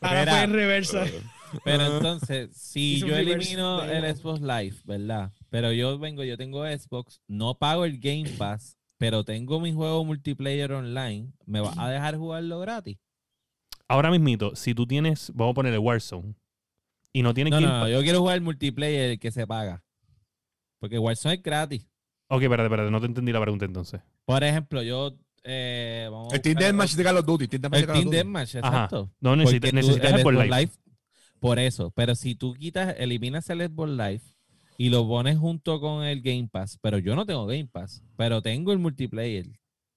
Ahora 0.00 0.26
fue 0.32 0.42
en 0.42 0.52
reversa. 0.52 1.04
pero 1.64 1.86
entonces, 1.96 2.50
si 2.56 2.98
yo 2.98 3.16
elimino 3.16 3.82
el. 3.84 4.16
Xbox 4.16 4.40
Live, 4.40 4.74
¿verdad? 4.84 5.30
Pero 5.50 5.72
yo 5.72 5.98
vengo, 6.00 6.24
yo 6.24 6.36
tengo 6.36 6.64
Xbox, 6.66 7.22
no 7.28 7.58
pago 7.58 7.84
el 7.84 8.00
Game 8.00 8.28
Pass, 8.38 8.76
pero 8.98 9.24
tengo 9.24 9.60
mi 9.60 9.72
juego 9.72 10.04
multiplayer 10.04 10.72
online, 10.72 11.32
¿me 11.46 11.60
vas 11.60 11.76
a 11.78 11.88
dejar 11.88 12.16
jugarlo 12.16 12.60
gratis? 12.60 12.98
Ahora 13.88 14.10
mismito, 14.10 14.56
si 14.56 14.74
tú 14.74 14.86
tienes, 14.86 15.30
vamos 15.34 15.52
a 15.52 15.54
ponerle 15.54 15.78
Warzone, 15.78 16.34
y 17.12 17.22
no 17.22 17.32
tienes 17.34 17.52
No, 17.52 17.60
no, 17.60 17.88
yo 17.88 18.02
quiero 18.02 18.20
jugar 18.20 18.36
el 18.36 18.40
multiplayer 18.42 19.10
el 19.10 19.18
que 19.18 19.30
se 19.30 19.46
paga. 19.46 19.84
Porque 20.80 20.98
Warzone 20.98 21.36
es 21.36 21.42
gratis. 21.42 21.86
Ok, 22.28 22.42
espérate, 22.42 22.66
espérate, 22.66 22.90
no 22.90 23.00
te 23.00 23.06
entendí 23.06 23.32
la 23.32 23.40
pregunta 23.40 23.64
entonces. 23.64 24.00
Por 24.24 24.42
ejemplo, 24.42 24.82
yo 24.82 25.16
eh, 25.44 26.08
vamos 26.10 26.32
El 26.32 26.40
Team 26.40 26.56
Deathmatch 26.56 26.94
de 26.94 27.04
Call 27.04 27.18
of 27.18 27.26
Duty. 27.26 27.48
Team 27.48 27.62
Deathmatch 27.62 27.96
El 27.96 28.10
Team 28.10 28.36
exacto. 28.36 29.10
No 29.20 29.36
necesitas, 29.36 29.72
necesitas 29.72 30.12
el 30.12 30.20
Xbox 30.20 30.34
Xbox 30.34 30.48
Live. 30.48 30.60
Live, 30.60 30.72
por 31.38 31.58
eso. 31.58 31.90
Pero 31.90 32.14
si 32.14 32.34
tú 32.34 32.54
quitas, 32.54 32.96
eliminas 32.98 33.48
el 33.50 33.60
Xbox 33.60 33.90
Live 33.90 34.22
y 34.76 34.88
lo 34.90 35.06
pones 35.06 35.38
junto 35.38 35.80
con 35.80 36.04
el 36.04 36.20
Game 36.22 36.48
Pass, 36.50 36.78
pero 36.82 36.98
yo 36.98 37.14
no 37.16 37.26
tengo 37.26 37.46
Game 37.46 37.66
Pass, 37.70 38.02
pero 38.16 38.42
tengo 38.42 38.72
el 38.72 38.78
multiplayer. 38.78 39.46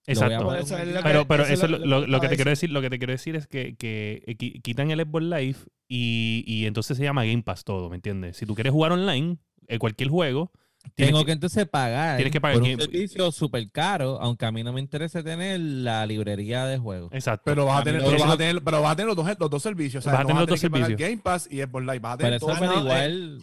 Exacto. 0.06 0.56
Eso 0.56 0.78
es 0.78 0.88
Pero, 1.04 1.28
pero 1.28 1.44
eso 1.44 1.54
eso, 1.54 1.66
es 1.66 1.72
lo, 1.72 1.78
lo- 1.80 2.08
lo 2.08 2.20
que 2.22 2.30
te 2.30 2.36
quiero 2.36 2.50
decir, 2.50 2.70
lo 2.70 2.82
que 2.82 2.90
te 2.90 2.98
quiero 2.98 3.12
decir 3.12 3.36
es 3.36 3.46
que, 3.48 3.76
que 3.76 4.24
eh, 4.26 4.38
qui- 4.38 4.62
quitan 4.62 4.90
el 4.92 5.02
Xbox 5.02 5.24
Live 5.26 5.58
y, 5.90 6.44
y 6.48 6.66
entonces 6.66 6.96
se 6.96 7.04
llama 7.04 7.26
Game 7.26 7.44
Pass 7.44 7.66
todo, 7.66 7.90
¿me 7.90 7.96
entiendes? 7.98 8.38
Si 8.38 8.46
tú 8.46 8.56
quieres 8.56 8.72
jugar 8.72 8.94
online, 8.94 9.38
eh, 9.68 9.80
cualquier 9.80 10.10
juego, 10.10 10.52
Tengo 10.96 11.20
que- 11.20 11.26
que, 11.26 11.32
entonces 11.34 11.68
pagar, 11.68 12.16
tienes 12.16 12.32
que 12.32 12.40
pagar 12.40 12.56
por 12.60 12.64
un 12.64 12.70
Game- 12.70 12.82
servicio 12.84 13.30
súper 13.34 13.70
caro, 13.70 14.18
aunque 14.22 14.46
a 14.46 14.52
mí 14.54 14.64
no 14.64 14.72
me 14.72 14.80
interesa 14.80 15.22
tener 15.24 15.60
la 15.60 16.06
librería 16.06 16.66
de 16.66 16.78
juegos. 16.78 17.12
Exacto. 17.12 17.42
Pero 17.44 17.66
vas 17.66 17.82
a 17.82 17.84
tener, 17.84 18.00
pero 18.02 18.12
vas 18.14 18.22
a 18.22 18.26
eso- 18.28 18.38
tener, 18.38 18.64
pero 18.64 18.82
vas 18.82 18.92
a 18.94 18.96
tener 18.96 19.08
los 19.08 19.16
dos, 19.18 19.36
los 19.38 19.50
dos 19.50 19.62
servicios. 19.62 20.06
O 20.06 20.10
sea, 20.10 20.14
Vas 20.14 20.20
a 20.22 20.24
no 20.24 20.28
tener 20.30 20.42
los 20.44 20.50
dos 20.50 20.60
servicios. 20.62 20.98
Game 20.98 21.18
Pass 21.18 21.50
y 21.52 21.58
Xbox 21.62 21.84
Live. 21.86 22.00
Vas 22.00 22.14
a 22.14 22.18
Pero 22.18 22.28
tener 22.30 22.38
eso 22.38 22.46
todo. 22.48 22.60
pero 22.60 22.80
igual, 22.80 23.40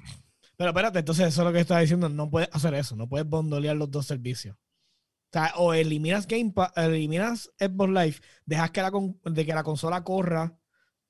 Pero 0.57 0.71
espérate, 0.71 1.01
entonces 1.01 1.29
eso 1.29 1.43
es 1.43 1.47
lo 1.47 1.53
que 1.53 1.61
estaba 1.61 1.81
diciendo. 1.81 2.09
No 2.09 2.31
puedes 2.31 2.49
hacer 2.53 2.75
eso. 2.75 2.97
No 2.97 3.09
puedes 3.09 3.27
bondolear 3.29 3.77
los 3.77 3.91
dos 3.91 4.07
servicios. 4.07 4.57
O 4.57 5.33
sea, 5.33 5.53
o 5.57 5.75
eliminas 5.75 6.27
Game 6.29 6.53
Pass, 6.53 6.73
eliminas 6.77 7.51
Xbox 7.59 7.91
Live, 7.91 8.17
dejas 8.47 8.71
que 8.71 8.83
la, 8.83 8.91
con- 8.93 9.21
de 9.25 9.45
que 9.47 9.55
la 9.55 9.65
consola 9.65 10.05
corra 10.05 10.57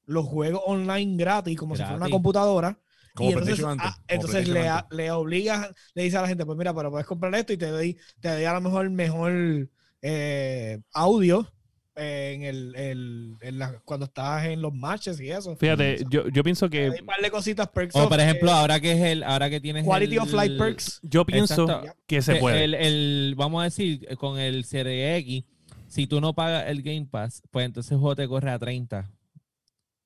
los 0.07 0.27
juegos 0.27 0.63
online 0.67 1.17
gratis, 1.17 1.57
como 1.59 1.77
si 1.77 1.83
fuera 1.83 1.97
una 1.97 2.09
computadora. 2.11 2.79
Como 3.15 3.31
y 3.31 3.33
entonces, 3.33 3.63
antes, 3.65 3.87
ah, 3.87 3.95
como 3.95 4.05
entonces 4.09 4.45
PlayStation 4.45 4.55
le, 4.55 4.69
antes. 4.69 4.97
le 4.97 5.11
obligas, 5.13 5.71
le 5.95 6.03
dices 6.05 6.19
a 6.19 6.23
la 6.23 6.29
gente, 6.29 6.45
pues 6.47 6.59
mira, 6.59 6.75
pero 6.75 6.91
puedes 6.91 7.07
comprar 7.07 7.35
esto 7.37 7.53
y 7.53 7.57
te 7.59 7.67
doy, 7.69 7.99
te 8.21 8.29
doy 8.31 8.45
a 8.45 8.53
lo 8.55 8.61
mejor 8.61 8.91
mejor 8.91 9.71
eh, 10.03 10.81
audio 10.93 11.54
en 11.97 12.43
el, 12.43 12.75
el- 12.77 13.37
en 13.41 13.59
la- 13.59 13.81
cuando 13.85 14.07
estás 14.07 14.45
en 14.47 14.61
los 14.61 14.73
matches 14.75 15.21
y 15.21 15.31
eso. 15.31 15.55
Fíjate, 15.57 16.05
yo, 16.11 16.29
yo 16.29 16.43
pienso 16.43 16.69
que 16.69 16.89
doy 16.89 17.01
un 17.01 17.07
par 17.07 17.21
de 17.21 17.31
cositas 17.31 17.69
perks. 17.69 17.95
o 17.97 18.09
por 18.09 18.21
ejemplo, 18.21 18.51
eh, 18.51 18.55
ahora 18.55 18.81
que 18.81 18.93
es 18.93 19.01
el, 19.01 19.23
ahora 19.23 19.49
que 19.51 19.61
tienes 19.61 19.85
quality 19.85 20.15
el- 20.15 20.19
of 20.21 20.33
life 20.33 20.57
perks. 20.59 21.01
yo 21.03 21.25
pienso 21.25 21.63
Exacto. 21.65 21.95
que 22.07 22.23
se 22.23 22.35
que 22.35 22.41
puede. 22.41 22.65
El, 22.65 22.75
el- 22.75 23.35
vamos 23.37 23.61
a 23.61 23.65
decir, 23.65 24.07
eh, 24.09 24.17
con 24.17 24.39
el 24.39 24.65
Serie 24.65 25.17
X, 25.19 25.45
si 25.87 26.07
tú 26.09 26.21
no 26.21 26.35
pagas 26.35 26.65
el 26.69 26.83
Game 26.83 27.07
Pass, 27.11 27.43
pues 27.51 27.67
entonces 27.67 27.93
el 27.93 27.99
juego 27.99 28.17
te 28.17 28.27
corre 28.27 28.51
a 28.51 28.59
30. 28.59 29.09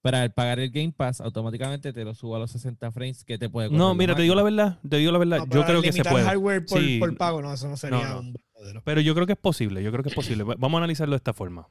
Pero 0.00 0.16
al 0.18 0.32
pagar 0.32 0.60
el 0.60 0.70
Game 0.70 0.92
Pass, 0.96 1.20
automáticamente 1.20 1.92
te 1.92 2.04
lo 2.04 2.14
subo 2.14 2.36
a 2.36 2.38
los 2.38 2.52
60 2.52 2.92
frames 2.92 3.24
que 3.24 3.36
te 3.36 3.48
puede 3.50 3.66
correr. 3.68 3.78
No, 3.78 3.94
mira, 3.96 4.14
te 4.14 4.22
digo 4.22 4.34
la 4.36 4.44
verdad, 4.44 4.78
te 4.88 4.96
digo 4.98 5.10
la 5.10 5.18
verdad, 5.18 5.38
No, 5.38 5.46
yo 5.52 5.64
creo 5.66 5.82
que 5.82 5.92
se 5.92 6.04
puede. 6.04 6.24
hardware 6.24 6.64
por, 6.64 6.80
Sí. 6.80 6.98
por 7.00 7.16
pago, 7.16 7.42
no, 7.42 7.52
eso 7.52 7.68
no 7.68 7.76
sería 7.76 7.98
No, 7.98 8.08
no. 8.08 8.20
un 8.20 8.32
buen 8.32 8.44
modelo. 8.58 8.82
Pero 8.84 9.00
yo 9.00 9.14
creo 9.14 9.26
que 9.26 9.32
es 9.32 9.38
posible, 9.38 9.82
yo 9.82 9.90
creo 9.92 10.02
que 10.02 10.08
es 10.10 10.14
posible. 10.14 10.44
Va- 10.44 10.56
Vamos 10.58 10.78
a 10.78 10.78
analizarlo 10.78 11.12
de 11.12 11.18
esta 11.18 11.32
forma. 11.32 11.68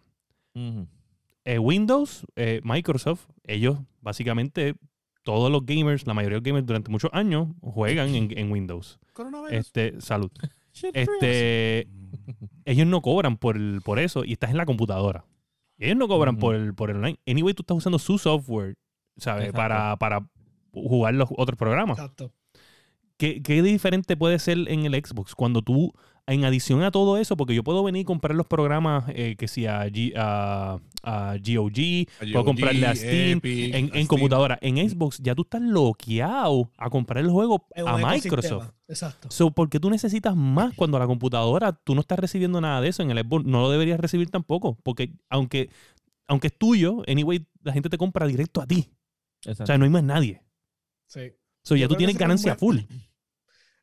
Eh, 1.45 1.59
Windows, 1.59 2.25
eh, 2.35 2.61
Microsoft, 2.63 3.25
ellos 3.43 3.77
básicamente, 4.01 4.75
todos 5.23 5.51
los 5.51 5.65
gamers, 5.65 6.05
la 6.07 6.13
mayoría 6.13 6.35
de 6.35 6.39
los 6.41 6.45
gamers 6.45 6.65
durante 6.65 6.91
muchos 6.91 7.09
años 7.13 7.47
juegan 7.61 8.15
en, 8.15 8.37
en 8.37 8.51
Windows. 8.51 8.99
Coronavirus. 9.13 9.53
Este, 9.53 10.01
salud. 10.01 10.31
Este, 10.93 11.87
ellos 12.65 12.85
no 12.85 13.01
cobran 13.01 13.37
por, 13.37 13.55
el- 13.57 13.81
por 13.83 13.97
eso 13.97 14.23
y 14.23 14.33
estás 14.33 14.51
en 14.51 14.57
la 14.57 14.65
computadora. 14.67 15.25
Ellos 15.79 15.97
no 15.97 16.07
cobran 16.07 16.37
por, 16.37 16.53
el, 16.53 16.75
por 16.75 16.91
el 16.91 16.97
online. 16.97 17.17
Anyway, 17.25 17.55
tú 17.55 17.63
estás 17.63 17.77
usando 17.77 17.97
su 17.97 18.19
software, 18.19 18.75
¿sabes? 19.17 19.51
Para, 19.53 19.95
para 19.97 20.29
jugar 20.71 21.15
los 21.15 21.29
otros 21.35 21.57
programas. 21.57 21.97
Exacto. 21.97 22.31
¿Qué, 23.17 23.41
¿Qué 23.41 23.63
diferente 23.63 24.15
puede 24.17 24.37
ser 24.37 24.59
en 24.69 24.85
el 24.85 24.93
Xbox 25.03 25.33
cuando 25.33 25.63
tú, 25.63 25.93
en 26.27 26.43
adición 26.45 26.83
a 26.83 26.91
todo 26.91 27.17
eso, 27.17 27.37
porque 27.37 27.55
yo 27.55 27.63
puedo 27.63 27.83
venir 27.83 28.01
y 28.01 28.05
comprar 28.05 28.35
los 28.35 28.45
programas 28.45 29.05
eh, 29.09 29.35
que 29.37 29.47
si 29.47 29.65
a, 29.65 29.85
G- 29.87 30.13
a, 30.17 30.77
a 31.03 31.35
GOG, 31.37 32.07
puedo 32.33 32.43
comprarle 32.45 32.85
a 32.85 32.93
Steam, 32.95 33.37
Epic, 33.37 33.69
en, 33.69 33.75
a 33.75 33.77
en 33.77 33.87
Steam. 33.89 34.07
computadora. 34.07 34.59
En 34.61 34.89
Xbox 34.89 35.19
ya 35.19 35.33
tú 35.33 35.43
estás 35.43 35.61
bloqueado 35.61 36.69
a 36.77 36.89
comprar 36.89 37.23
el 37.23 37.29
juego 37.31 37.65
Es 37.73 37.85
a 37.85 37.97
Microsoft. 37.97 38.71
Exacto. 38.87 39.29
So, 39.31 39.51
¿Por 39.51 39.69
qué 39.69 39.79
tú 39.79 39.89
necesitas 39.89 40.35
más 40.35 40.73
cuando 40.75 40.99
la 40.99 41.07
computadora 41.07 41.71
tú 41.71 41.95
no 41.95 42.01
estás 42.01 42.19
recibiendo 42.19 42.59
nada 42.61 42.81
de 42.81 42.89
eso? 42.89 43.03
En 43.03 43.11
el 43.11 43.19
Xbox 43.19 43.45
no 43.45 43.61
lo 43.61 43.69
deberías 43.71 43.99
recibir 43.99 44.29
tampoco. 44.29 44.77
Porque 44.83 45.11
aunque, 45.29 45.69
aunque 46.27 46.47
es 46.47 46.57
tuyo, 46.57 47.03
anyway, 47.07 47.45
la 47.63 47.71
gente 47.73 47.89
te 47.89 47.97
compra 47.97 48.27
directo 48.27 48.61
a 48.61 48.67
ti. 48.67 48.89
Exacto. 49.43 49.63
O 49.63 49.65
sea, 49.65 49.77
no 49.77 49.85
hay 49.85 49.91
más 49.91 50.03
nadie. 50.03 50.41
Sí. 51.07 51.31
So, 51.63 51.75
ya 51.77 51.87
tú 51.87 51.95
tienes 51.95 52.17
ganancia 52.17 52.55
buen- 52.55 52.85
full. 52.85 52.97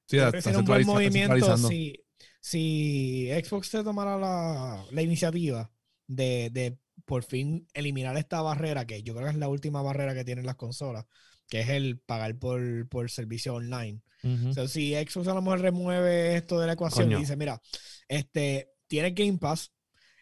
Sí, 0.07 0.19
está 0.19 0.59
un 0.59 0.65
buen 0.67 0.85
movimiento 0.87 1.57
si, 1.57 1.99
si 2.45 3.31
Xbox 3.43 3.69
se 3.69 3.83
tomara 3.83 4.19
la, 4.19 4.85
la 4.91 5.01
iniciativa 5.01 5.71
de, 6.07 6.51
de 6.53 6.77
por 7.07 7.25
fin 7.25 7.67
eliminar 7.73 8.19
esta 8.19 8.43
barrera, 8.43 8.87
que 8.87 9.03
yo 9.03 9.15
creo 9.15 9.25
que 9.29 9.33
es 9.33 9.39
la 9.39 9.49
última 9.49 9.81
barrera 9.81 10.15
que 10.15 10.27
tienen 10.27 10.45
las 10.45 10.57
consolas, 10.57 11.07
que 11.49 11.61
es 11.61 11.71
el 11.71 12.01
pagar 12.01 12.39
por, 12.39 12.87
por 12.91 13.11
servicio 13.11 13.55
online. 13.55 14.03
O 14.51 14.53
sea, 14.53 14.69
si 14.69 14.93
Xbox 14.93 15.27
a 15.29 15.35
lo 15.35 15.41
mejor 15.41 15.61
remueve 15.63 16.37
esto 16.37 16.61
de 16.61 16.67
la 16.67 16.75
ecuación 16.75 17.07
Coño. 17.07 17.17
y 17.17 17.21
dice, 17.21 17.35
mira, 17.37 17.63
este, 18.09 18.73
tienes 18.89 19.15
Game 19.15 19.39
Pass, 19.39 19.73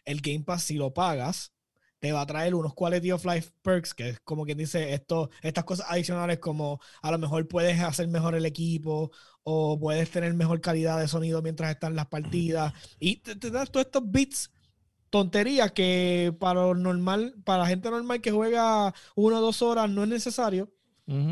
el 0.05 0.21
Game 0.21 0.45
Pass 0.45 0.63
si 0.63 0.75
lo 0.75 0.93
pagas, 0.93 1.51
te 2.03 2.11
va 2.11 2.19
a 2.21 2.25
traer 2.25 2.53
unos 2.53 2.73
quality 2.73 3.13
of 3.13 3.23
life 3.23 3.51
perks, 3.61 3.93
que 3.93 4.09
es 4.09 4.19
como 4.25 4.43
quien 4.43 4.57
dice 4.57 4.93
esto, 4.93 5.29
estas 5.41 5.63
cosas 5.63 5.85
adicionales 5.89 6.39
como 6.39 6.81
a 7.01 7.09
lo 7.11 7.17
mejor 7.17 7.47
puedes 7.47 7.79
hacer 7.79 8.09
mejor 8.09 8.35
el 8.35 8.45
equipo 8.45 9.09
o 9.43 9.79
puedes 9.79 10.11
tener 10.11 10.33
mejor 10.33 10.59
calidad 10.59 10.99
de 10.99 11.07
sonido 11.07 11.41
mientras 11.41 11.71
están 11.71 11.95
las 11.95 12.07
partidas 12.07 12.73
y 12.99 13.17
te, 13.21 13.37
te 13.37 13.49
da 13.51 13.65
todos 13.65 13.85
estos 13.85 14.03
bits 14.11 14.51
tonterías 15.09 15.71
que 15.71 16.35
para 16.41 16.61
lo 16.63 16.75
normal, 16.75 17.35
para 17.45 17.59
la 17.63 17.67
gente 17.69 17.89
normal 17.89 18.19
que 18.19 18.31
juega 18.31 18.93
una 19.15 19.37
o 19.39 19.41
dos 19.41 19.61
horas 19.61 19.89
no 19.89 20.03
es 20.03 20.09
necesario, 20.09 20.73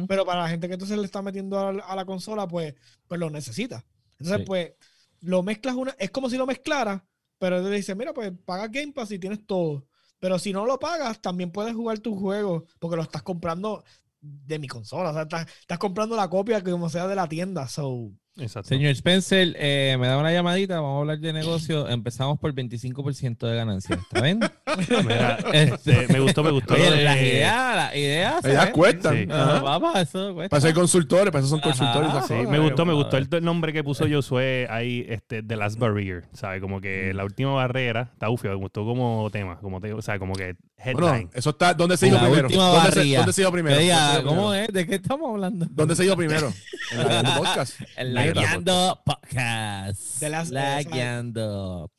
pero 0.08 0.26
para 0.26 0.44
la 0.44 0.50
gente 0.50 0.68
que 0.70 0.74
entonces 0.76 0.98
le 0.98 1.06
está 1.06 1.22
metiendo 1.22 1.60
a, 1.60 1.74
la- 1.74 1.84
a 1.84 1.96
la 1.98 2.06
consola, 2.06 2.48
pues, 2.48 2.76
pues 3.08 3.20
lo 3.20 3.30
necesita. 3.30 3.86
Entonces, 4.20 4.38
Sí. 4.40 4.46
pues, 4.46 4.74
lo 5.22 5.44
mezclas 5.44 5.76
una, 5.76 5.96
es 6.00 6.12
como 6.12 6.30
si 6.30 6.38
lo 6.38 6.46
mezclaras, 6.46 7.02
pero 7.40 7.62
te 7.64 7.70
dice, 7.72 7.94
mira, 7.96 8.14
pues 8.14 8.32
paga 8.46 8.68
Game 8.70 8.94
Pass 8.94 9.12
y 9.12 9.20
tienes 9.20 9.46
todo. 9.46 9.86
Pero 10.22 10.40
si 10.40 10.54
no 10.54 10.66
lo 10.68 10.80
pagas, 10.80 11.20
también 11.22 11.52
puedes 11.52 11.74
jugar 11.76 12.00
tu 12.00 12.16
juego, 12.16 12.66
porque 12.80 12.96
lo 12.96 13.02
estás 13.04 13.24
comprando 13.24 13.84
de 14.22 14.60
mi 14.60 14.68
consola. 14.68 15.10
O 15.10 15.14
sea, 15.14 15.24
estás, 15.24 15.48
estás 15.62 15.80
comprando 15.80 16.16
la 16.16 16.30
copia 16.30 16.64
que 16.64 16.72
como 16.72 16.90
sea 16.90 17.08
de 17.08 17.16
la 17.16 17.28
tienda. 17.28 17.68
So, 17.68 18.12
Exacto. 18.38 18.70
Señor 18.70 18.92
Spencer, 18.92 19.56
eh, 19.60 19.98
me 20.00 20.08
da 20.08 20.18
una 20.18 20.32
llamadita, 20.32 20.76
vamos 20.80 20.98
a 20.98 21.00
hablar 21.02 21.20
de 21.20 21.34
negocio. 21.34 21.88
Empezamos 21.90 22.40
por 22.40 22.54
25% 22.54 23.46
de 23.46 23.56
ganancia. 23.56 23.96
¿Está 23.96 24.22
bien? 24.22 24.40
Mira, 25.06 25.38
Este, 25.52 25.92
este, 26.04 26.14
me 26.14 26.20
gustó, 26.22 26.42
me 26.44 26.52
gustó. 26.52 26.74
Oye, 26.74 26.90
de- 26.92 27.04
las 27.04 27.18
ideas, 27.18 27.76
las 27.76 27.96
ideas. 27.96 28.70
Cuestan. 28.72 29.18
Sí. 29.18 29.26
Vamos, 29.26 29.96
eso 29.98 30.34
cuesta. 30.34 30.50
Para 30.50 30.62
ser 30.62 30.74
consultores, 30.74 31.32
para 31.32 31.40
eso 31.40 31.50
son 31.50 31.60
Ajá. 31.60 31.70
consultores. 31.70 32.26
Sí, 32.28 32.48
me 32.50 32.60
gustó, 32.60 32.86
me 32.86 32.94
gustó 32.94 33.18
el 33.18 33.28
nombre 33.44 33.74
que 33.74 33.84
puso 33.84 34.06
Josué 34.10 34.66
ahí, 34.70 35.06
este, 35.10 35.44
The 35.44 35.56
Last 35.58 35.78
Barrier, 35.78 36.24
¿sabes? 36.34 36.62
Como 36.62 36.80
que 36.80 37.14
la 37.14 37.26
última 37.26 37.52
barrera, 37.54 38.10
está 38.14 38.30
ufio, 38.30 38.50
me 38.52 38.56
gustó 38.56 38.86
como 38.86 39.30
tema, 39.32 39.60
como 39.60 39.82
te, 39.82 39.94
o 39.94 40.02
sea, 40.02 40.18
como 40.20 40.34
que 40.34 40.56
Bueno, 40.94 41.30
eso 41.34 41.50
está. 41.52 41.74
¿Dónde 41.74 41.98
se 41.98 42.08
hizo 42.08 42.16
La 42.16 42.24
primero? 42.24 42.48
última 42.48 42.64
¿Dónde 42.68 42.92
se. 42.92 43.16
¿Dónde 43.16 43.34
se 43.34 43.42
hizo 43.42 43.52
primero? 43.52 43.76
Que 43.78 43.82
diga, 43.84 43.98
¿Dónde 43.98 44.12
se 44.14 44.20
hizo 44.22 44.28
¿Cómo 44.30 44.50
primero? 44.50 44.66
es? 44.68 44.74
¿De 44.74 44.88
qué 44.88 44.96
estamos 44.96 45.30
hablando? 45.32 45.66
¿Dónde 45.72 45.96
se 45.96 46.06
hizo 46.06 46.18
primero? 46.18 46.54
En 46.92 46.98
la- 46.98 47.20
en 47.20 47.26
el 47.26 47.34
podcast. 47.34 47.82
El 47.98 48.10
Mira, 48.10 48.26
Lagueando 48.26 49.02
Podcast. 49.06 50.20
De 50.20 50.30
las- 50.30 50.50
Lagueando. 50.50 51.92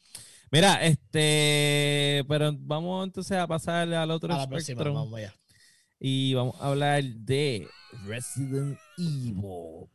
Mira, 0.50 0.84
este, 0.84 2.24
pero 2.28 2.52
vamos 2.58 3.04
entonces 3.06 3.38
a 3.38 3.46
pasar 3.46 3.92
al 3.94 4.10
otro 4.10 4.34
a 4.34 4.38
la 4.38 4.48
próxima, 4.48 4.82
vamos 4.84 5.14
allá. 5.14 5.34
y 5.98 6.34
vamos 6.34 6.56
a 6.60 6.68
hablar 6.68 7.02
de 7.02 7.66
Resident 8.06 8.78
Evil 8.98 9.88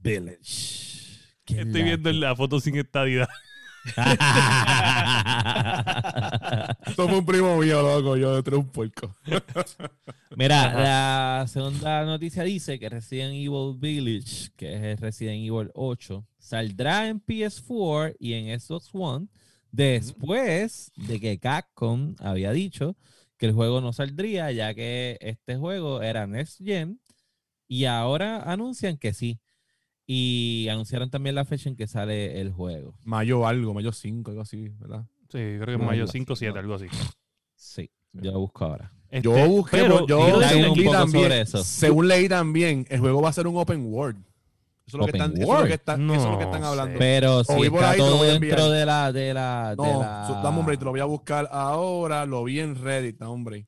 Village. 0.00 0.90
¿Qué 1.44 1.60
Estoy 1.60 1.80
la 1.80 1.84
viendo 1.84 2.12
la 2.12 2.34
foto 2.34 2.58
sin 2.60 2.76
estadidad. 2.76 3.28
Esto 6.86 7.08
fue 7.08 7.18
un 7.18 7.26
primo 7.26 7.56
mío, 7.56 7.82
loco. 7.82 8.16
Yo 8.16 8.36
entré 8.36 8.56
un 8.56 8.68
puerco. 8.68 9.16
Mira, 10.36 10.74
la 10.74 11.46
segunda 11.48 12.04
noticia 12.04 12.44
dice 12.44 12.78
que 12.78 12.88
Resident 12.88 13.34
Evil 13.34 13.76
Village, 13.78 14.50
que 14.56 14.74
es 14.74 14.82
el 14.82 14.98
Resident 14.98 15.38
Evil 15.38 15.70
8, 15.74 16.24
saldrá 16.38 17.08
en 17.08 17.24
PS4 17.24 18.14
y 18.18 18.34
en 18.34 18.60
Xbox 18.60 18.90
One 18.92 19.26
después 19.72 20.92
de 20.96 21.20
que 21.20 21.38
Capcom 21.38 22.14
había 22.18 22.52
dicho 22.52 22.96
que 23.36 23.46
el 23.46 23.52
juego 23.52 23.80
no 23.80 23.92
saldría, 23.92 24.52
ya 24.52 24.74
que 24.74 25.16
este 25.20 25.56
juego 25.56 26.02
era 26.02 26.26
Next 26.26 26.60
Gen, 26.62 27.00
y 27.66 27.86
ahora 27.86 28.42
anuncian 28.42 28.98
que 28.98 29.14
sí. 29.14 29.40
Y 30.12 30.66
anunciaron 30.68 31.08
también 31.08 31.36
la 31.36 31.44
fecha 31.44 31.68
en 31.68 31.76
que 31.76 31.86
sale 31.86 32.40
el 32.40 32.50
juego. 32.50 32.96
Mayo 33.04 33.46
algo, 33.46 33.72
mayo 33.74 33.92
5, 33.92 34.32
algo 34.32 34.42
así, 34.42 34.68
¿verdad? 34.80 35.04
Sí, 35.28 35.38
creo 35.38 35.66
que 35.66 35.78
No, 35.78 35.84
mayo 35.84 36.02
algo 36.02 36.10
5 36.10 36.32
o 36.32 36.34
así, 36.34 36.40
7, 36.46 36.52
no. 36.54 36.58
algo 36.58 36.74
así. 36.74 36.86
Sí, 37.54 37.90
yo 38.14 38.32
lo 38.32 38.40
busco 38.40 38.64
ahora. 38.64 38.92
Este, 39.08 39.22
Yo 39.22 39.48
busqué, 39.48 39.76
pero 39.76 40.04
yo 40.08 40.18
un 40.34 40.40
leí 40.40 40.90
también, 40.90 41.24
sobre 41.24 41.40
eso. 41.42 41.62
según 41.62 42.08
leí 42.08 42.28
también, 42.28 42.86
el 42.90 42.98
juego 42.98 43.22
va 43.22 43.28
a 43.28 43.32
ser 43.32 43.46
un 43.46 43.56
open 43.56 43.84
world. 43.86 44.18
Eso 44.84 44.96
es 44.96 44.98
lo, 44.98 45.04
que 45.06 45.10
están, 45.12 45.32
eso 45.40 45.54
es 45.54 45.60
lo 45.60 45.66
que 45.68 45.74
están, 45.74 46.10
eso 46.10 46.24
es 46.24 46.30
lo 46.32 46.38
que 46.38 46.44
están 46.44 46.64
hablando. 46.64 46.98
Pero 46.98 47.44
si 47.44 47.52
está 47.52 47.90
ahí, 47.90 47.98
todo 47.98 48.24
dentro 48.24 48.70
de 48.70 48.86
la, 48.86 49.12
de 49.12 49.32
la, 49.32 49.70
de 49.70 49.76
No, 49.76 50.00
la... 50.00 50.26
so- 50.26 50.42
dame 50.42 50.58
un 50.58 50.66
break, 50.66 50.80
te 50.80 50.84
lo 50.86 50.90
voy 50.90 50.98
a 51.00 51.04
buscar 51.04 51.48
ahora. 51.52 52.26
Lo 52.26 52.42
vi 52.42 52.58
en 52.58 52.74
Reddit, 52.74 53.16
dame 53.16 53.30
un 53.32 53.44
break. 53.44 53.66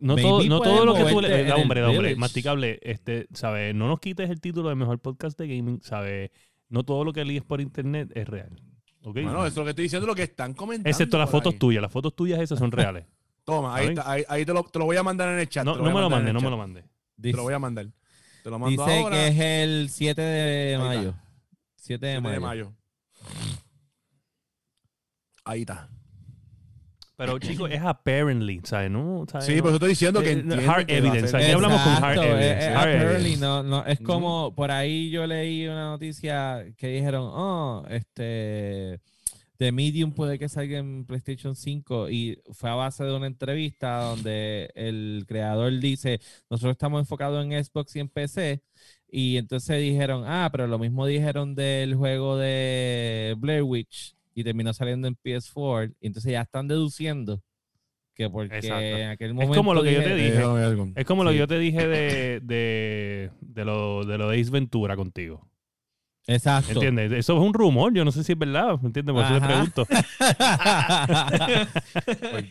No 0.00 0.14
Maybe 0.14 0.28
todo, 0.28 0.44
no 0.44 0.60
todo 0.60 0.84
lo 0.84 0.94
que 0.94 1.04
tú 1.04 1.20
le. 1.20 1.44
Da, 1.44 1.56
hombre, 1.56 1.80
da, 1.80 1.90
hombre, 1.90 2.14
masticable. 2.16 2.78
Este, 2.82 3.26
¿sabes? 3.32 3.74
No 3.74 3.88
nos 3.88 3.98
quites 4.00 4.30
el 4.30 4.40
título 4.40 4.68
de 4.68 4.74
mejor 4.74 5.00
podcast 5.00 5.38
de 5.38 5.48
gaming, 5.48 5.80
¿sabes? 5.82 6.30
No 6.68 6.84
todo 6.84 7.04
lo 7.04 7.12
que 7.12 7.24
lees 7.24 7.42
por 7.42 7.60
internet 7.60 8.10
es 8.14 8.28
real. 8.28 8.60
¿Ok? 9.02 9.14
Bueno, 9.14 9.38
eso 9.38 9.46
es 9.46 9.56
lo 9.56 9.64
que 9.64 9.70
estoy 9.70 9.84
diciendo, 9.84 10.06
lo 10.06 10.14
que 10.14 10.24
están 10.24 10.54
comentando. 10.54 10.88
Excepto 10.88 11.18
las 11.18 11.30
fotos 11.30 11.54
ahí. 11.54 11.58
tuyas. 11.58 11.82
Las 11.82 11.92
fotos 11.92 12.14
tuyas 12.14 12.40
esas 12.40 12.58
son 12.58 12.70
reales. 12.70 13.06
Toma, 13.44 13.74
ahí, 13.74 13.88
¿Está 13.88 14.10
ahí, 14.10 14.24
ahí 14.28 14.44
te, 14.44 14.52
lo, 14.52 14.62
te 14.64 14.78
lo 14.78 14.84
voy 14.84 14.96
a 14.96 15.02
mandar 15.02 15.30
en 15.30 15.38
el 15.38 15.48
chat. 15.48 15.64
No, 15.64 15.72
te 15.72 15.82
no 15.82 15.92
me 15.92 16.00
lo 16.00 16.10
mande, 16.10 16.32
no 16.32 16.40
me 16.40 16.50
lo 16.50 16.58
mande. 16.58 16.82
Te 16.82 16.88
Dice, 17.16 17.36
lo 17.36 17.44
voy 17.44 17.54
a 17.54 17.58
mandar. 17.58 17.86
Te 18.44 18.50
lo 18.50 18.58
mando 18.58 18.84
dice 18.84 18.98
ahora. 19.00 19.16
que 19.16 19.28
es 19.28 19.38
el 19.38 19.88
7 19.90 20.20
de 20.20 20.78
mayo. 20.78 21.14
7 21.76 22.06
de 22.06 22.12
7 22.12 22.20
mayo. 22.20 22.34
de 22.34 22.40
mayo. 22.40 22.72
Ahí 25.44 25.60
está. 25.60 25.88
Pero, 27.18 27.38
chicos, 27.40 27.68
es 27.70 27.82
apparently, 27.82 28.60
¿sabes? 28.64 28.90
No, 28.90 29.26
¿sabes? 29.28 29.44
Sí, 29.46 29.56
No- 29.56 29.62
por 29.62 29.68
eso 29.70 29.76
estoy 29.76 29.88
diciendo 29.90 30.22
que 30.22 30.32
Eh, 30.32 30.66
hard 30.68 30.86
que 30.86 30.96
evidence, 30.98 31.36
aquí 31.36 31.50
hablamos 31.50 31.80
con 31.82 31.92
hard 32.04 32.16
evidence, 32.18 32.50
es- 32.52 32.64
es 32.64 32.68
hard 32.68 32.76
apparently, 32.78 33.14
evidence. 33.32 33.40
no, 33.40 33.62
no, 33.64 33.84
es 33.86 33.98
Ujú. 34.00 34.04
como, 34.04 34.54
por 34.54 34.70
ahí 34.70 35.10
yo 35.10 35.26
leí 35.26 35.66
una 35.66 35.86
noticia 35.90 36.64
que 36.76 36.86
dijeron, 36.88 37.28
oh, 37.30 37.84
este, 37.90 39.00
The 39.56 39.72
Medium 39.72 40.12
puede 40.12 40.38
que 40.38 40.48
salga 40.48 40.78
en 40.78 41.04
PlayStation 41.04 41.56
5 41.56 42.08
y 42.08 42.40
fue 42.52 42.70
a 42.70 42.74
base 42.74 43.02
de 43.02 43.12
una 43.12 43.26
entrevista 43.26 43.98
donde 44.02 44.70
el 44.76 45.24
creador 45.26 45.76
dice, 45.80 46.20
nosotros 46.48 46.72
estamos 46.72 47.00
enfocados 47.00 47.44
en 47.44 47.64
Xbox 47.64 47.96
y 47.96 47.98
en 47.98 48.08
PC 48.08 48.62
y 49.10 49.36
entonces 49.38 49.80
dijeron, 49.80 50.22
ah, 50.24 50.48
pero 50.52 50.68
lo 50.68 50.78
mismo 50.78 51.04
dijeron 51.06 51.56
del 51.56 51.96
juego 51.96 52.36
de 52.36 53.34
Blair 53.38 53.64
Witch 53.64 54.14
y 54.38 54.44
terminó 54.44 54.72
saliendo 54.72 55.08
en 55.08 55.16
PS4 55.16 55.94
y 56.00 56.06
entonces 56.06 56.30
ya 56.32 56.42
están 56.42 56.68
deduciendo 56.68 57.42
que 58.14 58.28
porque 58.30 58.56
Exacto. 58.58 58.80
en 58.84 59.08
aquel 59.10 59.28
Es 59.30 59.34
momento 59.34 59.54
como 59.54 59.74
lo 59.74 59.82
que 59.82 59.92
yo 59.94 60.02
te 60.02 60.14
dije-. 60.14 60.92
Es 60.96 61.04
como 61.06 61.24
lo 61.24 61.30
que 61.30 61.36
yo 61.38 61.46
te 61.48 61.58
dije 61.58 61.86
de, 61.88 62.40
de, 62.42 63.30
de, 63.40 63.64
lo, 63.64 64.04
de 64.04 64.18
lo 64.18 64.28
de 64.28 64.40
Ace 64.40 64.50
Ventura 64.50 64.94
contigo. 64.96 65.48
Exacto. 66.26 66.72
¿Entiendes? 66.72 67.10
Eso 67.12 67.36
es 67.36 67.40
un 67.42 67.54
rumor. 67.54 67.92
Yo 67.94 68.04
no 68.04 68.12
sé 68.12 68.22
si 68.22 68.32
es 68.32 68.38
verdad. 68.38 68.78
¿Entiendes? 68.84 69.14
Por 69.14 69.24
eso 69.24 69.38
te 69.38 69.44
Ajá. 69.44 69.46
pregunto. 69.48 69.86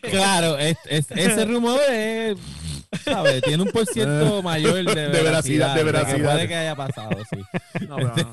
claro, 0.02 0.58
es- 0.58 0.76
es- 0.88 1.10
ese 1.12 1.44
rumor 1.44 1.78
es, 1.90 2.36
¿sabes? 3.04 3.40
Tiene 3.42 3.62
un 3.62 3.70
por 3.70 3.86
ciento 3.86 4.42
mayor 4.42 4.84
de, 4.84 5.08
De 5.08 5.22
veracidad, 5.22 5.74
de 5.74 5.78
que 5.80 5.84
veracidad. 5.84 6.32
puede 6.34 6.48
que 6.48 6.54
haya 6.56 6.74
pasado, 6.74 7.10
sí. 7.30 7.38
No, 7.86 7.96
pero 7.96 8.08
no, 8.16 8.16
no. 8.16 8.32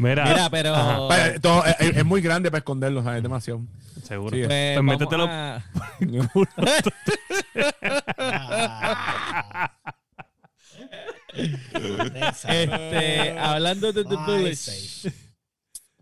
Mira, 0.00 0.24
Mira, 0.24 0.50
pero... 0.50 0.74
Ajá. 0.74 0.98
Vaya, 1.00 1.38
todo- 1.40 1.64
es, 1.66 1.96
es 1.96 2.04
muy 2.04 2.20
grande 2.20 2.50
para 2.50 2.58
esconderlo, 2.58 3.02
¿sabes? 3.02 3.18
Es 3.18 3.22
demasiado. 3.22 3.60
seguro. 4.02 4.36
Sí. 4.36 4.44
pues, 4.46 4.74
Pues 4.74 4.84
métetelo. 4.84 5.26
a- 5.28 5.62
este, 12.48 13.38
hablando 13.38 13.92
de 13.92 14.04
The 14.04 14.16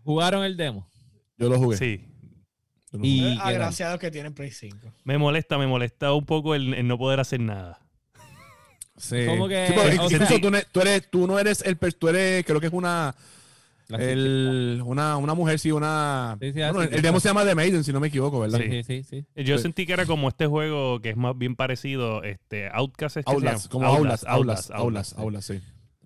jugaron 0.03 0.43
el 0.43 0.57
demo. 0.57 0.87
Yo 1.37 1.49
lo 1.49 1.57
jugué. 1.57 1.77
Sí. 1.77 2.05
Lo 2.91 3.05
Y-. 3.05 3.37
Agraciados 3.41 3.99
que 3.99 4.09
tienen 4.11 4.33
Play 4.33 4.51
5. 4.51 4.91
Me 5.03 5.17
molesta, 5.17 5.57
me 5.57 5.67
molesta 5.67 6.13
un 6.13 6.25
poco 6.25 6.55
el, 6.55 6.73
el 6.73 6.87
no 6.87 6.97
poder 6.97 7.19
hacer 7.19 7.39
nada. 7.39 7.79
Sí. 8.97 9.25
¿Cómo 9.27 9.47
que- 9.47 9.67
Sí, 9.67 10.05
incluso 10.13 10.39
tú, 10.71 10.81
eres, 10.81 11.09
tú 11.09 11.27
no 11.27 11.39
eres 11.39 11.61
el... 11.61 11.77
Tú 11.77 12.07
eres, 12.09 12.43
creo 12.45 12.59
que 12.59 12.67
es 12.67 12.73
una... 12.73 13.15
El, 13.97 14.81
una, 14.85 15.17
una 15.17 15.33
mujer, 15.33 15.57
sí, 15.59 15.71
una... 15.71 16.37
Sí, 16.39 16.47
sí, 16.53 16.59
bueno, 16.59 16.81
así 16.81 16.89
el, 16.95 17.01
demo 17.01 17.19
se 17.19 17.29
llama 17.29 17.43
The 17.43 17.55
Maiden, 17.55 17.83
si 17.83 17.91
no 17.91 17.99
me 17.99 18.07
equivoco, 18.09 18.39
¿verdad? 18.39 18.59
Sí, 18.59 18.83
sí, 18.83 19.03
sí, 19.03 19.25
sí. 19.35 19.43
Yo 19.43 19.57
Sí. 19.57 19.63
sentí 19.63 19.85
que 19.87 19.93
era 19.93 20.05
como 20.05 20.27
este 20.29 20.45
juego 20.45 20.99
que 21.01 21.09
es 21.09 21.17
más 21.17 21.37
bien 21.37 21.55
parecido, 21.55 22.23
este, 22.23 22.69
Outcast. 22.71 23.17
¿es 23.17 23.25
que 23.25 23.31
Aulas, 23.31 23.63
llama? 23.63 23.69
como 23.71 23.85
aulas, 23.87 24.23
aulas, 24.27 24.71
aulas, 24.71 25.13
aulas, 25.17 25.45
sí. 25.45 25.59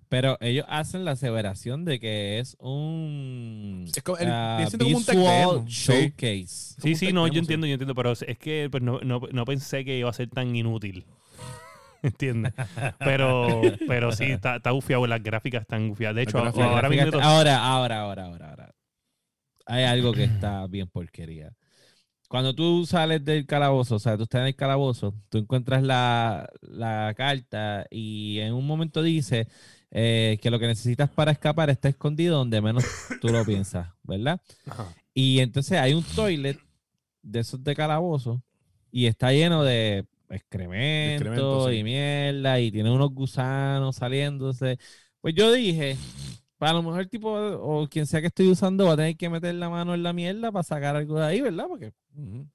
Pero 0.08 0.38
ellos 0.40 0.64
hacen 0.68 1.04
la 1.04 1.12
aseveración 1.12 1.84
de 1.84 1.98
que 1.98 2.38
es 2.38 2.56
un 2.60 3.84
Es 3.94 4.02
como- 4.02 4.18
el- 4.18 4.30
ah, 4.30 4.54
viene 4.58 4.70
siendo 4.70 4.84
como 4.84 4.96
un 4.98 5.04
visual 5.04 5.64
showcase. 5.66 6.46
Sí, 6.46 6.80
Como 6.80 6.96
sí, 6.96 7.12
no, 7.12 7.26
yo 7.28 7.38
entiendo, 7.40 7.66
yo 7.66 7.72
entiendo, 7.74 7.94
pero 7.94 8.12
es 8.12 8.38
que 8.38 8.68
pues, 8.70 8.82
no, 8.82 9.00
no, 9.00 9.20
no 9.32 9.44
pensé 9.44 9.84
que 9.84 9.98
iba 9.98 10.08
a 10.08 10.12
ser 10.12 10.28
tan 10.30 10.54
inútil. 10.54 11.04
¿Entiendes? 12.04 12.52
Pero, 12.98 13.62
pero 13.88 14.12
sí, 14.12 14.24
está, 14.24 14.56
está 14.56 14.70
gufiado, 14.70 15.06
las 15.06 15.22
gráficas 15.22 15.62
están 15.62 15.88
gufiadas. 15.88 16.16
De 16.16 16.22
hecho, 16.22 16.38
ahora 16.38 16.88
mismo... 16.90 17.18
Ahora, 17.20 17.64
ahora, 17.64 18.00
ahora, 18.00 18.24
ahora, 18.26 18.50
ahora. 18.50 18.74
hay 19.64 19.84
algo 19.84 20.12
que 20.12 20.24
está 20.24 20.66
bien 20.66 20.86
porquería. 20.86 21.52
Cuando 22.28 22.54
tú 22.54 22.84
sales 22.84 23.24
del 23.24 23.46
calabozo, 23.46 23.94
o 23.94 23.98
sea, 23.98 24.16
tú 24.18 24.24
estás 24.24 24.42
en 24.42 24.48
el 24.48 24.56
calabozo, 24.56 25.14
tú 25.30 25.38
encuentras 25.38 25.82
la, 25.82 26.48
la 26.60 27.14
carta 27.16 27.86
y 27.90 28.38
en 28.40 28.52
un 28.52 28.66
momento 28.66 29.02
dice 29.02 29.48
eh, 29.90 30.38
que 30.42 30.50
lo 30.50 30.58
que 30.58 30.66
necesitas 30.66 31.08
para 31.08 31.32
escapar 31.32 31.70
está 31.70 31.88
escondido 31.88 32.36
donde 32.36 32.60
menos 32.60 32.84
tú 33.20 33.28
lo 33.28 33.44
piensas, 33.46 33.88
¿verdad? 34.02 34.40
Ajá. 34.66 34.92
Y 35.14 35.38
entonces 35.40 35.78
hay 35.78 35.94
un 35.94 36.02
toilet 36.02 36.58
de 37.22 37.40
esos 37.40 37.62
de 37.64 37.74
calabozo 37.74 38.42
y 38.90 39.06
está 39.06 39.32
lleno 39.32 39.62
de 39.62 40.04
excremento, 40.30 41.24
Excremento, 41.24 41.68
sí. 41.68 41.76
y 41.76 41.84
mierda 41.84 42.60
y 42.60 42.70
tiene 42.72 42.90
unos 42.90 43.10
gusanos 43.10 43.96
saliéndose. 43.96 44.78
Pues 45.20 45.34
yo 45.34 45.52
dije, 45.52 45.96
para 46.58 46.74
lo 46.74 46.82
mejor 46.82 47.06
tipo 47.06 47.30
o 47.32 47.86
quien 47.88 48.06
sea 48.06 48.20
que 48.20 48.28
estoy 48.28 48.48
usando 48.50 48.86
va 48.86 48.92
a 48.94 48.96
tener 48.96 49.16
que 49.16 49.28
meter 49.28 49.54
la 49.54 49.68
mano 49.68 49.94
en 49.94 50.02
la 50.02 50.12
mierda 50.12 50.50
para 50.52 50.62
sacar 50.62 50.96
algo 50.96 51.18
de 51.18 51.26
ahí, 51.26 51.40
¿verdad? 51.40 51.66
Porque 51.68 51.92
Ujú. 52.16 52.46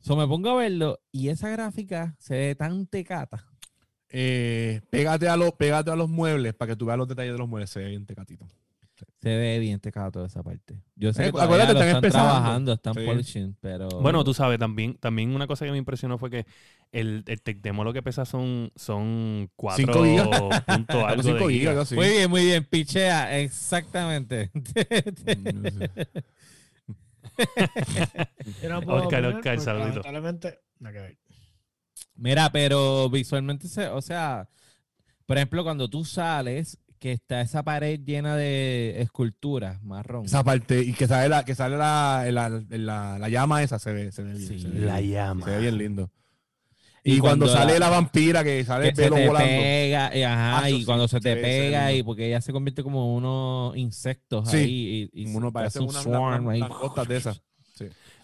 so, 0.00 0.16
me 0.16 0.26
pongo 0.26 0.50
a 0.50 0.56
verlo 0.56 0.98
y 1.12 1.28
esa 1.28 1.48
gráfica 1.50 2.14
se 2.18 2.34
ve 2.36 2.54
tan 2.54 2.86
tecata. 2.86 3.46
Eh, 4.16 4.80
pégate, 4.90 5.28
a 5.28 5.36
los, 5.36 5.52
pégate 5.54 5.90
a 5.90 5.96
los 5.96 6.08
muebles 6.08 6.54
para 6.54 6.72
que 6.72 6.76
tú 6.76 6.86
veas 6.86 6.98
los 6.98 7.08
detalles 7.08 7.32
de 7.32 7.38
los 7.38 7.48
muebles. 7.48 7.70
Se 7.70 7.80
ve 7.80 7.88
bien 7.88 8.06
tecatito. 8.06 8.46
Se 9.20 9.28
ve 9.36 9.58
bien 9.58 9.80
tecata 9.80 10.10
toda 10.12 10.26
esa 10.26 10.42
parte. 10.42 10.76
Yo 10.94 11.12
sé 11.12 11.26
Eh, 11.26 11.32
que 11.32 11.40
acuérdate, 11.40 11.72
están 11.72 11.88
están 11.96 12.10
trabajando, 12.10 12.72
están 12.74 12.94
Sí. 12.94 13.00
polishing, 13.04 13.56
pero 13.60 13.88
Bueno, 14.00 14.22
tú 14.22 14.34
sabes, 14.34 14.58
también, 14.58 14.94
también 14.98 15.34
una 15.34 15.46
cosa 15.46 15.64
que 15.64 15.72
me 15.72 15.78
impresionó 15.78 16.16
fue 16.18 16.30
que 16.30 16.46
el, 16.92 17.24
el 17.26 17.42
tech 17.42 17.60
demo 17.60 17.82
lo 17.82 17.92
que 17.92 18.02
pesa 18.02 18.24
son, 18.24 18.70
son 18.76 19.50
4 19.56 19.84
Cinco 19.84 20.04
gigas. 20.04 20.62
puntos 20.64 21.04
algo 21.06 21.22
de 21.22 21.28
5 21.32 21.48
gigas, 21.48 21.50
gigas. 21.50 21.70
algo 21.70 21.82
así. 21.82 21.94
Muy 21.96 22.08
bien, 22.08 22.30
muy 22.30 22.44
bien, 22.44 22.64
pichea, 22.64 23.38
exactamente. 23.40 24.50
No 28.62 28.78
Oscar, 28.86 29.24
Oscar, 29.26 29.60
saludito. 29.60 29.88
lamentablemente, 30.02 30.58
nada 30.78 30.92
que 30.94 31.00
ver. 31.00 31.18
Mira, 32.16 32.50
pero 32.52 33.08
visualmente, 33.10 33.66
se, 33.68 33.88
o 33.88 34.00
sea, 34.02 34.48
por 35.26 35.36
ejemplo, 35.36 35.64
cuando 35.64 35.88
tú 35.88 36.04
sales, 36.04 36.78
que 37.04 37.12
está 37.12 37.42
esa 37.42 37.62
pared 37.62 38.00
llena 38.02 38.34
de 38.34 39.02
esculturas 39.02 39.82
marrón. 39.82 40.24
Esa 40.24 40.42
parte, 40.42 40.80
y 40.80 40.94
que 40.94 41.06
sale 41.06 41.28
la, 41.28 41.44
que 41.44 41.54
sale 41.54 41.76
la, 41.76 42.24
la, 42.32 42.48
la- 42.70 43.18
la 43.18 43.28
llama 43.28 43.62
esa, 43.62 43.78
se 43.78 43.92
ve, 43.92 44.10
se 44.10 44.22
ve 44.22 44.32
bien. 44.32 44.48
Sí, 44.48 44.58
se 44.58 44.68
ve 44.68 44.80
La 44.86 45.00
bien. 45.00 45.12
llama. 45.12 45.44
Se 45.44 45.50
ve 45.50 45.58
bien 45.60 45.76
lindo. 45.76 46.10
Y 47.04 47.16
Y, 47.16 47.18
cuando, 47.18 47.44
cuando 47.44 47.60
sale 47.60 47.74
la- 47.74 47.80
la, 47.80 47.88
vampira, 47.90 48.42
que 48.42 48.64
sale 48.64 48.84
que 48.84 48.88
el 48.88 48.96
se 48.96 49.02
pelo 49.02 49.16
te 49.16 49.26
volando. 49.26 49.50
pega, 49.50 50.16
y, 50.16 50.22
ajá, 50.22 50.58
Ah, 50.64 50.70
y 50.70 50.78
sí, 50.78 50.84
cuando 50.86 51.06
se 51.06 51.20
te 51.20 51.34
se 51.34 51.40
pega, 51.42 51.92
y 51.92 52.02
porque 52.02 52.26
ella 52.26 52.40
se 52.40 52.52
convierte 52.54 52.82
como 52.82 53.14
unos 53.14 53.76
insectos 53.76 54.48
Sí, 54.50 54.56
ahí, 54.56 55.10
y, 55.12 55.20
y 55.22 55.24
Como 55.26 55.36
uno 55.36 55.52
parece 55.52 55.80
un 55.80 55.90
una, 55.90 56.00
swarm 56.00 56.48
ahí. 56.48 56.60
costas 56.60 57.06
de 57.06 57.16
esas. 57.18 57.42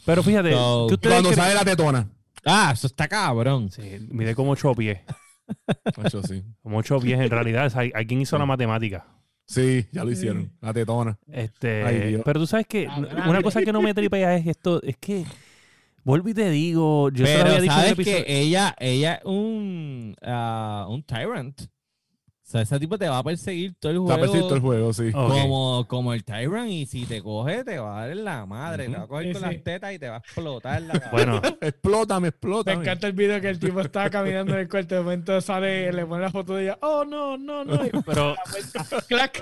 Pero 0.07 0.23
fíjate, 0.23 0.53
So- 0.55 0.87
¿qué 0.89 0.93
Y 0.93 0.95
ustedes 0.95 1.15
cuando 1.17 1.29
creen? 1.33 1.45
sale 1.45 1.55
la 1.55 1.65
tetona. 1.67 2.09
Ah, 2.47 2.71
eso 2.73 2.87
está 2.87 3.07
cabrón. 3.07 3.71
Sí, 3.71 3.83
mide 4.09 4.35
como 4.35 4.53
8 4.53 4.75
pies. 4.75 5.01
Eso 6.05 6.23
sí. 6.23 6.45
Como 6.63 6.79
8 6.79 6.99
pies 7.01 7.21
en 7.21 7.31
realidad. 7.31 7.67
O 7.67 7.71
sea, 7.71 7.81
hay- 7.83 7.93
alguien 7.95 8.21
hizo 8.21 8.37
Sí. 8.37 8.41
la 8.41 8.47
matemática. 8.47 9.07
Sí, 9.47 9.85
ya 9.93 10.05
lo 10.05 10.11
hicieron. 10.13 10.53
La 10.61 10.73
tetona. 10.73 11.19
Este, 11.27 11.83
Ay, 11.85 12.21
pero 12.25 12.39
tú 12.41 12.47
sabes 12.47 12.67
que 12.67 12.87
Ah, 12.89 13.27
una 13.29 13.43
cosa 13.43 13.63
que 13.63 13.73
no 13.73 13.83
me 13.83 13.93
tripea 13.95 14.37
es 14.37 14.47
esto, 14.47 14.81
es 14.83 14.97
que 14.97 15.25
vuelvo 16.05 16.29
y 16.29 16.35
te 16.35 16.49
digo, 16.51 17.11
yo 17.11 17.27
se 17.27 17.33
lo 17.33 17.39
Pero 17.41 17.51
había 17.57 17.61
dicho 17.63 17.73
en 17.75 17.79
el 17.79 17.85
sabes 17.87 17.93
episodio. 17.93 18.25
que 18.27 18.41
ella, 18.41 18.77
ella 18.79 19.15
es 19.17 19.25
un, 19.25 20.15
ah, 20.23 20.87
un 20.89 21.03
tyrant. 21.03 21.63
O 22.51 22.53
sea, 22.53 22.63
ese 22.63 22.81
tipo 22.81 22.99
te 22.99 23.09
va 23.09 23.19
a 23.19 23.23
perseguir 23.23 23.75
todo 23.79 23.93
el 23.93 23.99
juego. 24.01 24.21
perfecto 24.21 24.55
el 24.57 24.61
juego, 24.61 24.93
sí. 24.93 25.13
Como, 25.13 25.87
como 25.87 26.13
el 26.13 26.25
Tyrant, 26.25 26.69
y 26.69 26.85
si 26.85 27.07
te 27.07 27.23
coge, 27.23 27.63
te 27.63 27.79
va 27.79 27.99
a 27.99 28.01
dar 28.01 28.11
en 28.11 28.25
la 28.25 28.45
madre, 28.45 28.89
te 28.89 28.97
va 28.97 29.05
a 29.05 29.07
coger 29.07 29.27
Sí, 29.29 29.33
con 29.35 29.43
sí. 29.49 29.55
las 29.55 29.63
tetas 29.63 29.93
y 29.95 29.99
te 30.01 30.09
va 30.09 30.17
a 30.17 30.19
explotar 30.19 30.83
la 30.83 30.93
cabeza. 31.01 31.11
Bueno, 31.13 31.41
Explótame, 31.61 32.21
Me 32.23 32.29
explótame. 32.31 32.83
encanta 32.83 33.07
el 33.07 33.13
video 33.13 33.41
que 33.41 33.51
el 33.51 33.61
tipo 33.61 33.81
está 33.81 34.11
caminando 34.11 34.55
en 34.55 34.59
el 34.63 34.69
cuarto. 34.69 34.97
De 34.97 35.01
momento 35.01 35.41
sale, 35.41 35.93
le 35.93 36.05
pone 36.05 36.23
la 36.23 36.31
foto 36.33 36.57
de 36.57 36.65
ella. 36.65 36.79
Oh, 36.83 37.05
no, 37.05 37.39
no, 37.39 37.65
no. 37.65 37.79
Pero 38.05 38.35
clac. 39.07 39.41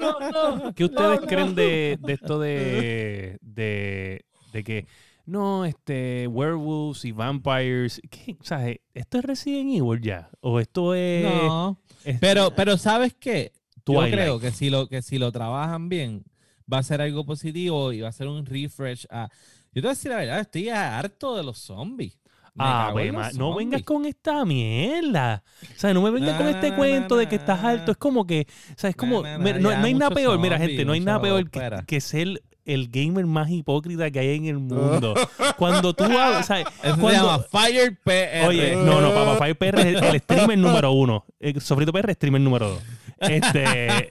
No, 0.00 0.30
no. 0.30 0.74
¿qué 0.74 0.84
ustedes 0.86 1.16
no, 1.16 1.20
no. 1.20 1.26
creen 1.26 1.54
de, 1.54 1.98
de 2.00 2.12
esto 2.14 2.38
de, 2.38 3.36
de, 3.42 4.24
de 4.50 4.64
que 4.64 4.86
no, 5.26 5.64
este, 5.64 6.26
werewolves 6.28 7.04
y 7.06 7.12
vampires, 7.12 8.00
¿qué? 8.10 8.36
O 8.38 8.44
sea, 8.44 8.66
¿esto 8.92 9.18
es 9.18 9.24
Resident 9.24 9.70
Evil 9.74 10.00
ya? 10.02 10.28
¿O 10.40 10.60
esto 10.60 10.94
es, 10.94 11.24
No, 11.24 11.78
es 12.04 12.18
pero, 12.20 12.54
pero 12.54 12.76
¿sabes 12.76 13.14
qué? 13.18 13.52
Yo 13.86 14.00
creo 14.00 14.40
que 14.40 14.50
si, 14.50 14.70
lo, 14.70 14.88
que 14.88 15.02
si 15.02 15.18
lo 15.18 15.30
trabajan 15.30 15.88
bien, 15.88 16.24
va 16.72 16.78
a 16.78 16.82
ser 16.82 17.02
algo 17.02 17.26
positivo 17.26 17.92
y 17.92 18.00
va 18.00 18.08
a 18.08 18.12
ser 18.12 18.28
un 18.28 18.46
refresh. 18.46 19.06
A... 19.10 19.28
Yo 19.72 19.80
te 19.80 19.80
voy 19.82 19.88
a 19.88 19.94
decir 19.94 20.10
la 20.10 20.16
verdad, 20.18 20.40
estoy 20.40 20.68
harto 20.70 21.36
de 21.36 21.42
los 21.42 21.58
zombies. 21.58 22.18
Me 22.56 22.64
Ah, 22.64 22.92
ma- 23.12 23.32
no 23.32 23.56
vengas 23.56 23.82
con 23.82 24.06
esta 24.06 24.44
mierda. 24.44 25.42
O 25.60 25.78
sea, 25.78 25.92
no 25.92 26.00
me 26.02 26.10
vengas 26.10 26.36
con 26.36 26.46
este 26.46 26.72
cuento 26.74 27.16
de 27.16 27.28
que 27.28 27.34
estás 27.34 27.62
alto. 27.64 27.90
Es 27.90 27.98
como 27.98 28.26
que, 28.26 28.46
o 28.70 28.74
sea, 28.78 28.90
es 28.90 28.96
como, 28.96 29.22
no, 29.22 29.58
no 29.60 29.68
hay 29.70 29.94
nada 29.94 30.10
peor, 30.14 30.38
mira, 30.38 30.56
gente, 30.58 30.84
no 30.84 30.92
hay 30.92 31.00
nada 31.00 31.20
peor 31.20 31.50
que, 31.50 31.60
que 31.86 32.00
ser 32.00 32.40
el 32.64 32.88
gamer 32.88 33.26
más 33.26 33.50
hipócrita 33.50 34.10
que 34.10 34.18
hay 34.20 34.36
en 34.36 34.46
el 34.46 34.58
mundo. 34.58 35.14
Cuando 35.58 35.92
tú 35.94 36.04
hablas, 36.04 36.40
o 36.40 36.42
sea, 36.46 36.60
Eso 36.60 36.70
se 36.94 37.00
cuando- 37.00 37.10
llama 37.12 37.44
Fire 37.50 37.98
PR. 38.02 38.46
Oye, 38.48 38.76
no, 38.76 39.00
no, 39.00 39.12
papá, 39.14 39.36
Fire 39.36 39.56
PR 39.56 39.80
es 39.80 40.02
el 40.02 40.20
streamer 40.20 40.58
número 40.58 40.92
uno. 40.92 41.24
El 41.40 41.60
Sofrito 41.60 41.92
PR 41.92 42.10
es 42.10 42.16
streamer 42.16 42.40
número 42.40 42.70
dos. 42.70 42.82
Este, 43.20 44.08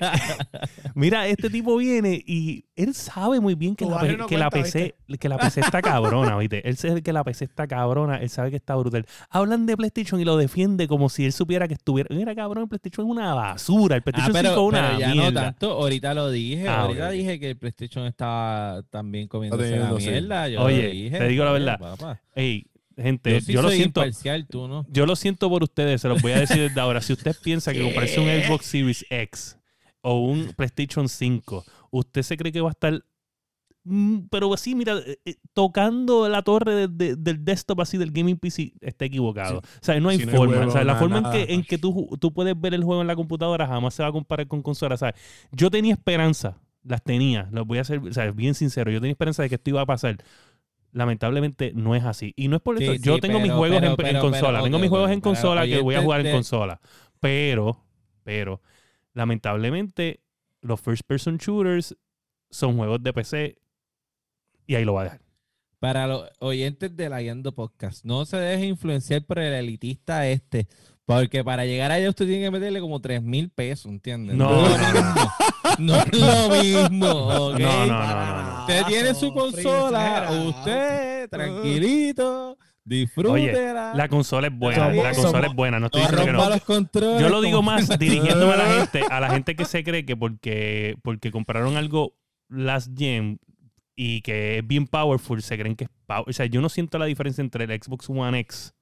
mira, 0.95 1.28
este 1.28 1.49
tipo 1.49 1.78
viene 1.78 2.22
y 2.26 2.66
él 2.76 2.93
sabe 2.93 3.39
muy 3.39 3.56
bien 3.56 3.76
que, 3.76 3.86
la, 3.86 4.01
no 4.01 4.28
PC, 4.49 4.95
que 5.20 5.30
la 5.30 5.38
PC 5.38 5.62
está 5.62 5.82
cabrona, 5.82 6.38
¿viste? 6.38 6.68
Él 6.68 6.78
sabe 6.78 7.01
que 7.01 7.14
la 7.14 7.24
PC 7.24 7.45
está 7.45 7.68
cabrona, 7.68 8.18
él 8.18 8.30
sabe 8.30 8.49
que 8.49 8.58
está 8.58 8.76
brutal. 8.76 9.06
Hablan 9.30 9.66
de 9.66 9.78
PlayStation 9.78 10.20
y 10.20 10.26
lo 10.26 10.38
defiende 10.38 10.88
como 10.88 11.10
si 11.10 11.26
él 11.26 11.34
supiera 11.34 11.68
que 11.68 11.74
estuviera. 11.76 12.14
Mira, 12.16 12.34
cabrón, 12.36 12.64
el 12.64 12.70
PlayStation 12.70 13.06
es 13.08 13.12
una 13.12 13.34
basura. 13.34 13.95
El 13.95 14.01
Ah, 14.01 14.04
PlayStation 14.04 14.34
5 14.36 14.41
pero, 14.41 14.51
es 14.51 14.58
una 14.58 14.97
pero 14.97 14.99
ya 14.99 15.16
no 15.16 15.34
tanto. 15.34 15.72
Ahorita 15.72 16.14
lo 16.14 16.30
dije. 16.32 16.68
Ah, 16.68 16.82
ahorita 16.82 17.10
dije 17.12 17.39
que 17.39 17.49
el 17.51 17.58
PlayStation 17.58 18.06
estaba 18.06 18.84
también 18.89 19.28
comiéndose 19.28 19.78
la 19.78 19.91
mierda. 19.91 20.47
Yo 20.49 20.62
Oye, 20.62 20.84
lo 20.84 20.89
dije. 20.89 21.18
te 21.20 21.28
digo 21.28 21.45
la 21.45 21.51
verdad. 21.51 22.20
Ey, 22.36 22.68
gente, 22.98 23.39
Yo, 23.41 23.62
lo 23.62 23.70
siento. 23.70 24.02
imparcial, 24.02 24.48
tú 24.48 24.68
no. 24.68 24.86
Yo 24.89 25.06
lo 25.06 25.16
siento 25.16 25.50
por 25.50 25.64
ustedes, 25.64 26.02
se 26.02 26.08
los 26.08 26.22
voy 26.22 26.32
a 26.34 26.39
decir 26.39 26.58
desde 26.60 26.80
ahora. 26.80 27.02
Si 27.02 27.14
usted 27.14 27.36
piensa 27.44 27.74
que 27.74 27.82
comprarse 27.82 28.20
un 28.20 28.28
Xbox 28.28 28.66
Series 28.66 29.06
X 29.10 29.58
o 30.02 30.20
un 30.20 30.54
PlayStation 30.56 31.08
5, 31.10 31.64
usted 31.91 32.22
se 32.24 32.38
cree 32.38 32.52
que 32.52 32.62
va 32.62 32.70
a 32.70 32.72
estar, 32.72 33.04
mm, 33.86 34.28
pero 34.30 34.54
así, 34.54 34.76
mira, 34.76 34.98
eh, 35.06 35.18
eh, 35.26 35.36
tocando 35.54 36.28
la 36.30 36.41
torre 36.41 36.76
de- 36.76 36.88
de- 36.88 37.16
del 37.16 37.44
desktop 37.44 37.82
así 37.82 37.98
del 37.98 38.12
gaming 38.12 38.38
PC, 38.38 38.74
está 38.82 39.06
equivocado. 39.06 39.62
Sí. 39.64 39.68
O 39.82 39.86
sea, 39.86 40.00
no 40.00 40.10
hay 40.10 40.20
Si 40.20 40.26
no 40.26 40.32
hay 40.32 40.38
forma. 40.38 40.68
o 40.68 40.72
sea, 40.72 40.82
la 40.84 40.94
nada, 40.94 41.00
forma 41.00 41.18
en 41.20 41.32
que, 41.32 41.54
en 41.54 41.64
que 41.64 41.78
tú, 41.78 42.10
tú 42.20 42.32
puedes 42.34 42.60
ver 42.60 42.74
el 42.74 42.84
juego 42.84 43.02
en 43.02 43.08
la 43.08 43.16
computadora 43.16 43.68
jamás 43.68 43.94
se 43.94 44.04
va 44.04 44.10
a 44.10 44.12
comparar 44.12 44.48
con 44.48 44.62
consola. 44.62 44.98
¿sabes? 44.98 45.16
Yo 45.52 45.70
tenía 45.70 45.94
esperanza, 45.94 46.58
las 46.84 47.02
tenía, 47.04 47.48
los 47.52 47.66
voy 47.66 47.78
a 47.78 47.84
ser 47.86 48.00
o 48.00 48.12
sea, 48.14 48.30
bien 48.32 48.56
sincero, 48.56 48.91
yo 48.91 49.00
tenía 49.00 49.12
esperanza 49.14 49.41
de 49.44 49.50
que 49.50 49.56
esto 49.56 49.70
iba 49.70 49.82
a 49.82 49.86
pasar. 49.86 50.18
Lamentablemente 50.94 51.72
no 51.76 51.96
es 51.96 52.04
así. 52.04 52.34
Y 52.38 52.48
no 52.48 52.56
es 52.56 52.62
por 52.62 52.82
eso. 52.82 52.94
sí, 52.94 53.00
yo 53.02 53.20
tengo 53.20 53.39
mis 53.39 53.52
juegos 53.52 53.80
pero- 53.80 54.08
en, 54.08 54.20
consola. 54.20 54.64
tengo 54.64 54.80
mis 54.80 54.89
juegos 54.89 55.12
en 55.12 55.22
consola 55.22 55.66
que 55.66 55.82
voy 55.82 55.96
a 55.96 55.98
oyentes 55.98 56.04
jugar 56.06 56.26
en 56.26 56.32
consola. 56.34 56.80
Pero, 57.20 57.84
pero, 58.24 58.62
lamentablemente, 59.14 60.22
los 60.62 60.80
first 60.80 61.04
person 61.06 61.38
shooters 61.38 61.96
son 62.50 62.78
juegos 62.78 63.02
de 63.02 63.12
PC 63.12 63.58
y 64.68 64.76
ahí 64.76 64.86
lo 64.86 64.94
voy 64.94 65.02
a 65.02 65.04
dejar. 65.06 65.22
Para 65.80 66.08
los 66.08 66.30
oyentes 66.39 66.96
de 66.96 67.10
la 67.10 67.22
Guiando 67.22 67.54
Podcast, 67.54 68.06
no 68.06 68.26
se 68.26 68.38
deje 68.38 68.68
influenciar 68.68 69.26
por 69.26 69.39
el 69.39 69.54
elitista 69.54 70.28
este, 70.30 70.68
porque 71.06 71.44
para 71.44 71.66
llegar 71.66 71.91
allá 71.91 72.08
usted 72.08 72.26
tiene 72.26 72.46
que 72.46 72.52
meterle 72.52 72.80
como 72.80 73.02
3 73.02 73.22
mil 73.22 73.50
pesos, 73.50 73.91
¿entiendes? 73.91 74.36
No, 74.36 74.50
no, 74.50 74.78
mismo. 74.78 75.32
No 75.80 75.96
es 75.98 76.14
lo 76.14 76.50
mismo. 76.50 77.08
No, 77.08 77.60
no, 77.60 77.60
no, 77.60 77.88
no, 77.88 78.43
no. 78.43 78.43
Usted 78.68 78.86
tiene 78.88 79.14
su 79.14 79.34
consola, 79.34 80.30
usted 80.47 81.30
tranquilito, 81.30 82.57
disfrútela. 82.84 83.93
La 83.95 84.07
consola 84.07 84.47
es 84.47 84.57
buena. 84.57 84.86
Somos- 84.89 85.03
la 85.03 85.14
consola 85.14 85.32
somos- 85.32 85.49
es 85.49 85.55
buena. 85.55 85.80
No 85.80 85.86
estoy 85.88 86.01
diciendo 86.01 86.26
que 86.26 86.32
no. 86.32 86.49
los 86.49 86.61
controles. 86.64 87.22
Yo 87.22 87.30
lo 87.30 87.41
digo 87.41 87.61
más 87.61 87.88
dirigiéndome 87.99 88.53
a 88.53 88.57
la 88.57 88.74
gente, 88.80 89.01
a 89.09 89.20
la 89.20 89.30
gente 89.30 89.55
que 89.55 89.66
se 89.66 89.84
cree 89.84 90.05
que 90.05 90.16
porque, 90.18 90.95
porque 91.03 91.32
compraron 91.32 91.78
algo 91.78 92.16
last 92.49 92.91
gen 92.97 93.39
y 93.95 94.22
que 94.22 94.57
es 94.59 94.68
bien 94.68 94.88
powerful, 94.88 95.41
se 95.41 95.57
creen 95.57 95.76
que 95.76 95.86
es 95.86 95.89
power. 96.05 96.26
O 96.28 96.34
sea, 96.34 96.45
yo 96.45 96.61
no 96.61 96.70
siento 96.70 96.97
la 96.97 97.05
diferencia 97.05 97.41
entre 97.41 97.66
el 97.66 97.72
Xbox 97.82 98.09
One 98.09 98.39
X 98.39 98.74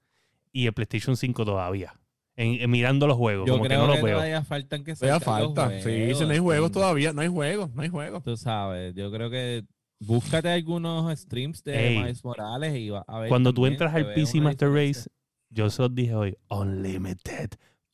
y 0.54 0.68
el 0.68 0.74
PlayStation 0.74 1.16
5 1.18 1.46
todavía. 1.46 1.94
En, 2.42 2.62
en 2.62 2.70
mirando 2.72 3.08
los 3.08 3.18
juegos, 3.18 3.48
Yo 3.48 3.54
como 3.54 3.64
que 3.64 3.70
creo 3.70 3.82
no 3.82 3.88
que 3.88 3.94
los 3.94 4.02
veo. 4.04 4.16
todavía 4.16 4.44
faltan 4.44 4.84
que 4.84 4.96
Todavía 4.96 5.20
salgan 5.20 5.44
los 5.44 5.56
falta. 5.56 5.82
Sí, 5.82 6.16
si 6.16 6.26
no 6.26 6.32
hay 6.32 6.40
juegos 6.40 6.72
todavía, 6.72 7.14
no 7.14 7.22
hay 7.22 7.28
juegos, 7.28 7.72
no 7.74 7.82
hay 7.82 7.90
juegos. 7.90 8.24
Tú 8.24 8.38
sabes, 8.38 8.96
yo 8.96 9.12
creo 9.12 9.30
que 9.30 9.64
búscate 10.00 10.50
algunos 10.50 11.18
streams 11.20 11.64
de 11.64 11.90
Ey. 11.90 11.98
Miles 12.00 12.24
Morales 12.26 12.76
y 12.76 12.90
va 12.90 13.04
a 13.08 13.20
ver. 13.20 13.30
Cuando 13.30 13.54
tú 13.54 13.66
entras 13.68 13.94
al 13.94 14.14
PC 14.14 14.42
Master. 14.42 14.72
Race, 14.72 15.08
yo 15.50 15.70
se 15.70 15.82
los 15.84 15.94
dije 15.94 16.16
hoy, 16.16 16.36
Unlimited. 16.50 17.52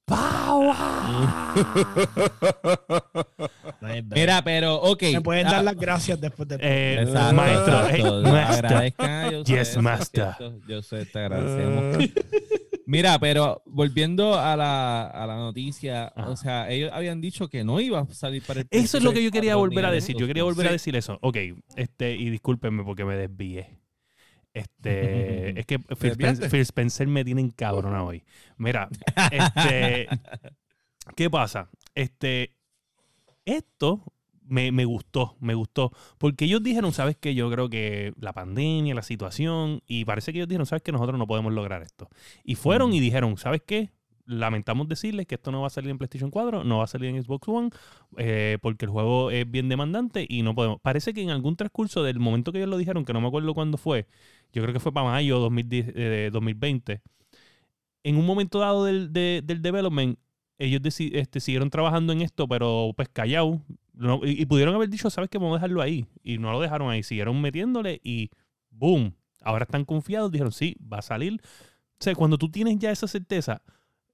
Break. 0.07 0.77
Mira, 4.15 4.41
pero, 4.43 4.75
ok. 4.75 5.03
Me 5.11 5.21
pueden 5.21 5.47
ah, 5.47 5.51
dar 5.51 5.63
las 5.65 5.75
gracias 5.75 6.21
después 6.21 6.47
de 6.47 6.55
Eh, 6.61 7.01
Exacto, 7.01 7.35
maestro, 7.35 7.79
exacto. 7.89 8.19
eh, 8.19 8.31
maestro. 8.31 8.67
Agradezcan 8.67 9.09
a 9.09 9.25
José, 9.31 9.43
Yes, 9.53 9.77
master. 9.81 10.35
Yo 10.67 10.81
sé, 10.81 11.05
te 11.05 11.19
agradecemos. 11.19 11.97
Mira, 12.87 13.19
pero 13.19 13.61
volviendo 13.65 14.39
a 14.39 14.55
la, 14.55 15.07
a 15.07 15.27
la 15.27 15.35
noticia, 15.35 16.07
Ajá. 16.15 16.29
o 16.29 16.37
sea, 16.37 16.69
ellos 16.69 16.89
habían 16.93 17.19
dicho 17.19 17.49
que 17.49 17.65
no 17.65 17.81
iba 17.81 17.99
a 17.99 18.05
salir 18.13 18.41
para 18.41 18.61
el 18.61 18.67
Eso 18.71 18.97
es 18.97 19.03
lo 19.03 19.11
que 19.11 19.21
yo 19.21 19.29
quería 19.29 19.57
volver 19.57 19.79
a 19.79 19.89
4 19.89 19.91
ni 19.91 19.95
decir. 19.95 20.15
Yo 20.15 20.25
quería 20.25 20.43
volver 20.43 20.69
a 20.69 20.71
decir 20.71 20.95
eso. 20.95 21.19
Ok, 21.21 21.35
este, 21.75 22.15
y 22.15 22.29
discúlpenme 22.29 22.85
porque 22.85 23.03
me 23.03 23.17
desvié. 23.17 23.81
Este, 24.53 25.59
es 25.59 25.65
que 25.65 25.79
Phil 25.79 25.87
Spencer, 25.89 26.17
desviaste? 26.17 26.49
Phil 26.49 26.61
Spencer 26.61 27.07
me 27.07 27.25
tiene 27.25 27.41
encabrona 27.41 28.01
hoy. 28.05 28.23
Mira, 28.55 28.87
este, 29.31 30.07
¿qué 31.17 31.29
pasa? 31.29 31.69
Este, 31.93 32.55
esto 33.43 34.01
me, 34.47 34.71
me 34.71 34.85
gustó, 34.85 35.35
me 35.39 35.53
gustó. 35.55 35.91
Porque 36.17 36.45
ellos 36.45 36.63
dijeron, 36.63 36.93
¿sabes 36.93 37.17
qué? 37.19 37.35
Yo 37.35 37.49
creo 37.51 37.69
que 37.69 38.13
la 38.19 38.33
pandemia, 38.33 38.95
la 38.95 39.01
situación, 39.03 39.81
y 39.87 40.05
parece 40.05 40.31
que 40.31 40.39
ellos 40.39 40.47
dijeron, 40.49 40.65
¿sabes 40.65 40.83
qué? 40.83 40.91
Nosotros 40.91 41.17
no 41.19 41.27
podemos 41.27 41.53
lograr 41.53 41.81
esto. 41.83 42.09
Y 42.43 42.55
fueron 42.55 42.93
y 42.93 42.99
dijeron, 42.99 43.37
¿sabes 43.37 43.61
qué? 43.65 43.91
Lamentamos 44.25 44.89
decirles 44.89 45.25
que 45.25 45.35
esto 45.35 45.51
no 45.51 45.61
va 45.61 45.67
a 45.67 45.69
salir 45.69 45.89
en 45.89 45.97
PlayStation 45.97 46.29
4, 46.31 46.65
no 46.65 46.79
va 46.79 46.83
a 46.83 46.87
salir 46.87 47.09
en 47.15 47.23
Xbox 47.23 47.47
One, 47.47 47.69
eh, 48.17 48.57
porque 48.61 48.83
el 48.85 48.91
juego 48.91 49.31
es 49.31 49.49
bien 49.49 49.69
demandante 49.69 50.25
y 50.27 50.41
no 50.41 50.53
podemos. 50.53 50.79
Parece 50.81 51.13
que 51.13 51.21
en 51.21 51.29
algún 51.29 51.55
transcurso 51.55 52.03
del 52.03 52.19
momento 52.19 52.51
que 52.51 52.57
ellos 52.57 52.69
lo 52.69 52.77
dijeron, 52.77 53.05
que 53.05 53.13
no 53.13 53.21
me 53.21 53.27
acuerdo 53.27 53.53
cuándo 53.53 53.77
fue, 53.77 54.05
yo 54.51 54.61
creo 54.61 54.73
que 54.73 54.81
fue 54.81 54.91
para 54.91 55.07
mayo 55.07 55.39
2010, 55.39 55.93
eh, 55.95 56.29
2020, 56.33 57.01
en 58.03 58.17
un 58.17 58.25
momento 58.25 58.59
dado 58.59 58.85
del, 58.85 59.11
de- 59.13 59.41
del 59.43 59.61
development, 59.61 60.17
ellos 60.59 60.81
este, 60.99 61.39
siguieron 61.39 61.69
trabajando 61.69 62.13
en 62.13 62.21
esto, 62.21 62.47
pero 62.47 62.91
pues 62.95 63.09
callado. 63.09 63.61
Y, 64.23 64.45
pudieron 64.45 64.75
haber 64.75 64.89
dicho, 64.89 65.09
¿sabes 65.09 65.29
qué? 65.29 65.37
Vamos 65.37 65.53
a 65.53 65.57
dejarlo 65.57 65.81
ahí. 65.81 66.05
Y 66.23 66.37
no 66.37 66.51
lo 66.51 66.61
dejaron 66.61 66.89
ahí. 66.89 67.03
Siguieron 67.03 67.41
metiéndole 67.41 67.99
y 68.03 68.29
¡boom! 68.69 69.15
Ahora 69.41 69.63
están 69.63 69.85
confiados. 69.85 70.31
Dijeron, 70.31 70.51
sí, 70.51 70.77
va 70.81 70.99
a 70.99 71.01
salir. 71.01 71.41
O 71.99 72.03
sea, 72.03 72.13
cuando 72.15 72.37
tú 72.37 72.49
tienes 72.49 72.77
ya 72.77 72.91
esa 72.91 73.07
certeza, 73.07 73.61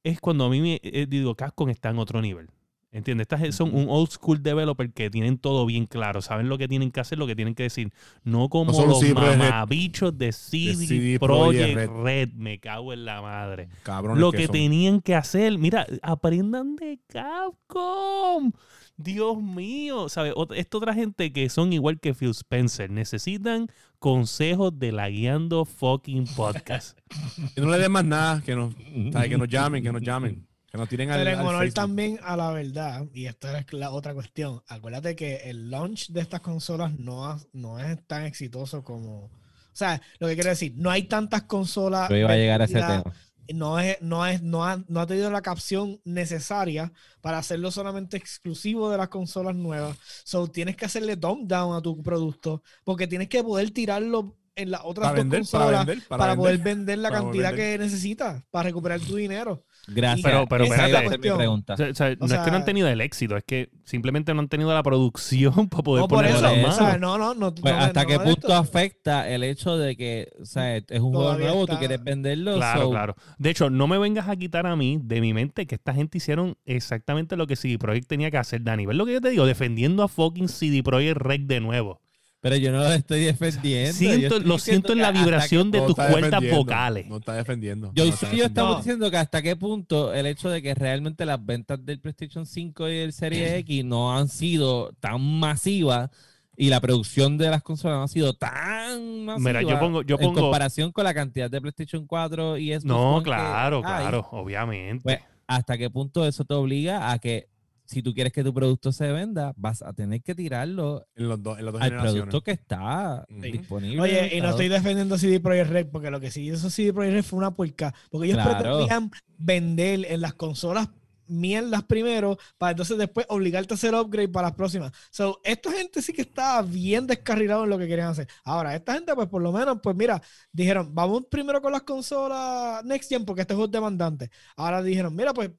es 0.04 0.20
cuando 0.20 0.46
a 0.46 0.50
mí 0.50 0.62
me 0.62 0.80
eh, 0.84 1.06
digo, 1.08 1.36
Capcom 1.36 1.70
está 1.70 1.90
en 1.90 2.00
otro 2.00 2.22
nivel. 2.22 2.50
¿Entiendes? 2.94 3.26
Estas 3.28 3.56
son 3.56 3.74
un 3.74 3.88
old 3.90 4.12
school 4.12 4.44
developer 4.44 4.94
que 4.94 5.10
tienen 5.10 5.40
todo 5.40 5.66
bien 5.66 5.88
claro, 5.88 6.22
saben 6.22 6.48
lo 6.48 6.60
que 6.60 6.68
tienen 6.68 6.92
que 6.92 7.00
hacer, 7.00 7.18
lo 7.18 7.26
que 7.26 7.36
tienen 7.36 7.56
que 7.56 7.64
decir. 7.64 7.92
No 8.24 8.50
como 8.50 8.72
No 8.72 8.86
los 8.86 9.00
CD 9.00 9.16
mamabichos 9.16 10.16
de 10.16 10.32
CD, 10.32 10.76
CD 10.76 11.20
Projekt 11.20 11.76
Red. 11.76 11.90
Red. 11.90 12.30
Me 12.34 12.60
cago 12.60 12.94
en 12.94 13.06
la 13.06 13.20
madre. 13.24 13.70
Cabrón. 13.82 14.20
lo 14.20 14.32
que 14.32 14.48
tenían 14.48 15.02
que 15.02 15.16
hacer. 15.16 15.58
Mira, 15.58 15.88
aprendan 16.04 16.76
de 16.76 17.00
Capcom. 17.08 18.52
Dios 18.96 19.42
mío, 19.42 20.08
¿sabes? 20.08 20.36
Esta 20.56 20.78
otra 20.78 20.94
gente 20.94 21.34
que 21.34 21.50
son 21.50 21.74
igual 21.74 22.00
que 22.00 22.14
Phil 22.14 22.30
Spencer 22.30 22.92
necesitan 22.92 23.70
consejos 23.98 24.78
de 24.78 24.92
la 24.92 25.10
guiando 25.10 25.66
fucking 25.66 26.26
podcast. 26.36 27.00
Que 27.56 27.62
no 27.62 27.72
le 27.72 27.80
den 27.80 27.92
más 27.92 28.06
nada, 28.06 28.42
que 28.42 28.56
nos, 28.56 28.76
que 28.76 29.38
nos 29.38 29.48
llamen, 29.48 29.82
que 29.82 29.92
nos 29.92 30.02
llamen. 30.04 30.48
Que 30.74 30.80
nos 30.80 30.90
tiren 30.90 31.12
al, 31.12 31.20
Pero 31.20 31.30
en 31.30 31.40
al 31.40 31.46
honor 31.46 31.60
Facebook. 31.62 31.76
también 31.76 32.20
a 32.24 32.36
la 32.36 32.50
verdad, 32.52 33.06
y 33.14 33.28
esta 33.28 33.60
es 33.60 33.72
la 33.74 33.92
otra 33.92 34.16
cuestión, 34.16 34.64
acuérdate 34.68 35.16
que 35.16 35.36
el 35.52 35.70
launch 35.70 36.08
de 36.10 36.20
estas 36.22 36.42
consolas 36.42 36.98
no, 36.98 37.28
ha- 37.28 37.40
no 37.54 37.78
es 37.80 38.04
tan 38.08 38.24
exitoso 38.26 38.84
como... 38.84 39.26
O 39.26 39.30
sea, 39.76 40.02
lo 40.18 40.28
que 40.28 40.34
quiero 40.34 40.50
decir, 40.50 40.74
no 40.76 40.90
hay 40.90 41.04
tantas 41.04 41.44
consolas... 41.44 42.10
Yo 42.10 42.16
iba 42.16 42.32
a 42.32 42.38
llegar 42.38 42.60
a 42.62 42.66
ese 42.66 42.74
vendidas, 42.74 43.04
tema. 43.04 43.16
No, 43.54 43.80
es, 43.80 44.02
no, 44.02 44.26
es, 44.26 44.42
no, 44.42 44.66
ha, 44.66 44.84
no 44.88 45.00
ha 45.02 45.06
tenido 45.06 45.30
la 45.30 45.44
capción 45.44 46.02
necesaria 46.06 46.92
para 47.22 47.38
hacerlo 47.38 47.70
solamente 47.70 48.18
exclusivo 48.18 48.90
de 48.90 48.98
las 48.98 49.10
consolas 49.10 49.54
nuevas. 49.54 49.96
So, 50.24 50.48
tienes 50.48 50.76
que 50.76 50.86
hacerle 50.86 51.18
dumb 51.18 51.48
down 51.48 51.76
a 51.78 51.82
tu 51.84 52.02
producto, 52.02 52.64
porque 52.84 53.06
tienes 53.06 53.30
que 53.30 53.44
poder 53.44 53.70
tirarlo 53.70 54.40
en 54.56 54.72
las 54.72 54.82
otras 54.84 55.10
Para 55.10 55.18
dos 55.18 55.24
vender, 55.24 55.40
consolas 55.42 55.66
para 55.68 55.78
vender, 55.86 56.08
para, 56.08 56.20
para, 56.20 56.32
vender. 56.34 56.38
poder 56.44 56.58
vender 56.76 56.98
la 56.98 57.12
cantidad 57.12 57.50
vender. 57.52 57.78
que 57.78 57.84
necesitas 57.84 58.44
para 58.50 58.64
recuperar 58.70 59.00
tu 59.02 59.16
dinero. 59.18 59.66
Gracias. 59.86 60.24
Pero- 60.24 60.48
pero 60.48 60.64
Esa 60.64 60.74
espérate. 60.76 60.90
iba 60.92 61.00
a 61.00 61.02
ser 61.02 61.10
mi 61.12 61.16
Cuestión. 61.18 61.38
pregunta. 61.38 61.74
O 61.74 61.78
sea, 61.78 61.88
o 61.90 61.94
sea, 61.94 62.16
no 62.18 62.26
es 62.26 62.40
que 62.40 62.52
no 62.52 62.58
han 62.58 62.66
tenido 62.66 62.88
el 62.88 63.02
éxito, 63.02 63.36
es 63.36 63.44
que 63.44 63.70
simplemente 63.84 64.34
no 64.34 64.40
han 64.40 64.48
tenido 64.48 64.74
la 64.74 64.82
producción 64.82 65.54
para 65.70 65.84
poder 65.84 66.02
No, 66.04 66.08
por 66.08 66.20
ponerlo 66.20 66.48
eso, 66.50 66.68
o 66.70 66.72
sea, 66.72 66.98
no, 66.98 67.18
no, 67.18 67.34
no. 67.34 67.54
Pues, 67.54 67.74
no, 67.74 67.80
¿Hasta 67.82 68.04
no 68.04 68.08
qué 68.08 68.16
punto 68.20 68.48
esto. 68.48 68.56
afecta 68.56 69.30
el 69.30 69.44
hecho 69.44 69.78
de 69.78 69.98
que 69.98 70.30
o 70.42 70.46
sea, 70.46 70.78
es 70.78 70.86
un 70.92 71.10
juego 71.12 71.24
Todavía 71.24 71.48
nuevo, 71.48 71.66
tú 71.66 71.74
está- 71.74 71.80
quieres 71.80 72.04
venderlo? 72.04 72.56
Claro, 72.56 72.82
so- 72.84 72.92
claro. 72.92 73.16
De 73.38 73.50
hecho, 73.50 73.70
no 73.70 73.88
me 73.88 73.98
vengas 73.98 74.30
a 74.30 74.36
quitar 74.38 74.66
a 74.68 74.76
mí 74.78 75.00
de 75.04 75.20
mi 75.20 75.34
mente 75.34 75.68
que 75.68 75.76
esta 75.76 75.94
gente 75.94 76.18
hicieron 76.18 76.56
exactamente 76.66 77.36
lo 77.36 77.46
que 77.48 77.56
CD 77.58 77.78
Projekt 77.78 78.08
tenía 78.08 78.32
que 78.32 78.38
hacer, 78.38 78.64
Dani. 78.64 78.86
¿Ves 78.86 78.96
lo 78.96 79.06
que 79.06 79.14
yo 79.14 79.22
te 79.22 79.30
digo? 79.32 79.46
Defendiendo 79.46 80.04
a 80.04 80.08
fucking 80.08 80.48
CD 80.48 80.82
Projekt 80.82 81.18
Red 81.18 81.42
de 81.42 81.60
nuevo. 81.60 82.00
Pero 82.44 82.58
yo 82.58 82.74
no 82.74 82.80
lo 82.80 82.92
estoy 82.92 83.22
defendiendo. 83.22 83.94
Siento- 83.94 84.20
yo 84.20 84.28
estoy 84.28 84.44
lo 84.44 84.60
siento 84.60 84.92
en 84.92 85.00
la 85.00 85.12
vibración 85.14 85.72
de 85.72 85.80
No 85.80 85.86
tus 85.86 85.96
cuerdas 85.96 86.44
vocales. 86.52 87.08
No 87.08 87.16
está 87.18 87.34
defendiendo. 87.36 87.92
Yo 87.96 88.04
no 88.04 88.10
está 88.14 88.32
yo 88.34 88.44
estamos 88.44 88.72
No. 88.74 88.78
diciendo 88.80 89.10
que 89.10 89.16
hasta 89.16 89.42
qué 89.42 89.56
punto 89.56 90.14
el 90.14 90.26
hecho 90.26 90.50
de 90.50 90.62
que 90.62 90.76
realmente 90.76 91.26
las 91.26 91.44
ventas 91.44 91.84
del 91.86 92.02
PlayStation 92.02 92.46
5 92.46 92.90
y 92.90 92.98
el 92.98 93.14
Series 93.14 93.54
X 93.60 93.86
no 93.86 94.14
han 94.18 94.28
sido 94.28 94.92
tan 95.00 95.22
masivas 95.40 96.10
y 96.58 96.68
la 96.70 96.82
producción 96.82 97.38
de 97.38 97.50
las 97.50 97.64
consolas 97.64 97.96
no 97.98 98.04
ha 98.04 98.08
sido 98.10 98.34
tan 98.34 99.24
masiva 99.24 99.50
Mira, 99.50 99.62
yo 99.62 99.80
pongo- 99.80 100.02
yo 100.02 100.18
en 100.20 100.26
pongo- 100.28 100.42
comparación 100.42 100.92
con 100.92 101.06
la 101.06 101.14
cantidad 101.14 101.50
de 101.50 101.62
PlayStation 101.62 102.06
4 102.06 102.58
y 102.58 102.72
Xbox 102.74 102.84
No, 102.86 103.20
que 103.20 103.24
claro, 103.24 103.78
hay, 103.86 104.02
claro, 104.04 104.28
obviamente. 104.32 105.02
Pues, 105.04 105.20
¿hasta 105.48 105.78
qué 105.78 105.90
punto 105.90 106.28
eso 106.28 106.44
te 106.44 106.54
obliga 106.54 107.10
a 107.12 107.20
que 107.20 107.48
si 107.94 108.04
tú 108.04 108.14
quieres 108.14 108.34
que 108.34 108.44
tu 108.44 108.54
producto 108.54 108.92
se 108.92 109.12
venda, 109.12 109.54
vas 109.56 109.82
a 109.82 109.94
tener 109.94 110.22
que 110.22 110.36
tirarlo 110.36 111.06
En, 111.16 111.30
los 111.30 111.42
dos, 111.42 111.60
en 111.60 111.66
las 111.66 111.74
dos 111.74 111.82
al 111.82 111.98
producto 111.98 112.42
que 112.42 112.52
está 112.52 113.26
disponible? 113.30 114.02
Oye, 114.02 114.36
y 114.36 114.42
no 114.42 114.50
estoy 114.50 114.68
defendiendo 114.68 115.18
CD 115.18 115.40
Projekt 115.40 115.70
Red, 115.70 115.88
porque 115.92 116.10
lo 116.10 116.20
que 116.20 116.32
sí 116.32 116.50
hizo 116.50 116.70
CD 116.70 116.92
Projekt 116.94 117.14
Red 117.14 117.24
fue 117.24 117.40
una 117.40 117.52
puerca. 117.52 117.94
Porque 118.10 118.28
ellos 118.28 118.42
Claro. 118.42 118.58
pretendían 118.58 119.12
vender 119.38 120.06
en 120.10 120.22
las 120.22 120.34
consolas 120.34 120.90
mierdas 121.26 121.84
primero, 121.84 122.38
para 122.58 122.72
entonces 122.72 122.98
después 122.98 123.26
obligarte 123.30 123.74
a 123.74 123.76
hacer 123.76 123.96
upgrade 123.96 124.28
para 124.28 124.48
las 124.48 124.56
próximas. 124.56 124.92
So, 125.10 125.40
esta 125.44 125.72
gente 125.72 126.02
sí 126.02 126.12
que 126.14 126.22
estaba 126.24 126.62
bien 126.62 127.08
descarrilado 127.08 127.64
en 127.64 127.70
lo 127.70 127.78
que 127.78 127.88
querían 127.88 128.10
hacer. 128.10 128.28
Ahora, 128.44 128.76
esta 128.76 128.94
gente, 128.94 129.16
pues 129.16 129.30
por 129.30 129.42
lo 129.42 129.52
menos, 129.52 129.80
pues 129.82 129.96
mira, 129.96 130.22
dijeron, 130.52 130.94
vamos 130.94 131.24
primero 131.32 131.62
con 131.62 131.72
las 131.72 131.84
consolas 131.84 132.84
Next 132.84 133.10
Gen, 133.10 133.26
porque 133.26 133.42
este 133.42 133.54
juego 133.54 133.66
es 133.66 133.72
demandante. 133.72 134.30
Ahora 134.58 134.84
dijeron, 134.84 135.16
mira, 135.16 135.34
pues 135.34 135.50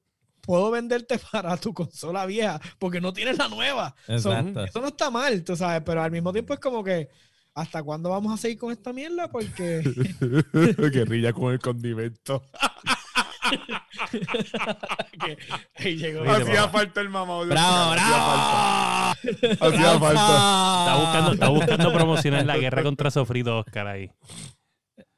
puedo 0.45 0.71
venderte 0.71 1.19
para 1.31 1.57
tu 1.57 1.73
consola 1.73 2.25
vieja, 2.25 2.59
porque 2.79 3.01
no 3.01 3.13
tienes 3.13 3.37
la 3.37 3.47
nueva. 3.47 3.95
So, 4.07 4.13
Exacto. 4.13 4.63
eso 4.65 4.81
no 4.81 4.87
está 4.87 5.09
mal, 5.09 5.43
tú 5.43 5.55
sabes, 5.55 5.81
pero 5.85 6.01
al 6.01 6.11
mismo 6.11 6.31
tiempo 6.33 6.53
es 6.53 6.59
como 6.59 6.83
que, 6.83 7.09
¿hasta 7.53 7.81
cuándo 7.83 8.09
vamos 8.09 8.33
a 8.33 8.37
seguir 8.37 8.57
con 8.57 8.71
esta 8.71 8.93
mierda? 8.93 9.29
Porque 9.29 9.81
Guerrilla 10.91 11.33
con 11.33 11.53
el 11.53 11.59
condimento. 11.59 12.43
que- 15.25 15.37
ahí 15.75 15.95
llegó. 15.97 16.23
Hacía 16.29 16.67
falta 16.69 17.01
el 17.01 17.09
mamado. 17.09 17.45
¡Bravo, 17.45 17.91
Hacía 17.91 18.07
bravo! 18.07 18.25
falta. 18.25 19.11
Hacía 19.67 19.99
falta. 19.99 20.79
Está 20.79 20.95
buscando, 20.99 21.31
está 21.33 21.49
buscando 21.49 21.93
promocionar 21.93 22.45
la 22.45 22.57
guerra 22.57 22.83
contra 22.83 23.11
Sofrito 23.11 23.59
Oscar 23.59 23.87
ahí. 23.87 24.11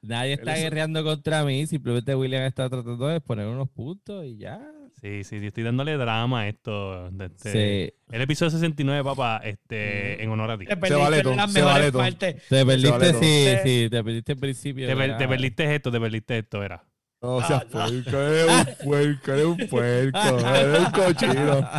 Nadie 0.02 0.34
está 0.34 0.56
guerreando 0.56 1.04
contra 1.04 1.44
mí, 1.44 1.66
simplemente 1.68 2.16
William 2.16 2.44
está 2.44 2.70
tratando 2.70 3.08
de 3.08 3.20
poner 3.20 3.48
unos 3.48 3.70
puntos 3.70 4.26
y 4.26 4.38
ya. 4.38 4.60
Sí, 5.00 5.24
sí, 5.24 5.40
sí, 5.40 5.46
estoy 5.48 5.64
dándole 5.64 5.96
drama 5.96 6.42
a 6.42 6.48
esto. 6.48 7.10
de 7.12 7.26
este- 7.28 7.52
Sí. 7.52 7.94
El 8.12 8.22
episodio 8.22 8.50
69, 8.50 9.04
papá, 9.04 9.42
este, 9.44 10.24
en 10.24 10.30
honor 10.32 10.52
a 10.52 10.58
ti. 10.58 10.66
Te 10.66 10.76
perdiste 10.76 11.04
vale 11.04 11.22
todo, 11.22 11.36
las 11.36 11.52
se 11.54 11.62
vale 11.62 11.74
mejores 11.74 11.92
todo. 11.92 12.02
partes. 12.02 12.48
Te 12.50 12.66
perdiste, 12.66 12.90
vale 12.92 13.14
sí, 13.14 13.20
Sí. 13.20 13.58
sí, 13.64 13.90
te 13.92 14.04
perdiste 14.04 14.32
el 14.32 14.40
principio. 14.40 14.88
Te, 14.88 14.96
per- 14.96 15.18
te 15.18 15.28
perdiste 15.28 15.76
esto, 15.76 15.92
te 15.92 16.00
perdiste 16.00 16.38
esto, 16.40 16.64
era. 16.64 16.84
No 17.22 17.40
seas 17.46 17.62
Ah, 17.62 17.66
no. 17.66 17.70
puerco, 18.04 18.18
eres 18.22 18.48
un 18.50 18.66
puerco, 18.86 19.32
eres 19.34 19.46
un 19.46 19.58
puerco, 19.70 20.20
eres 20.56 20.80
un 20.80 20.92
cochino. 20.92 21.70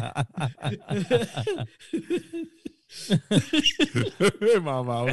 Mamá, 4.62 5.04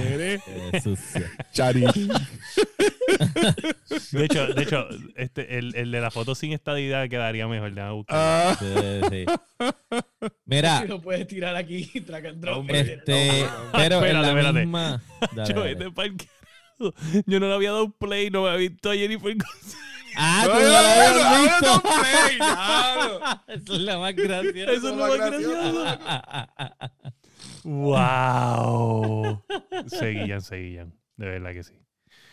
charito. 1.52 1.92
De 4.12 4.26
hecho, 4.26 4.48
de 4.48 4.64
hecho 4.64 4.88
este, 5.16 5.58
el, 5.58 5.76
el 5.76 5.92
de 5.92 6.02
la 6.02 6.12
foto 6.12 6.36
sin 6.36 6.54
estadidad 6.54 7.08
quedaría 7.10 7.48
mejor. 7.48 7.72
buscarlo. 7.94 8.06
Ah, 8.10 8.56
Sí, 8.60 8.66
sí. 9.10 9.26
Mira, 10.46 10.82
Si 10.82 10.88
lo 10.90 11.02
puedes 11.02 11.28
tirar 11.28 11.56
aquí, 11.56 11.86
track 12.02 12.26
and 12.26 12.42
drop. 12.42 12.70
este, 12.70 13.46
pero 13.74 13.98
en 14.06 14.06
Espérate, 14.06 14.14
la 14.14 14.28
espérate. 14.30 14.60
misma. 14.60 15.02
Dale, 15.34 15.54
Yo, 15.54 15.60
dale. 15.60 15.72
este. 15.72 16.28
Yo 17.26 17.40
no 17.40 17.48
le 17.48 17.54
había 17.56 17.72
dado 17.72 17.90
play, 17.92 18.30
no 18.30 18.44
me 18.44 18.50
había 18.50 18.70
visto 18.70 18.90
a 18.92 18.96
Jennifer 18.96 19.34
González. 19.36 19.78
Ah, 20.18 20.44
tú 20.46 20.50
no, 20.50 20.60
no 20.60 20.62
lo 20.62 20.72
no, 20.72 20.80
no, 21.24 21.46
no, 21.46 21.60
no, 21.76 21.82
play, 21.82 22.38
claro. 22.38 23.20
Eso 23.50 23.74
es 23.76 23.82
la 23.82 23.98
más 24.00 24.16
graciosa. 24.16 24.72
Eso 24.72 24.90
es 24.90 24.96
lo 24.96 24.96
más 24.96 25.18
gracioso. 25.18 25.86
¡Wow! 27.66 29.44
Seguían, 29.88 30.42
seguían. 30.42 30.94
De 31.18 31.26
verdad 31.26 31.52
que 31.52 31.64
sí. 31.64 31.74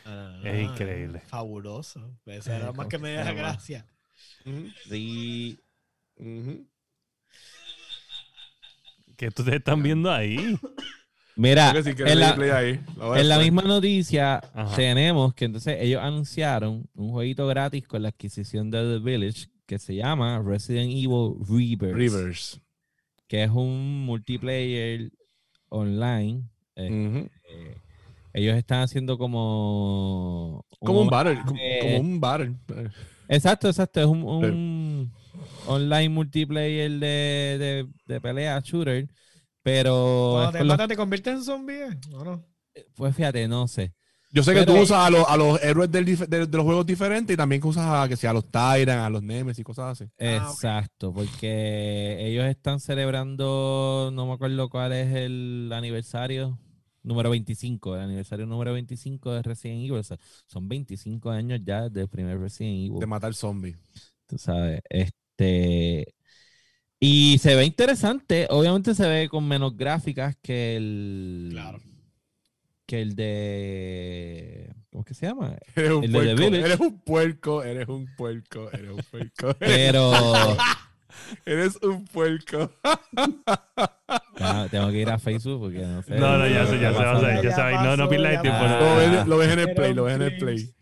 Ah, 0.04 0.40
Es 0.44 0.62
increíble. 0.62 1.20
Fabuloso. 1.20 2.18
Eso 2.26 2.52
era 2.52 2.72
más 2.72 2.86
que 2.88 2.98
me 2.98 3.12
da 3.14 3.22
¿cómo 3.22 3.30
se 3.30 3.36
llama? 3.36 3.48
gracia. 3.48 3.86
Sí. 4.88 5.58
Ujú. 6.16 6.66
Que 9.16 9.28
ustedes 9.28 9.54
están 9.54 9.82
viendo 9.82 10.10
ahí. 10.10 10.58
Mira, 11.36 11.72
si 11.82 11.90
en 11.90 12.20
la, 12.20 12.32
ahí, 12.58 12.78
en 13.16 13.28
misma 13.40 13.62
noticia 13.62 14.36
Ajá. 14.52 14.76
tenemos 14.76 15.32
que 15.32 15.46
entonces 15.46 15.78
ellos 15.80 16.02
anunciaron 16.02 16.86
un 16.94 17.10
jueguito 17.10 17.46
gratis 17.46 17.86
con 17.86 18.02
la 18.02 18.08
adquisición 18.10 18.70
de 18.70 18.82
The 18.82 18.98
Village 18.98 19.46
que 19.64 19.78
se 19.78 19.94
llama 19.94 20.42
Resident 20.44 20.90
Evil 20.90 21.36
Rebirth, 21.48 21.94
Rivers. 21.96 22.60
que 23.28 23.44
es 23.44 23.50
un 23.50 24.04
multiplayer 24.04 25.10
online. 25.72 26.44
eh, 26.76 27.28
eh, 27.48 27.76
ellos 28.34 28.56
están 28.56 28.80
haciendo 28.82 29.18
como 29.18 30.64
Como 30.80 31.00
un 31.02 31.08
battle. 31.10 31.38
Como, 31.44 32.00
un 32.00 32.20
battle. 32.20 32.54
Exacto, 33.28 33.68
exacto. 33.68 34.00
Es 34.00 34.06
un, 34.06 34.22
un 34.24 35.12
online 35.66 36.08
multiplayer 36.08 36.90
de, 36.92 37.56
de, 37.58 37.88
de 38.06 38.20
pelea 38.20 38.60
shooter. 38.60 39.08
Pero 39.62 40.30
Cuando 40.32 40.58
te 40.58 40.64
los- 40.64 40.88
¿te 40.88 40.96
conviertes 40.96 41.34
en 41.34 41.44
zombie? 41.44 41.82
eh? 41.84 41.98
¿O 42.14 42.24
no? 42.24 42.44
pues 42.96 43.14
fíjate, 43.14 43.46
no 43.48 43.68
sé. 43.68 43.92
Yo 44.34 44.42
sé 44.42 44.54
que 44.54 44.60
Pero- 44.60 44.74
tú 44.74 44.80
usas 44.80 45.06
a 45.06 45.10
los, 45.10 45.28
a 45.28 45.36
los 45.36 45.62
héroes 45.62 45.90
del 45.90 46.06
de, 46.06 46.46
de 46.46 46.56
los 46.56 46.64
juegos 46.64 46.86
diferentes 46.86 47.34
y 47.34 47.36
también 47.36 47.60
que 47.60 47.68
usas 47.68 47.84
a, 47.86 48.08
que 48.08 48.16
sea, 48.16 48.30
a 48.30 48.32
los 48.32 48.50
Tyrant, 48.50 48.88
a 49.02 49.10
los 49.10 49.22
Nemesis 49.22 49.60
y 49.60 49.62
cosas 49.62 50.00
así. 50.00 50.10
Ah. 50.18 50.48
Exacto, 50.50 51.12
porque 51.12 52.16
ellos 52.20 52.46
están 52.46 52.80
celebrando, 52.80 54.10
no 54.12 54.26
me 54.26 54.32
acuerdo 54.32 54.70
cuál 54.70 54.92
es 54.94 55.14
el 55.14 55.70
aniversario, 55.74 56.58
número 57.02 57.28
25, 57.30 57.96
el 57.96 58.02
aniversario 58.02 58.46
número 58.46 58.72
25 58.72 59.32
de 59.34 59.42
Resident 59.42 59.80
Evil. 59.80 59.92
O 59.98 60.02
sea, 60.02 60.16
son 60.46 60.66
25 60.68 61.30
años 61.30 61.60
ya 61.62 61.88
del 61.90 62.08
primer 62.08 62.38
Resident 62.40 62.86
Evil. 62.86 63.00
De 63.00 63.06
matar 63.06 63.34
zombies. 63.34 63.76
tú 64.26 64.38
sabes. 64.38 64.80
Este. 64.88 66.14
Y 66.98 67.38
se 67.38 67.54
ve 67.56 67.64
interesante. 67.66 68.46
Obviamente 68.48 68.94
se 68.94 69.06
ve 69.08 69.28
con 69.28 69.46
menos 69.46 69.76
gráficas 69.76 70.36
que 70.40 70.76
el. 70.76 71.48
Claro. 71.50 71.80
Que 72.92 73.00
el 73.00 73.16
de. 73.16 74.70
¿Cómo 74.90 75.00
es 75.00 75.06
que 75.06 75.14
se 75.14 75.24
llama? 75.24 75.56
Eres 75.74 75.92
un 75.92 76.04
El 76.04 76.12
de 76.12 76.76
The 76.76 76.90
puerco. 77.06 77.62
Eres 77.62 77.88
un 77.88 78.14
puerco. 78.18 78.68
Eres 78.68 78.68
un 78.68 78.68
puerco. 78.68 78.68
Eres 78.70 78.90
un 78.90 79.02
puerco. 79.10 79.54
Pero. 79.60 80.12
Eres 81.46 81.78
un 81.80 82.04
puerco. 82.04 82.70
ya, 84.38 84.68
tengo 84.70 84.90
que 84.90 84.98
ir 84.98 85.08
a 85.08 85.18
Facebook 85.18 85.58
porque 85.58 85.78
no 85.78 86.02
sé. 86.02 86.16
No, 86.16 86.36
no, 86.36 86.46
ya 86.46 86.66
se, 86.66 86.78
ya 86.78 86.92
se 86.92 86.98
va 86.98 87.12
a 87.12 87.16
hacer. 87.16 87.36
Ya 87.36 87.42
Ya 87.44 87.56
sabes. 87.56 87.80
No, 87.80 87.96
no 87.96 88.10
pierdas 88.10 88.32
el 88.32 88.36
ya 88.36 88.42
tiempo. 88.42 88.62
Lo 88.62 88.96
ves, 88.96 89.26
lo 89.26 89.36
ves 89.38 89.52
en 89.52 89.58
el 89.58 89.74
play. 89.74 89.94
Lo 89.94 90.04
ves 90.04 90.16
en 90.16 90.22
el 90.22 90.36
play. 90.36 90.74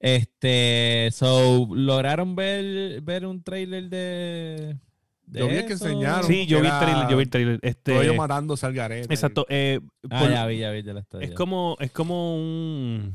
Este. 0.00 1.08
So, 1.12 1.68
¿lograron 1.72 2.34
ver, 2.34 3.00
ver 3.02 3.26
un 3.26 3.44
trailer 3.44 3.88
de. 3.90 4.76
De 5.26 5.40
Yo 5.40 5.48
vi 5.48 5.64
que 5.66 5.72
enseñaron. 5.72 6.24
Sí, 6.24 6.46
yo 6.46 6.60
vi 6.60 6.66
el 6.68 6.78
trailer. 6.78 7.08
Yo 7.08 7.16
vi 7.16 7.22
el 7.22 7.30
trailer. 7.30 7.58
Este, 7.62 7.92
Todo 7.92 8.02
ellos 8.02 8.16
matándose 8.16 8.66
al 8.66 8.74
garete. 8.74 9.12
exacto. 9.12 9.46
eh, 9.48 9.80
Ah, 10.10 10.20
por- 10.20 10.30
ya 10.30 10.46
vi, 10.46 10.58
ya 10.58 10.70
vi, 10.70 10.82
ya 10.82 10.92
la 10.92 11.00
estoy. 11.00 11.24
Es 11.24 11.30
ya. 11.30 11.36
como, 11.36 11.76
es 11.80 11.90
como 11.90 12.36
un. 12.36 13.14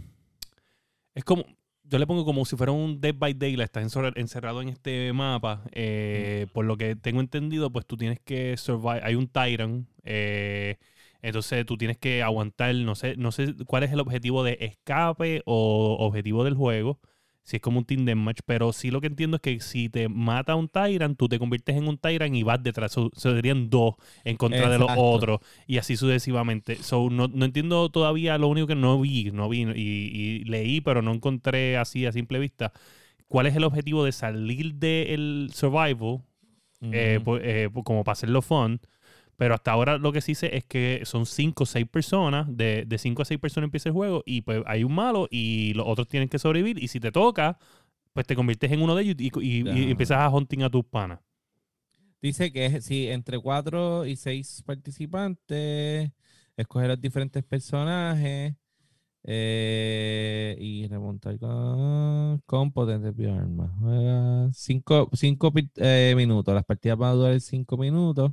Es 1.14 1.24
como. 1.24 1.46
Yo 1.90 2.00
le 2.00 2.06
pongo 2.08 2.26
como 2.26 2.44
si 2.44 2.58
fuera 2.58 2.74
un 2.74 3.00
Dead 3.00 3.16
by 3.16 3.34
Daylight, 3.34 3.68
estás 3.70 3.84
encerra- 3.84 4.12
encerrado 4.18 4.62
en 4.62 4.68
este 4.70 5.14
mapa. 5.14 5.64
eh, 5.72 6.48
Por 6.54 6.66
lo 6.66 6.76
que 6.78 6.96
tengo 6.98 7.22
entendido, 7.22 7.72
pues 7.72 7.86
tú 7.86 7.96
tienes 7.96 8.20
que 8.20 8.58
survive. 8.58 9.00
Hay 9.04 9.16
un 9.16 9.28
Tyrant. 9.28 9.88
eh, 10.04 10.78
entonces 11.22 11.66
tú 11.66 11.78
tienes 11.78 11.98
que 11.98 12.24
aguantar. 12.24 12.74
No 12.76 12.96
sé, 12.96 13.16
no 13.18 13.32
sé 13.32 13.54
cuál 13.66 13.84
es 13.84 13.92
el 13.92 14.00
objetivo 14.00 14.44
de 14.44 14.58
escape 14.62 15.42
o 15.46 15.96
objetivo 16.00 16.44
del 16.44 16.56
juego. 16.56 17.00
Si 17.48 17.56
es 17.58 17.62
como 17.64 17.80
un 17.80 17.86
team 17.86 18.06
deathmatch, 18.06 18.42
pero 18.46 18.74
sí 18.74 18.92
lo 18.92 19.02
que 19.02 19.08
entiendo 19.08 19.38
es 19.38 19.42
que 19.42 19.60
si 19.62 19.90
te 19.90 20.10
mata 20.10 20.56
un 20.56 20.68
Tyrant, 20.70 21.18
tú 21.18 21.30
te 21.30 21.40
conviertes 21.40 21.78
en 21.78 21.88
un 21.88 21.98
Tyrant 21.98 22.36
y 22.36 22.44
vas 22.44 22.62
detrás. 22.62 22.92
So- 22.92 23.12
serían 23.16 23.70
dos 23.70 23.96
en 24.26 24.38
contra 24.38 24.70
de 24.70 24.78
los 24.80 24.92
otros 24.96 25.40
y 25.66 25.78
así 25.78 25.96
sucesivamente. 25.98 26.84
So, 26.84 27.10
no, 27.10 27.28
no 27.30 27.46
entiendo 27.46 27.90
todavía 27.90 28.38
lo 28.38 28.50
único 28.50 28.68
que 28.68 28.76
no 28.76 29.00
vi, 29.02 29.32
no 29.32 29.50
vi 29.50 29.64
y, 29.64 30.42
y 30.42 30.44
leí, 30.46 30.82
pero 30.82 31.02
no 31.02 31.14
encontré 31.14 31.78
así 31.78 32.06
a 32.06 32.12
simple 32.12 32.40
vista. 32.40 32.74
¿Cuál 33.28 33.48
es 33.48 33.56
el 33.56 33.64
objetivo 33.66 34.06
de 34.06 34.12
salir 34.14 34.76
del 34.76 35.50
survival 35.54 36.22
eh, 36.92 37.20
pues, 37.24 37.42
eh, 37.46 37.70
pues, 37.74 37.84
como 37.86 38.04
para 38.04 38.14
hacerlo 38.14 38.42
fun? 38.42 38.80
Pero 39.38 39.54
hasta 39.56 39.72
ahora 39.72 39.98
lo 40.00 40.12
que 40.12 40.22
sí 40.22 40.36
sé 40.36 40.58
es 40.58 40.66
que 40.66 41.02
son 41.06 41.26
5 41.28 41.64
o 41.64 41.68
6 41.68 41.88
personas, 41.88 42.48
de 42.88 42.98
5 42.98 43.22
a 43.22 43.26
6 43.26 43.40
personas 43.40 43.68
empieza 43.68 43.90
el 43.90 43.94
juego 43.94 44.24
y 44.26 44.42
pues 44.42 44.64
hay 44.68 44.84
un 44.84 44.96
malo 44.96 45.28
y 45.32 45.74
los 45.76 45.88
otros 45.88 46.08
tienen 46.08 46.30
que 46.30 46.40
sobrevivir 46.40 46.84
y 46.84 46.88
si 46.90 47.00
te 47.00 47.12
toca, 47.12 47.60
pues 48.14 48.28
te 48.28 48.36
conviertes 48.36 48.72
en 48.72 48.82
uno 48.82 48.96
de 48.96 49.04
ellos 49.04 49.16
y, 49.20 49.32
y- 49.42 49.70
y 49.88 49.92
empiezas 49.92 50.20
a 50.20 50.30
hunting 50.30 50.64
a 50.64 50.70
tus 50.72 50.86
panas. 50.86 51.20
Dice 52.22 52.52
que 52.52 52.82
sí, 52.82 53.08
entre 53.10 53.40
cuatro 53.40 54.06
y 54.06 54.16
seis 54.16 54.64
participantes, 54.66 56.12
escoger 56.58 56.88
los 56.90 57.00
diferentes 57.02 57.44
personajes 57.44 58.56
eh, 59.24 60.58
y 60.60 60.88
remontar 60.88 61.40
con, 61.40 62.42
con 62.46 62.72
potentes 62.72 63.16
cinco 65.14 65.52
pi- 65.54 65.70
eh, 65.78 66.14
minutos. 66.16 66.54
Las 66.54 66.66
partidas 66.66 66.98
van 66.98 67.12
a 67.12 67.14
durar 67.14 67.42
cinco 67.42 67.78
minutos. 67.78 68.32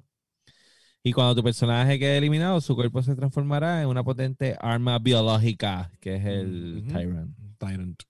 Y 1.06 1.12
cuando 1.12 1.34
tu 1.34 1.42
personaje 1.44 1.98
quede 1.98 2.16
eliminado, 2.16 2.60
su 2.62 2.74
cuerpo 2.74 3.02
se 3.02 3.14
transformará 3.14 3.82
en 3.82 3.88
una 3.88 4.02
potente 4.02 4.56
arma 4.58 4.98
biológica, 4.98 5.90
que 6.00 6.16
es 6.16 6.24
el. 6.24 6.82
Tyrant. 6.88 7.36
Tyrant. 7.58 8.02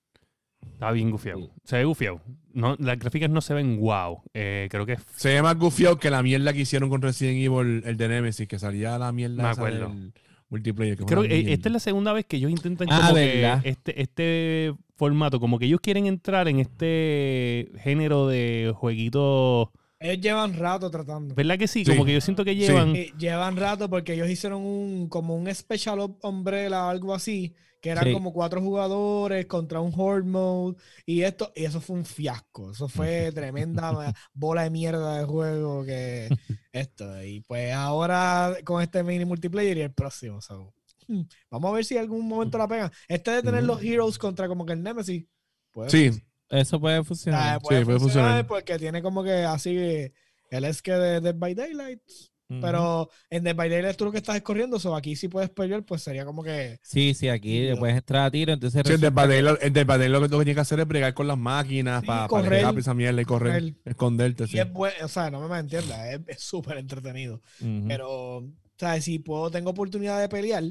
Está 0.73 0.93
bien 0.93 1.11
gufiado. 1.11 1.41
Sí. 1.41 1.51
Se 1.65 1.77
ve 1.79 1.85
gufiado. 1.85 2.21
No, 2.53 2.77
las 2.79 2.97
gráficas 2.99 3.29
no 3.31 3.41
se 3.41 3.53
ven 3.53 3.81
wow. 3.81 4.23
Eh, 4.33 4.69
creo 4.71 4.87
que 4.87 4.97
Se 5.17 5.31
ve 5.35 5.43
más 5.43 5.59
gufiado 5.59 5.99
que 5.99 6.09
la 6.09 6.23
mierda 6.23 6.53
que 6.53 6.61
hicieron 6.61 6.89
con 6.89 7.03
Resident 7.03 7.39
Evil, 7.39 7.83
el 7.85 7.97
de 7.97 8.09
Nemesis, 8.09 8.47
que 8.47 8.59
salía 8.61 8.97
la 8.97 9.11
mierda 9.13 9.43
Me 9.43 9.49
acuerdo. 9.49 9.89
del 9.89 10.13
multiplayer. 10.49 10.97
que 10.97 11.05
Creo 11.05 11.23
que 11.23 11.29
mierda. 11.29 11.51
esta 11.51 11.69
es 11.69 11.73
la 11.73 11.81
segunda 11.81 12.13
vez 12.13 12.27
que 12.27 12.37
ellos 12.37 12.51
intentan 12.53 12.87
Ah, 12.93 13.01
como 13.09 13.15
que 13.17 13.41
¿verdad? 13.41 13.61
este, 13.65 14.01
este 14.01 14.73
formato, 14.97 15.41
como 15.41 15.59
que 15.59 15.67
ellos 15.67 15.81
quieren 15.81 16.07
entrar 16.07 16.47
en 16.47 16.61
este 16.61 17.71
género 17.81 18.29
de 18.29 18.73
jueguitos. 18.77 19.69
Ellos 20.05 20.21
llevan 20.23 20.53
rato 20.55 20.91
tratando. 20.91 21.35
¿Verdad 21.35 21.59
que 21.59 21.67
sí? 21.67 21.83
Sí. 21.83 21.91
Como 21.91 22.05
que 22.05 22.13
yo 22.13 22.21
siento 22.21 22.45
que 22.45 22.55
llevan. 22.55 22.95
Eh, 22.95 23.11
llevan 23.19 23.57
rato 23.57 23.89
porque 23.89 24.13
ellos 24.13 24.29
hicieron 24.29 24.61
un 24.63 25.09
como 25.09 25.35
un 25.35 25.53
special 25.55 25.99
umbrella 26.23 26.91
algo 26.91 27.15
así 27.15 27.55
que 27.81 27.91
eran 27.91 28.05
Sí. 28.05 28.13
como 28.13 28.33
cuatro 28.33 28.61
jugadores 28.63 29.47
contra 29.47 29.81
un 29.81 29.93
horde 29.97 30.29
mode 30.29 30.77
y 31.07 31.23
esto 31.23 31.53
y 31.55 31.65
eso 31.65 31.81
fue 31.81 31.97
un 31.97 32.05
fiasco 32.05 32.71
eso 32.73 32.89
fue 32.89 33.31
tremenda 33.35 34.15
bola 34.35 34.63
de 34.65 34.71
mierda 34.71 35.19
de 35.19 35.25
juego 35.25 35.85
que 35.85 36.29
esto 36.73 37.23
y 37.23 37.41
pues 37.41 37.73
ahora 37.75 38.57
con 38.65 38.83
este 38.83 39.03
mini 39.03 39.25
multiplayer 39.27 39.77
y 39.79 39.83
el 39.83 39.93
próximo 39.93 40.41
so, 40.41 40.73
hmm, 41.09 41.23
vamos 41.51 41.71
a 41.71 41.75
ver 41.75 41.85
si 41.85 41.95
en 41.95 42.01
algún 42.01 42.27
momento 42.27 42.57
la 42.59 42.69
pegan 42.69 42.91
este 43.09 43.31
de 43.33 43.43
tener 43.43 43.65
los 43.65 43.83
heroes 43.83 44.17
contra 44.19 44.49
como 44.49 44.65
que 44.67 44.73
el 44.75 44.83
nemesis 44.83 45.27
pues 45.71 45.93
Sí, 45.93 46.11
Eso 46.61 46.81
puede 46.81 46.97
Ah, 46.99 47.05
funcionar. 47.05 47.61
puede, 47.61 47.85
puede 47.85 47.99
funcionar, 47.99 48.29
funcionar. 48.31 48.47
porque 48.47 48.79
tiene 48.79 49.03
como 49.03 49.23
que 49.25 49.33
así 49.45 49.77
el 50.51 50.65
es 50.65 50.83
que 50.83 50.93
de 50.93 51.21
Dead 51.21 51.35
by 51.37 51.55
Daylight. 51.55 52.01
Ujú. 52.47 52.61
Pero 52.61 53.09
en 53.31 53.43
Dead 53.43 53.57
by 53.57 53.71
Daylight 53.71 53.97
tú 53.97 54.05
lo 54.05 54.13
que 54.13 54.19
estás 54.19 54.37
es 54.37 54.43
corriendo, 54.43 54.79
so 54.79 54.95
aquí 54.95 55.17
si 55.17 55.29
puedes 55.29 55.49
pelear, 55.51 55.83
pues 55.83 56.03
sería 56.03 56.25
como 56.27 56.43
que. 56.45 56.79
Sí, 56.83 57.15
sí, 57.15 57.29
aquí 57.29 57.61
le 57.63 57.73
Sí, 57.73 57.79
puedes 57.79 57.97
entrar 57.97 58.27
a 58.27 58.31
tiro, 58.31 58.53
entonces 58.53 58.75
Sí, 58.75 58.79
el 58.93 59.01
resulta 59.01 59.07
de 59.07 59.13
Padel, 59.13 59.59
el 59.63 59.73
de 59.73 59.87
Padel 59.87 60.13
lo 60.13 60.21
que 60.21 60.29
lo 60.29 60.39
que 60.39 60.45
tiene 60.45 60.55
que 60.55 60.61
hacer 60.61 60.79
es 60.79 60.87
bregar 60.87 61.15
con 61.15 61.27
las 61.27 61.39
máquinas 61.39 62.03
Sí, 62.03 62.07
para 62.07 62.29
correr, 62.29 62.63
para 62.63 62.79
esa 62.79 62.93
mierda 62.95 63.21
y 63.23 63.25
correr, 63.25 63.61
correr. 63.63 63.75
esconderte. 63.87 64.45
Y 64.45 64.49
Sí. 64.49 64.59
es 64.59 64.71
bueno, 64.73 64.95
o 65.05 65.09
sea, 65.09 65.31
no 65.31 65.49
me 65.49 65.59
entiendas, 65.59 66.21
es 66.27 66.41
súper 66.41 66.77
entretenido. 66.77 67.41
Ujú. 67.61 67.85
Pero, 67.89 68.47
¿sabes? 68.79 69.05
Si 69.05 69.19
puedo, 69.19 69.51
tengo 69.51 69.71
oportunidad 69.71 70.21
de 70.21 70.29
pelear 70.29 70.65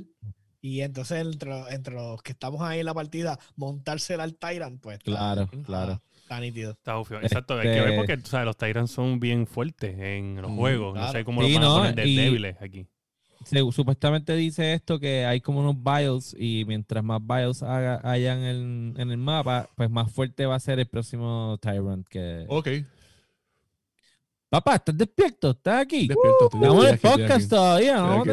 y 0.63 0.81
entonces 0.81 1.21
entre, 1.23 1.49
los- 1.49 1.69
entre 1.71 1.93
los 1.93 2.23
que 2.23 2.31
estamos 2.31 2.61
ahí 2.61 2.79
en 2.79 2.85
la 2.87 2.93
partida, 2.93 3.37
montársela 3.57 4.23
al 4.23 4.33
Tyrant, 4.35 4.81
pues. 4.81 4.97
está- 4.97 5.11
Claro, 5.11 5.41
está- 5.43 5.63
claro. 5.63 6.01
Está 6.21 6.39
nítido. 6.39 6.71
Está 6.71 6.95
gufiado. 6.95 7.21
Exacto, 7.23 7.55
hay 7.55 7.63
que 7.63 7.67
ver 7.69 7.83
Este- 7.89 7.95
porque 7.97 8.17
tú 8.17 8.29
sabes, 8.29 8.45
los 8.45 8.55
Tyrants 8.57 8.91
son 8.91 9.19
bien 9.19 9.45
fuertes 9.45 9.95
en 9.99 10.41
los 10.41 10.49
Mm, 10.51 10.55
juegos. 10.57 10.95
No 10.97 11.11
sé 11.11 11.25
cómo 11.25 11.43
Sí, 11.43 11.51
los 11.53 11.61
van 11.61 11.69
a 11.69 11.75
poner 11.75 11.95
de 11.95 12.07
y- 12.07 12.15
débiles 12.15 12.55
aquí. 12.61 12.87
Se- 13.43 13.59
supuestamente 13.73 14.33
dice 14.37 14.73
esto 14.73 14.99
que 15.01 15.25
hay 15.25 15.41
como 15.41 15.59
unos 15.59 15.75
bios 15.83 16.33
y 16.39 16.63
mientras 16.65 17.03
más 17.03 17.19
bios 17.21 17.61
haga, 17.61 17.99
hayan 18.09 18.39
en, 18.39 18.93
en 18.97 19.11
el 19.11 19.17
mapa, 19.17 19.69
pues 19.75 19.89
más 19.89 20.09
fuerte 20.13 20.45
va 20.45 20.55
a 20.55 20.59
ser 20.61 20.79
el 20.79 20.87
próximo 20.87 21.57
Tyrant 21.61 22.07
que... 22.07 22.45
Ok. 22.47 22.69
Papá, 24.53 24.75
¿estás 24.75 24.95
despierto? 24.95 25.49
¿Estás 25.49 25.81
aquí? 25.81 26.07
Despierto, 26.07 26.45
estoy 26.45 26.61
Estamos 26.61 26.85
en 26.85 26.91
el 26.93 26.99
podcast 26.99 27.31
aquí. 27.31 27.47
todavía, 27.47 27.97
no 27.97 28.23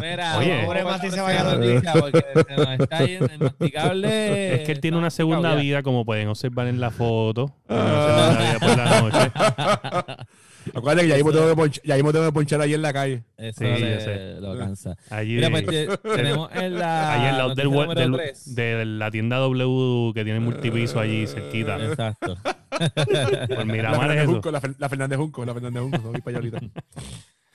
Mira, 0.00 0.38
Oye. 0.38 0.62
Pobre 0.64 0.84
Mati 0.84 1.10
se 1.10 1.20
vaya 1.20 1.40
a 1.40 1.44
dormir. 1.44 1.74
noticia 1.82 1.92
porque 2.00 2.24
se 2.48 2.56
nos 2.56 2.68
está 2.80 2.98
yendo 3.06 3.26
el 3.26 3.38
masticable. 3.40 4.54
Es 4.54 4.60
que 4.66 4.70
él 4.72 4.80
tiene 4.80 4.96
una 4.98 5.10
segunda 5.10 5.56
vida, 5.56 5.82
como 5.82 6.04
pueden 6.04 6.28
observar 6.28 6.68
en 6.68 6.78
la 6.78 6.92
foto. 6.92 7.52
Tiene 7.66 7.82
una 7.82 8.06
Ah. 8.06 8.06
segunda 8.06 8.40
vida 8.44 8.58
por 8.60 8.76
la 8.76 9.00
noche. 9.00 10.26
Acuérdate 10.74 11.02
que 11.02 11.08
ya 11.08 11.14
mismo 11.16 11.32
tengo 11.32 11.48
que 11.48 11.56
ponchar, 11.56 11.84
ya 11.84 11.94
mismo 11.94 12.12
tengo 12.12 12.26
que 12.26 12.32
ponchar 12.32 12.60
ahí 12.60 12.74
en 12.74 12.82
la 12.82 12.92
calle. 12.92 13.22
Eso 13.36 13.58
Sí, 13.58 13.64
le- 13.64 13.94
yo 13.94 14.00
sé. 14.00 14.40
lo 14.40 14.58
cansa. 14.58 14.96
Allí, 15.10 15.34
Mira, 15.36 15.50
pues 15.50 15.66
te- 15.66 15.86
tenemos 16.16 16.50
en 16.54 16.78
la. 16.78 17.12
allí 17.14 17.26
al 17.26 17.36
lado 17.38 17.54
del, 17.54 17.66
noticia 17.66 17.78
web- 17.78 17.88
número 17.88 18.00
del- 18.00 18.12
tres. 18.12 18.54
de 18.54 18.84
la 18.84 19.10
tienda 19.10 19.36
W 19.38 20.12
que 20.14 20.24
tiene 20.24 20.40
multipiso 20.40 20.98
allí 21.00 21.26
cerquita. 21.26 21.76
Exacto. 21.84 22.36
Por 23.48 23.58
La 23.58 23.64
Miramar 23.64 23.94
es 23.94 23.98
Fernández 24.00 24.22
eso. 24.22 24.32
Junco, 24.32 24.50
la, 24.50 24.60
Fer- 24.60 24.74
la 24.78 24.88
Fernández 24.88 25.18
Junco, 25.18 25.44
la 25.44 25.54
Fernández 25.54 25.82
Junco. 25.82 25.98
Voy 26.12 26.20
para 26.20 26.38
allá 26.38 26.48
ahorita. 26.56 26.80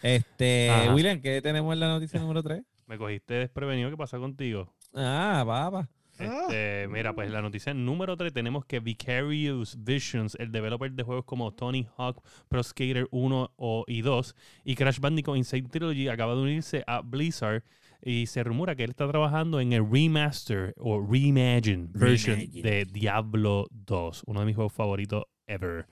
Este, 0.01 0.69
Ajá. 0.69 0.93
William, 0.95 1.21
¿qué 1.21 1.41
tenemos 1.41 1.73
en 1.73 1.79
la 1.79 1.87
noticia 1.89 2.19
número 2.19 2.41
3? 2.41 2.63
Me 2.87 2.97
cogiste 2.97 3.35
desprevenido. 3.35 3.89
¿Qué 3.89 3.97
pasa 3.97 4.17
contigo? 4.17 4.73
Ah, 4.95 5.43
papá. 5.45 5.87
Ah. 6.21 6.41
Este, 6.43 6.87
mira, 6.89 7.13
pues 7.13 7.29
la 7.31 7.41
noticia 7.41 7.73
número 7.73 8.15
3 8.17 8.33
tenemos 8.33 8.65
que 8.65 8.79
Vicarious 8.79 9.77
Visions, 9.83 10.35
el 10.39 10.51
developer 10.51 10.91
de 10.91 11.03
juegos 11.03 11.25
como 11.25 11.53
Tony 11.53 11.87
Hawk, 11.97 12.21
Pro 12.47 12.63
Skater 12.63 13.07
1 13.11 13.53
o, 13.55 13.83
y 13.87 14.01
2 14.01 14.35
y 14.65 14.75
Crash 14.75 14.99
Bandicoot 14.99 15.37
Insane 15.37 15.69
Trilogy 15.69 16.07
acaba 16.07 16.35
de 16.35 16.41
unirse 16.41 16.83
a 16.87 17.01
Blizzard 17.01 17.63
y 18.03 18.25
se 18.25 18.43
rumora 18.43 18.75
que 18.75 18.83
él 18.83 18.91
está 18.91 19.07
trabajando 19.07 19.59
en 19.59 19.73
el 19.73 19.87
remaster 19.89 20.73
o 20.77 20.99
reimagine 20.99 21.87
version 21.93 22.37
Reimagine. 22.37 22.69
de 22.69 22.85
Diablo 22.85 23.67
2, 23.71 24.23
uno 24.25 24.39
de 24.39 24.45
mis 24.45 24.55
juegos 24.55 24.73
favoritos 24.73 25.25
ever. 25.47 25.85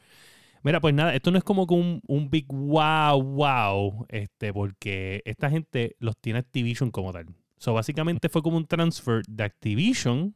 Mira, 0.61 0.81
pues 0.81 0.93
nada, 0.93 1.15
esto 1.15 1.31
no 1.31 1.37
es 1.37 1.43
como 1.43 1.65
que 1.67 1.73
un, 1.73 2.01
un 2.07 2.29
big 2.29 2.47
wow, 2.49 3.21
wow, 3.21 4.05
este, 4.09 4.51
porque 4.51 5.21
esta 5.25 5.49
gente 5.49 5.95
los 5.99 6.17
tiene 6.17 6.39
Activision 6.39 6.91
como 6.91 7.13
tal. 7.13 7.27
So, 7.59 7.73
básicamente 7.75 8.29
fue 8.29 8.43
como 8.43 8.57
un 8.57 8.67
transfer 8.67 9.23
de 9.27 9.45
Activision 9.45 10.35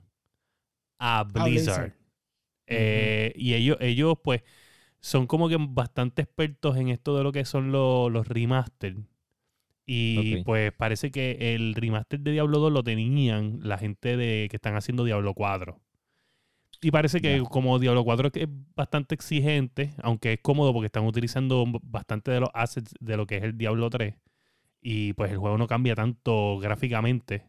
a 1.00 1.24
Blizzard. 1.24 1.52
Blizzard. 1.52 1.94
Eh, 2.68 3.34
Y 3.36 3.54
ellos, 3.56 3.78
ellos, 3.82 4.18
pues, 4.24 4.44
son 5.02 5.28
como 5.28 5.50
que 5.50 5.58
bastante 5.60 6.24
expertos 6.24 6.78
en 6.78 6.90
esto 6.90 7.18
de 7.18 7.24
lo 7.24 7.32
que 7.34 7.46
son 7.46 7.72
los, 7.72 8.12
los 8.12 8.28
remaster. 8.28 8.98
Y 9.86 10.38
pues 10.44 10.72
parece 10.74 11.12
que 11.12 11.56
el 11.56 11.76
remaster 11.76 12.20
de 12.22 12.32
Diablo 12.32 12.60
2 12.60 12.72
lo 12.74 12.84
tenían 12.84 13.60
la 13.64 13.78
gente 13.78 14.18
de 14.18 14.48
que 14.50 14.58
están 14.58 14.76
haciendo 14.78 15.04
Diablo 15.06 15.34
4. 15.34 15.82
Y 16.82 16.92
parece 16.92 17.22
que 17.22 17.42
como 17.50 17.80
Diablo 17.80 18.04
4 18.04 18.30
es 18.34 18.48
bastante 18.76 19.16
exigente, 19.16 19.94
aunque 20.04 20.34
es 20.34 20.40
cómodo 20.42 20.74
porque 20.74 20.88
están 20.88 21.06
utilizando 21.06 21.66
bastante 21.84 22.32
de 22.32 22.42
los 22.42 22.50
assets 22.54 22.94
de 23.00 23.18
lo 23.18 23.26
que 23.26 23.38
es 23.38 23.44
el 23.44 23.58
Diablo 23.58 23.90
3. 23.90 24.16
Y 24.84 25.14
pues 25.14 25.32
el 25.32 25.38
juego 25.38 25.58
no 25.58 25.66
cambia 25.66 25.96
tanto 25.96 26.60
gráficamente. 26.60 27.46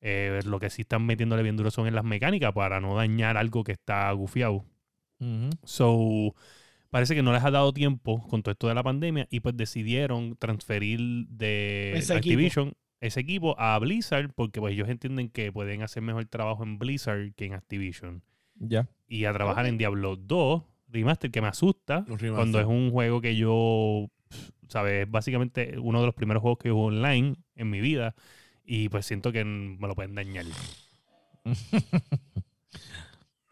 Eh, 0.00 0.40
lo 0.44 0.58
que 0.58 0.68
sí 0.68 0.82
están 0.82 1.06
metiéndole 1.06 1.44
bien 1.44 1.56
duro 1.56 1.70
son 1.70 1.86
en 1.86 1.94
las 1.94 2.04
mecánicas 2.04 2.52
para 2.52 2.80
no 2.80 2.96
dañar 2.96 3.36
algo 3.36 3.62
que 3.64 3.72
está 3.72 4.10
gufiado. 4.12 4.64
So, 5.62 6.34
parece 6.90 7.14
que 7.14 7.22
no 7.22 7.32
les 7.32 7.44
ha 7.44 7.52
dado 7.52 7.72
tiempo 7.72 8.26
con 8.28 8.42
todo 8.42 8.50
esto 8.50 8.66
de 8.66 8.74
la 8.74 8.82
pandemia 8.82 9.28
y 9.30 9.38
pues 9.38 9.56
decidieron 9.56 10.34
transferir 10.36 10.98
de 11.28 11.92
Ese 11.94 12.14
Activision 12.14 12.74
ese 13.02 13.20
equipo 13.20 13.58
a 13.58 13.78
Blizzard 13.80 14.32
porque 14.32 14.60
pues 14.60 14.74
ellos 14.74 14.88
entienden 14.88 15.28
que 15.28 15.52
pueden 15.52 15.82
hacer 15.82 16.02
mejor 16.02 16.24
trabajo 16.26 16.62
en 16.62 16.78
Blizzard 16.78 17.34
que 17.34 17.46
en 17.46 17.52
Activision. 17.52 18.22
Ya. 18.54 18.88
Y 19.08 19.24
a 19.24 19.32
trabajar 19.32 19.66
en 19.66 19.76
Diablo 19.76 20.16
2 20.16 20.62
Remaster, 20.88 21.30
que 21.30 21.40
me 21.40 21.48
asusta 21.48 22.04
cuando 22.34 22.60
es 22.60 22.66
un 22.66 22.90
juego 22.90 23.20
que 23.20 23.34
yo, 23.34 24.08
¿sabes? 24.68 25.04
Es 25.06 25.10
básicamente 25.10 25.78
uno 25.78 26.00
de 26.00 26.06
los 26.06 26.14
primeros 26.14 26.40
juegos 26.42 26.58
que 26.58 26.70
juego 26.70 26.86
online 26.86 27.36
en 27.56 27.70
mi 27.70 27.80
vida 27.80 28.14
y 28.64 28.88
pues 28.88 29.06
siento 29.06 29.32
que 29.32 29.44
me 29.44 29.86
lo 29.88 29.94
pueden 29.94 30.14
dañar. 30.14 30.44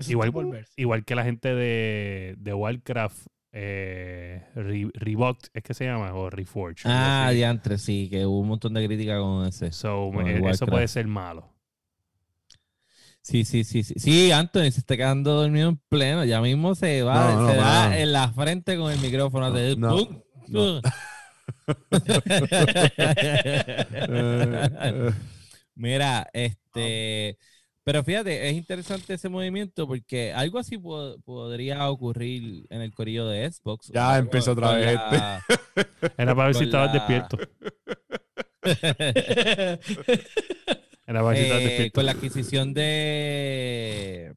Igual, 0.09 0.33
igual 0.76 1.05
que 1.05 1.14
la 1.14 1.24
gente 1.24 1.55
de, 1.55 2.35
de 2.39 2.55
Warcraft, 2.55 3.26
eh, 3.53 4.43
Re- 4.55 4.91
Revoked, 4.95 5.51
es 5.53 5.62
que 5.62 5.74
se 5.74 5.85
llama, 5.85 6.14
o 6.14 6.31
Reforged. 6.31 6.87
algo 6.87 6.97
Ah, 6.97 7.31
diantre, 7.35 7.76
sí, 7.76 8.09
que 8.11 8.24
hubo 8.24 8.41
un 8.41 8.49
montón 8.49 8.72
de 8.72 8.87
crítica 8.87 9.18
con 9.18 9.47
ese. 9.47 9.72
So, 9.72 10.11
con 10.14 10.26
eh, 10.26 10.31
el 10.31 10.37
eso 10.39 10.45
Warcraft. 10.45 10.70
puede 10.70 10.89
ser 10.89 11.07
malo. 11.07 11.53
Sí, 13.20 13.45
sí, 13.45 13.64
sí, 13.64 13.83
sí. 13.83 13.93
Sí, 13.99 14.33
Anthony 14.33 14.70
se 14.72 14.81
está 14.81 14.97
quedando 14.97 15.35
dormido 15.35 15.68
en 15.68 15.76
pleno. 15.91 16.24
Ya 16.24 16.41
mismo 16.41 16.74
se 16.74 17.03
va, 17.03 17.35
No, 17.35 17.43
no, 17.43 17.51
se 17.51 17.57
da 17.57 17.62
mano. 17.89 17.95
en 17.97 18.12
la 18.14 18.33
frente 18.33 18.78
con 18.78 18.91
el 18.91 18.99
micrófono. 19.01 19.47
hace 19.47 19.76
No, 19.76 20.07
¡pum! 20.07 20.20
No. 20.51 20.80
Mira, 25.74 26.28
este, 26.32 27.38
pero 27.84 28.05
fíjate, 28.05 28.48
es 28.48 28.55
interesante 28.55 29.14
ese 29.14 29.28
movimiento 29.28 29.86
porque 29.86 30.32
algo 30.32 30.59
así 30.59 30.78
po- 30.78 31.16
podría 31.24 31.88
ocurrir 31.90 32.66
en 32.70 32.82
el 32.82 32.92
corillo 32.92 33.26
de 33.26 33.51
Xbox. 33.51 33.90
Ya 33.92 34.18
empezó 34.18 34.53
otra 34.53 34.72
vez 34.74 34.94
la- 34.94 35.42
Era 36.18 36.34
para 36.34 36.46
ver 36.48 36.55
si 36.55 36.64
estabas 36.64 36.88
la- 36.88 36.92
despierto. 37.01 37.38
Era 41.07 41.07
para 41.07 41.22
ver 41.22 41.36
si 41.38 41.42
estabas 41.44 41.62
eh, 41.62 41.66
despierto. 41.66 41.94
con 41.94 42.07
la 42.07 42.12
adquisición 42.12 42.74
de 42.74 44.34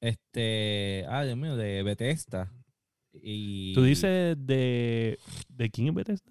este, 0.00 1.06
ah, 1.08 1.24
Dios 1.24 1.36
mío, 1.36 1.56
de 1.56 1.82
Bethesda. 1.82 2.50
Y 3.26 3.72
¿Tú 3.74 3.82
dices 3.84 4.36
de, 4.38 5.18
de 5.48 5.70
quién 5.70 5.88
es 5.88 5.94
Bethesda? 5.94 6.30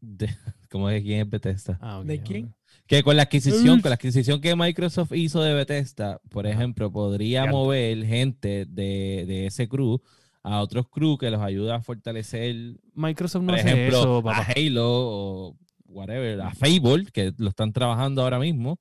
de- 0.00 0.28
¿Cómo 0.70 0.88
es 0.90 1.02
quién 1.02 1.20
es 1.20 1.30
Bethesda? 1.30 1.78
Ah, 1.80 2.02
¿De 2.04 2.20
quién? 2.22 2.54
Que 2.86 3.02
con 3.02 3.16
la 3.16 3.22
adquisición, 3.22 3.76
Uf. 3.76 3.82
con 3.82 3.90
la 3.90 3.94
adquisición 3.94 4.40
que 4.40 4.54
Microsoft 4.56 5.12
hizo 5.14 5.42
de 5.42 5.54
Bethesda, 5.54 6.20
por 6.28 6.46
ejemplo, 6.46 6.90
podría 6.92 7.46
mover 7.46 8.04
gente 8.04 8.66
de, 8.68 9.24
de 9.26 9.46
ese 9.46 9.68
crew 9.68 10.00
a 10.42 10.60
otros 10.60 10.88
crew 10.88 11.16
que 11.18 11.30
los 11.30 11.40
ayuda 11.40 11.76
a 11.76 11.82
fortalecer, 11.82 12.54
Microsoft 12.94 13.42
no 13.42 13.48
por 13.52 13.58
hace 13.60 13.70
ejemplo, 13.72 14.00
eso, 14.00 14.28
a. 14.28 14.42
Halo 14.42 14.86
o 14.88 15.56
whatever, 15.86 16.40
a 16.40 16.52
Fable, 16.54 17.06
que 17.12 17.32
lo 17.36 17.48
están 17.50 17.72
trabajando 17.72 18.22
ahora 18.22 18.38
mismo. 18.38 18.78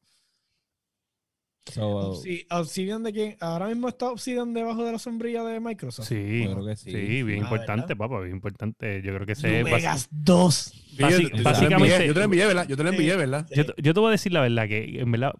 So, 1.65 2.13
Obsi- 2.23 2.45
Obsidian 2.49 3.03
de 3.03 3.13
quién? 3.13 3.37
Ahora 3.39 3.67
mismo 3.67 3.87
está 3.89 4.09
Obsidian 4.09 4.53
debajo 4.53 4.83
de 4.83 4.91
la 4.93 4.99
sombrilla 4.99 5.43
de 5.43 5.59
Microsoft. 5.59 6.07
Sí, 6.07 6.43
Yo 6.45 6.53
creo 6.53 6.65
que 6.65 6.75
sí. 6.75 6.91
sí, 6.91 7.23
bien 7.23 7.39
Ah, 7.39 7.43
importante, 7.43 7.93
¿verdad? 7.93 7.97
papá, 7.97 8.21
bien 8.21 8.35
importante. 8.35 9.01
Yo 9.03 9.13
creo 9.13 9.25
que 9.25 9.33
bas- 9.33 9.63
Vegas 9.63 10.07
2. 10.11 10.55
sí, 10.55 10.95
yo- 10.97 11.05
Basi- 11.07 11.21
yo 11.23 11.29
te 11.29 11.37
lo 11.37 11.43
básicamente- 11.43 12.07
Yo 12.07 12.13
te 12.13 12.19
lo 12.19 12.25
envié, 12.25 12.45
¿verdad? 12.45 12.67
Yo 12.67 12.77
te 12.77 12.83
lo 12.83 12.89
envié, 12.89 13.15
¿verdad? 13.15 13.47
Yo, 13.55 13.65
te- 13.65 13.81
yo 13.81 13.93
te 13.93 13.99
voy 13.99 14.07
a 14.09 14.11
decir 14.11 14.31
la 14.33 14.41
verdad, 14.41 14.67
que 14.67 14.99
en 14.99 15.11
verdad 15.11 15.33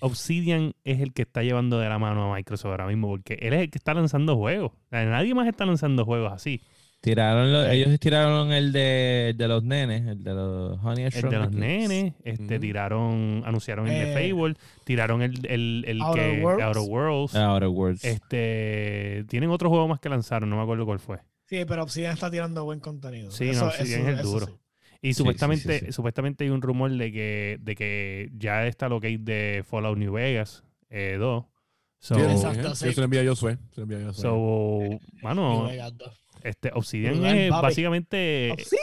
Obsidian 0.00 0.74
es 0.84 1.00
el 1.00 1.12
que 1.14 1.22
está 1.22 1.42
llevando 1.42 1.78
de 1.78 1.88
la 1.88 1.98
mano 1.98 2.32
a 2.32 2.36
Microsoft 2.36 2.70
ahora 2.70 2.86
mismo, 2.86 3.08
porque 3.08 3.34
él 3.40 3.52
es 3.54 3.60
el 3.62 3.70
que 3.70 3.78
está 3.78 3.94
lanzando 3.94 4.36
juegos. 4.36 4.72
O 4.72 4.88
sea, 4.90 5.04
nadie 5.06 5.34
más 5.34 5.46
está 5.48 5.64
lanzando 5.64 6.04
juegos 6.04 6.32
así. 6.32 6.60
Tiraron 7.04 7.52
lo- 7.52 7.66
ellos 7.68 8.00
tiraron 8.00 8.50
el 8.52 8.72
de, 8.72 9.28
el 9.30 9.36
de 9.36 9.48
los 9.48 9.62
nenes, 9.62 10.06
el 10.06 10.24
de 10.24 10.32
los 10.34 10.78
Honey 10.82 11.04
El 11.04 11.12
de 11.30 11.38
los 11.38 11.52
nenes, 11.52 12.14
este, 12.24 12.58
tiraron, 12.58 13.42
anunciaron 13.44 13.86
el 13.86 13.92
de 13.92 14.10
Eh, 14.12 14.30
Fable, 14.34 14.54
tiraron 14.84 15.20
el, 15.22 15.46
el, 15.46 15.84
el 15.86 16.00
Outer 16.00 16.30
que 16.38 16.42
Worlds. 16.42 16.62
Outer 16.64 16.82
Worlds. 16.90 17.34
Outer 17.36 17.68
Worlds. 17.68 18.04
Este, 18.04 19.24
tienen 19.28 19.50
otro 19.50 19.68
juego 19.68 19.86
más 19.86 20.00
que 20.00 20.08
lanzaron, 20.08 20.48
no 20.48 20.56
me 20.56 20.62
acuerdo 20.62 20.86
cuál 20.86 20.98
fue. 20.98 21.18
Sí, 21.46 21.64
pero 21.68 21.82
Obsidian 21.82 22.14
está 22.14 22.30
tirando 22.30 22.64
buen 22.64 22.80
contenido. 22.80 23.30
Sí, 23.30 23.50
no, 23.52 23.66
Obsidian 23.66 24.00
es 24.08 24.18
el 24.18 24.22
duro. 24.22 24.46
sí. 24.46 24.52
Y 25.02 25.08
sí, 25.08 25.18
supuestamente, 25.18 25.80
sí, 25.80 25.86
sí. 25.86 25.92
supuestamente 25.92 26.44
hay 26.44 26.50
un 26.50 26.62
rumor 26.62 26.90
de 26.90 27.12
que, 27.12 27.58
de 27.60 27.74
que 27.74 28.30
ya 28.38 28.66
está 28.66 28.88
lo 28.88 29.00
que 29.00 29.08
hay 29.08 29.16
de 29.18 29.62
Fallout 29.68 29.98
New 29.98 30.12
Vegas 30.14 30.64
eh, 30.88 31.16
2. 31.18 31.44
So, 31.98 32.14
Sí, 32.14 32.20
yo 32.20 32.26
te 32.26 32.32
lo 32.32 32.38
Exacto, 32.38 32.74
sí. 32.74 32.84
Yo 32.86 32.92
se 32.92 33.00
lo 33.00 33.04
envié 33.04 33.20
a 33.20 33.26
Josué. 33.28 33.58
Se 33.72 33.80
lo 33.80 33.82
envié 33.82 33.98
a 34.02 34.06
Josué. 34.06 34.22
so, 34.22 34.36
New 34.80 35.00
mano, 35.22 35.64
Vegas 35.68 35.96
2. 35.98 36.23
Este, 36.44 36.70
Obsidian 36.74 37.14
Brutal, 37.14 37.36
es 37.38 37.50
papi. 37.50 37.62
básicamente 37.62 38.50
Obsidian. 38.52 38.82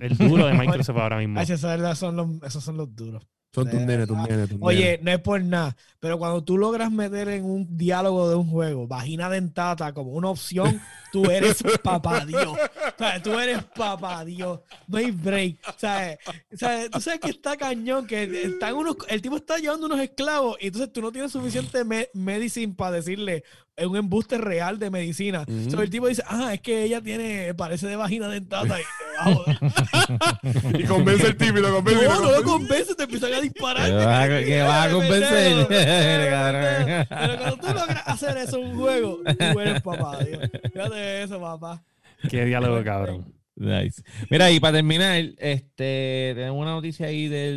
el 0.00 0.16
duro 0.18 0.46
de 0.46 0.52
Microsoft 0.58 0.98
ahora 0.98 1.16
mismo. 1.16 1.40
Ay, 1.40 1.46
esa 1.48 1.68
verdad 1.68 1.94
son 1.94 2.16
los, 2.16 2.28
esos 2.42 2.62
son 2.62 2.76
los 2.76 2.94
duros. 2.94 3.26
Son 3.52 3.64
tus 3.68 3.80
de 3.80 3.84
nenes, 3.86 4.06
tus 4.06 4.16
nenes, 4.16 4.48
tus 4.48 4.58
nenes. 4.60 4.62
Oye, 4.62 5.00
no 5.02 5.10
es 5.10 5.18
por 5.18 5.42
nada, 5.42 5.76
pero 5.98 6.18
cuando 6.20 6.44
tú 6.44 6.56
logras 6.56 6.92
meter 6.92 7.26
en 7.30 7.44
un 7.44 7.76
diálogo 7.76 8.28
de 8.30 8.36
un 8.36 8.46
juego 8.48 8.86
vagina 8.86 9.28
dentata 9.28 9.92
como 9.92 10.12
una 10.12 10.28
opción, 10.28 10.80
tú 11.10 11.24
eres 11.28 11.60
papá 11.82 12.24
Dios. 12.24 12.46
O 12.46 12.56
sea, 12.96 13.20
tú 13.20 13.36
eres 13.40 13.64
papá 13.74 14.24
Dios. 14.24 14.60
No 14.86 14.98
hay 14.98 15.10
break. 15.10 15.56
Tú 15.62 16.60
sabes 16.60 17.20
que 17.20 17.30
está 17.30 17.56
cañón, 17.56 18.06
que 18.06 18.22
están 18.44 18.74
unos, 18.76 18.96
el 19.08 19.20
tipo 19.20 19.36
está 19.36 19.58
llevando 19.58 19.86
unos 19.86 19.98
esclavos 19.98 20.56
y 20.60 20.68
entonces 20.68 20.92
tú 20.92 21.02
no 21.02 21.10
tienes 21.10 21.32
suficiente 21.32 21.82
me- 21.84 22.08
medicine 22.14 22.74
para 22.74 22.92
decirle 22.92 23.42
un 23.78 23.96
embuste 23.96 24.36
real 24.38 24.78
de 24.78 24.90
medicina. 24.90 25.44
Entonces 25.48 25.80
el 25.80 25.90
tipo 25.90 26.06
dice, 26.06 26.22
ah, 26.26 26.52
es 26.52 26.60
que 26.60 26.82
ella 26.84 27.00
tiene, 27.00 27.54
parece 27.54 27.86
de 27.86 27.96
vagina 27.96 28.28
dentata 28.28 28.78
y 28.78 28.82
te 28.82 29.16
va 29.16 29.22
a 29.22 29.34
joder. 29.34 29.58
Y 30.80 30.84
convence 30.84 31.26
el 31.28 31.36
tipo 31.36 31.58
y 31.58 31.62
lo 31.62 31.74
convence. 31.74 32.04
No, 32.04 32.20
no 32.20 32.30
lo 32.32 32.42
convence. 32.42 32.94
te 32.94 33.04
empiezan 33.04 33.32
a 33.34 33.40
disparar. 33.40 33.86
Que 33.88 33.94
va 34.04 34.22
a- 34.24 34.28
que 34.44 34.62
va 34.62 34.82
a 34.84 34.90
convencer. 34.90 35.66
Pero 37.08 37.38
cuando 37.38 37.56
tú 37.56 37.66
logras 37.68 38.02
hacer 38.08 38.36
eso 38.38 38.58
en 38.58 38.66
un 38.68 38.78
juego, 38.78 39.20
tú 39.24 39.60
eres 39.60 39.82
papá, 39.82 40.22
Dios. 40.24 40.40
Fíjate 40.72 41.22
eso, 41.22 41.40
papá. 41.40 41.82
Qué 42.28 42.44
diálogo, 42.44 42.82
cabrón. 42.84 43.32
Nice. 43.56 44.02
Mira, 44.30 44.50
y 44.50 44.58
para 44.60 44.78
terminar, 44.78 45.22
este, 45.38 46.32
tenemos 46.34 46.60
una 46.62 46.72
noticia 46.72 47.06
ahí 47.06 47.28
de 47.28 47.54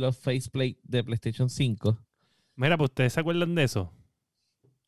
los 0.00 0.16
faceplate 0.18 0.78
de 0.82 1.04
PlayStation 1.04 1.48
5. 1.50 1.98
Mira, 2.56 2.76
pues 2.78 2.90
ustedes 2.90 3.12
se 3.14 3.20
acuerdan 3.20 3.54
de 3.54 3.64
eso. 3.64 3.92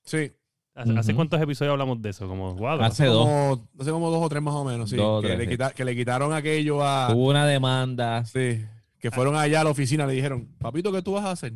Sí. 0.05 0.33
¿Hace, 0.75 1.15
cuántos 1.15 1.41
episodios 1.41 1.73
hablamos 1.73 2.03
de 2.03 2.11
eso? 2.11 2.27
Como 2.27 2.57
cuatro. 2.57 2.85
Hace 2.85 3.07
dos. 3.07 3.25
Como, 3.27 3.69
hace 3.79 3.91
como 3.93 4.11
dos 4.11 4.23
o 4.25 4.29
tres 4.29 4.43
más 4.43 4.55
o 4.55 4.65
menos, 4.65 4.91
sí. 4.91 4.97
Dos 4.97 5.23
que, 5.23 5.29
tres, 5.29 5.39
le 5.39 5.45
sí. 5.45 5.51
quita- 5.53 5.71
que 5.73 5.85
le 5.85 5.95
quitaron 5.95 6.33
aquello 6.33 6.83
a. 6.85 7.13
Hubo 7.15 7.29
una 7.31 7.47
demanda. 7.47 8.25
Sí. 8.25 8.65
Que 8.99 9.11
fueron 9.11 9.37
allá 9.37 9.61
a 9.61 9.65
la 9.65 9.71
oficina, 9.71 10.07
le 10.07 10.15
dijeron, 10.15 10.49
papito, 10.59 10.91
¿qué 10.91 11.03
tú 11.03 11.13
vas 11.13 11.25
a 11.27 11.31
hacer? 11.33 11.53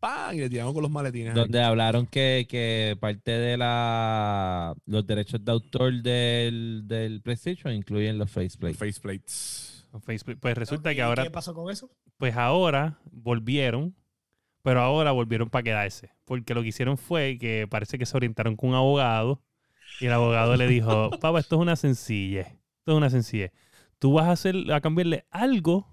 ¡Pam! 0.00 0.34
Y 0.34 0.38
le 0.40 0.50
tiraron 0.50 0.74
con 0.74 0.82
los 0.82 0.90
maletines. 0.90 1.30
ahí. 1.30 1.34
Donde 1.40 1.62
hablaron 1.62 2.06
que, 2.06 2.46
que 2.48 2.96
parte 3.00 3.30
de 3.32 3.56
la 3.56 4.74
los 4.86 5.06
derechos 5.06 5.44
de 5.44 5.50
autor 5.52 5.92
del, 6.02 6.82
del 6.86 7.20
PlayStation 7.22 7.72
incluyen 7.72 8.18
los 8.18 8.30
faceplate. 8.30 8.74
Faceplates. 8.74 9.86
Facebook. 10.04 10.36
Pues 10.40 10.56
resulta 10.58 10.94
que 10.94 11.02
ahora, 11.02 11.24
¿Qué 11.24 11.30
pasó 11.30 11.54
con 11.54 11.70
eso? 11.72 11.90
pues 12.18 12.36
ahora 12.36 12.98
volvieron, 13.10 13.94
pero 14.62 14.80
ahora 14.80 15.12
volvieron 15.12 15.48
para 15.50 15.62
quedarse. 15.62 16.10
Porque 16.24 16.54
lo 16.54 16.62
que 16.62 16.68
hicieron 16.68 16.98
fue 16.98 17.38
que 17.38 17.66
parece 17.68 17.98
que 17.98 18.06
se 18.06 18.16
orientaron 18.16 18.56
con 18.56 18.70
un 18.70 18.76
abogado 18.76 19.40
y 20.00 20.06
el 20.06 20.12
abogado 20.12 20.56
le 20.56 20.66
dijo, 20.66 21.10
papá, 21.20 21.40
esto 21.40 21.56
es 21.56 21.62
una 21.62 21.76
sencilla. 21.76 22.42
Esto 22.42 22.92
es 22.92 22.96
una 22.96 23.10
sencilla. 23.10 23.50
Tú 23.98 24.12
vas 24.12 24.26
a 24.26 24.32
hacer, 24.32 24.54
a 24.72 24.80
cambiarle 24.80 25.24
algo 25.30 25.86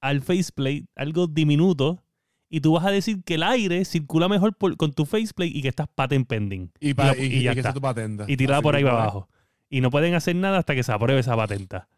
al 0.00 0.20
faceplate, 0.20 0.86
algo 0.96 1.26
diminuto, 1.26 2.02
y 2.50 2.60
tú 2.60 2.72
vas 2.72 2.84
a 2.84 2.90
decir 2.90 3.22
que 3.24 3.34
el 3.34 3.42
aire 3.42 3.84
circula 3.84 4.28
mejor 4.28 4.54
por- 4.54 4.76
con 4.76 4.92
tu 4.92 5.06
faceplate 5.06 5.50
y 5.54 5.62
que 5.62 5.68
estás 5.68 5.88
patent 5.94 6.28
pending. 6.28 6.70
Y, 6.78 6.90
y, 6.90 7.24
y 7.38 7.42
ya 7.42 7.50
está. 7.52 7.62
sea 7.62 7.72
tu 7.72 7.80
patenta. 7.80 8.24
Y 8.28 8.36
tirada 8.36 8.58
Así 8.58 8.62
por 8.62 8.76
ahí 8.76 8.84
para 8.84 9.02
abajo. 9.02 9.28
Y 9.70 9.80
no 9.80 9.90
pueden 9.90 10.14
hacer 10.14 10.36
nada 10.36 10.58
hasta 10.58 10.74
que 10.74 10.82
se 10.82 10.92
apruebe 10.92 11.20
esa 11.20 11.34
patenta. 11.36 11.88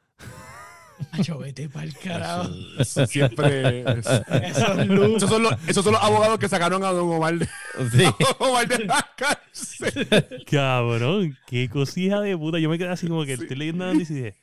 Yo 1.23 1.39
vete 1.39 1.69
para 1.69 1.85
el 1.87 1.97
carajo. 1.97 2.49
Eso 2.79 3.07
siempre. 3.07 3.81
Eso 3.99 4.81
esos, 5.17 5.31
son 5.31 5.43
los, 5.43 5.53
esos 5.69 5.85
son 5.85 5.93
los 5.95 6.03
abogados 6.03 6.39
que 6.39 6.49
sacaron 6.49 6.85
a 6.85 6.89
Don 6.93 7.09
Omar 7.11 7.39
de, 7.39 7.47
Sí. 7.93 8.05
Omar 8.39 8.67
de 8.69 8.85
la 8.85 9.07
cárcel. 9.17 10.45
Cabrón, 10.51 11.37
qué 11.47 11.69
cosija 11.69 12.21
de 12.21 12.37
puta. 12.37 12.59
Yo 12.59 12.69
me 12.71 12.79
quedé 12.79 12.89
así 12.89 13.07
como 13.09 13.25
que 13.25 13.37
Sí. 13.37 13.43
estoy 13.43 13.57
leyendo 13.57 13.85
la 13.87 13.93
noticia 13.93 14.13
y 14.15 14.17
dije, 14.23 14.35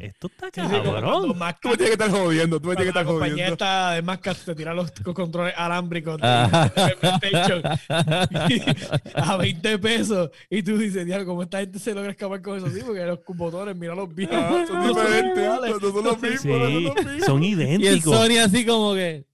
Esto 0.00 0.26
está 0.26 0.46
sí, 0.46 0.60
cabrón. 0.82 1.36
Tú 1.60 1.68
me 1.68 1.76
tienes 1.76 1.96
que 1.96 2.04
estar 2.04 2.10
jodiendo. 2.10 2.60
Tú 2.60 2.68
me 2.68 2.76
tienes 2.76 2.92
que 2.92 2.98
la 2.98 3.00
estar 3.02 3.04
compañía 3.06 3.32
jodiendo. 3.34 3.52
está 3.54 3.90
de 3.92 4.02
Mac 4.02 4.36
te 4.44 4.54
tira 4.54 4.74
los 4.74 4.90
co- 4.90 5.14
controles 5.14 5.54
alámbricos 5.56 6.20
de, 6.20 6.26
Ajá. 6.26 6.68
de 6.68 6.96
PlayStation 6.96 7.62
a 9.14 9.36
20 9.36 9.78
pesos 9.78 10.30
y 10.50 10.62
tú 10.62 10.76
dices, 10.78 11.04
diablo, 11.06 11.26
¿cómo 11.26 11.42
esta 11.42 11.60
gente 11.60 11.78
se 11.78 11.94
logra 11.94 12.10
escapar 12.10 12.42
con 12.42 12.58
eso? 12.58 12.68
Sí, 12.70 12.80
porque 12.84 13.04
los 13.04 13.20
botones, 13.26 13.76
mira 13.76 13.94
los. 13.94 14.08
Ah, 14.30 14.64
son 14.66 14.88
diferentes. 14.88 15.44
No 15.48 15.80
son 15.90 16.04
los 16.04 16.20
mismos. 16.22 16.40
Sí, 16.40 16.48
no 16.48 16.54
son 16.54 16.60
los 16.60 16.70
mismos. 16.72 17.26
son 17.26 17.42
Y 17.44 17.52
el 17.52 17.58
idénticos. 17.60 18.16
Sony 18.16 18.38
así 18.44 18.66
como 18.66 18.94
que. 18.94 19.24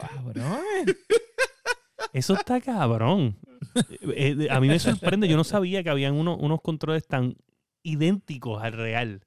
Cabrón. 0.00 0.60
Eso 2.12 2.34
está 2.34 2.60
cabrón. 2.60 3.36
Eh, 4.14 4.36
eh, 4.40 4.48
a 4.50 4.60
mí 4.60 4.68
me 4.68 4.78
sorprende. 4.78 5.28
Yo 5.28 5.36
no 5.36 5.44
sabía 5.44 5.82
que 5.82 5.90
habían 5.90 6.14
unos, 6.14 6.38
unos 6.40 6.60
controles 6.62 7.06
tan 7.06 7.36
idénticos 7.82 8.62
al 8.62 8.72
real. 8.72 9.22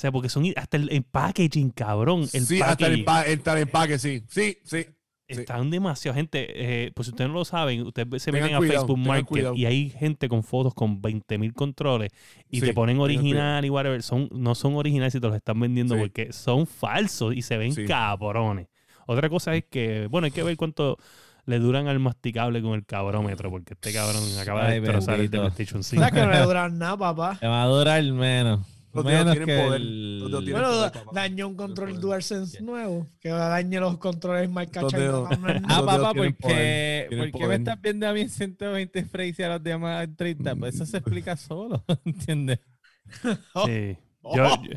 O 0.00 0.02
sea, 0.02 0.10
porque 0.10 0.30
son 0.30 0.46
hasta 0.56 0.78
el, 0.78 0.88
el 0.90 1.02
packaging, 1.02 1.68
cabrón. 1.72 2.26
El 2.32 2.46
sí, 2.46 2.62
hasta 2.62 2.86
el, 2.86 3.04
el 3.26 3.58
empaque, 3.58 3.98
sí. 3.98 4.22
Sí, 4.28 4.56
sí. 4.64 4.84
sí. 4.84 4.86
Están 5.28 5.68
demasiado 5.70 6.14
gente. 6.14 6.46
eh, 6.86 6.90
pues 6.94 7.04
si 7.06 7.10
ustedes 7.10 7.28
no 7.28 7.34
lo 7.34 7.44
saben, 7.44 7.82
ustedes 7.82 8.22
se 8.22 8.32
meten 8.32 8.54
a 8.54 8.56
cuidado, 8.56 8.86
Facebook 8.86 8.98
Market 9.06 9.48
y 9.56 9.66
hay 9.66 9.90
gente 9.90 10.26
con 10.30 10.42
fotos 10.42 10.72
con 10.72 11.02
20.000 11.02 11.52
controles 11.52 12.10
y 12.48 12.60
Sí, 12.60 12.66
te 12.68 12.72
ponen 12.72 12.98
original 12.98 13.62
y 13.62 13.68
whatever. 13.68 14.02
Son, 14.02 14.30
no 14.32 14.54
son 14.54 14.74
originales 14.76 15.14
y 15.14 15.20
te 15.20 15.26
los 15.26 15.36
están 15.36 15.60
vendiendo 15.60 15.96
Sí. 15.96 16.00
porque 16.00 16.32
son 16.32 16.66
falsos 16.66 17.34
y 17.36 17.42
se 17.42 17.58
ven 17.58 17.74
Sí. 17.74 17.84
cabrones. 17.84 18.68
Otra 19.06 19.28
cosa 19.28 19.54
es 19.54 19.64
que, 19.70 20.06
bueno, 20.06 20.24
hay 20.24 20.30
que 20.30 20.42
ver 20.42 20.56
cuánto 20.56 20.96
le 21.44 21.58
duran 21.58 21.88
al 21.88 21.98
masticable 21.98 22.62
con 22.62 22.72
el 22.72 22.86
cabrómetro 22.86 23.50
porque 23.50 23.74
este 23.74 23.92
cabrón 23.92 24.22
acaba 24.40 24.66
de 24.66 24.72
Ay, 24.76 24.80
destrozar 24.80 25.16
el 25.20 25.28
de 25.28 25.36
bendito. 25.38 25.42
PlayStation 25.54 25.84
5. 25.84 26.02
¿Sabes 26.02 26.18
que 26.18 26.26
no 26.26 26.32
le 26.32 26.40
duran 26.46 26.78
nada, 26.78 26.96
papá? 26.96 27.36
Te 27.38 27.46
va 27.46 27.62
a 27.62 27.66
durar 27.66 28.02
menos. 28.02 28.60
Los 28.92 29.04
dedos 29.04 29.18
Menos 29.20 29.32
tienen 29.36 29.46
que 29.56 29.64
poder. 29.64 29.80
el- 29.80 30.18
Los 30.20 30.28
dedos 30.30 30.44
tienen 30.44 30.62
Bueno, 30.62 30.76
poder, 30.90 31.04
dañó 31.12 31.48
un 31.48 31.54
control 31.56 31.88
poder. 31.90 32.00
DualSense 32.02 32.62
nuevo. 32.62 33.06
Que 33.20 33.28
dañe 33.28 33.78
los 33.80 33.98
controles 33.98 34.50
marca 34.50 34.82
dedos. 34.82 35.28
Ah, 35.68 35.82
papá, 35.86 36.12
poder, 36.12 36.34
tienen 37.08 37.30
¿por 37.30 37.40
qué 37.40 37.46
me 37.46 37.54
estás 37.54 37.80
viendo 37.80 38.08
a 38.08 38.12
mí 38.12 38.20
en 38.22 38.30
120 38.30 39.04
frames 39.04 39.38
y 39.38 39.42
a 39.42 39.48
los 39.50 39.62
demás 39.62 40.04
en 40.04 40.16
30? 40.16 40.56
Pues 40.56 40.74
eso 40.74 40.86
se 40.86 40.96
explica 40.96 41.36
solo, 41.36 41.84
¿entiendes? 42.04 42.58
Sí. 43.66 43.96
Yo, 44.22 44.34
yo, 44.62 44.70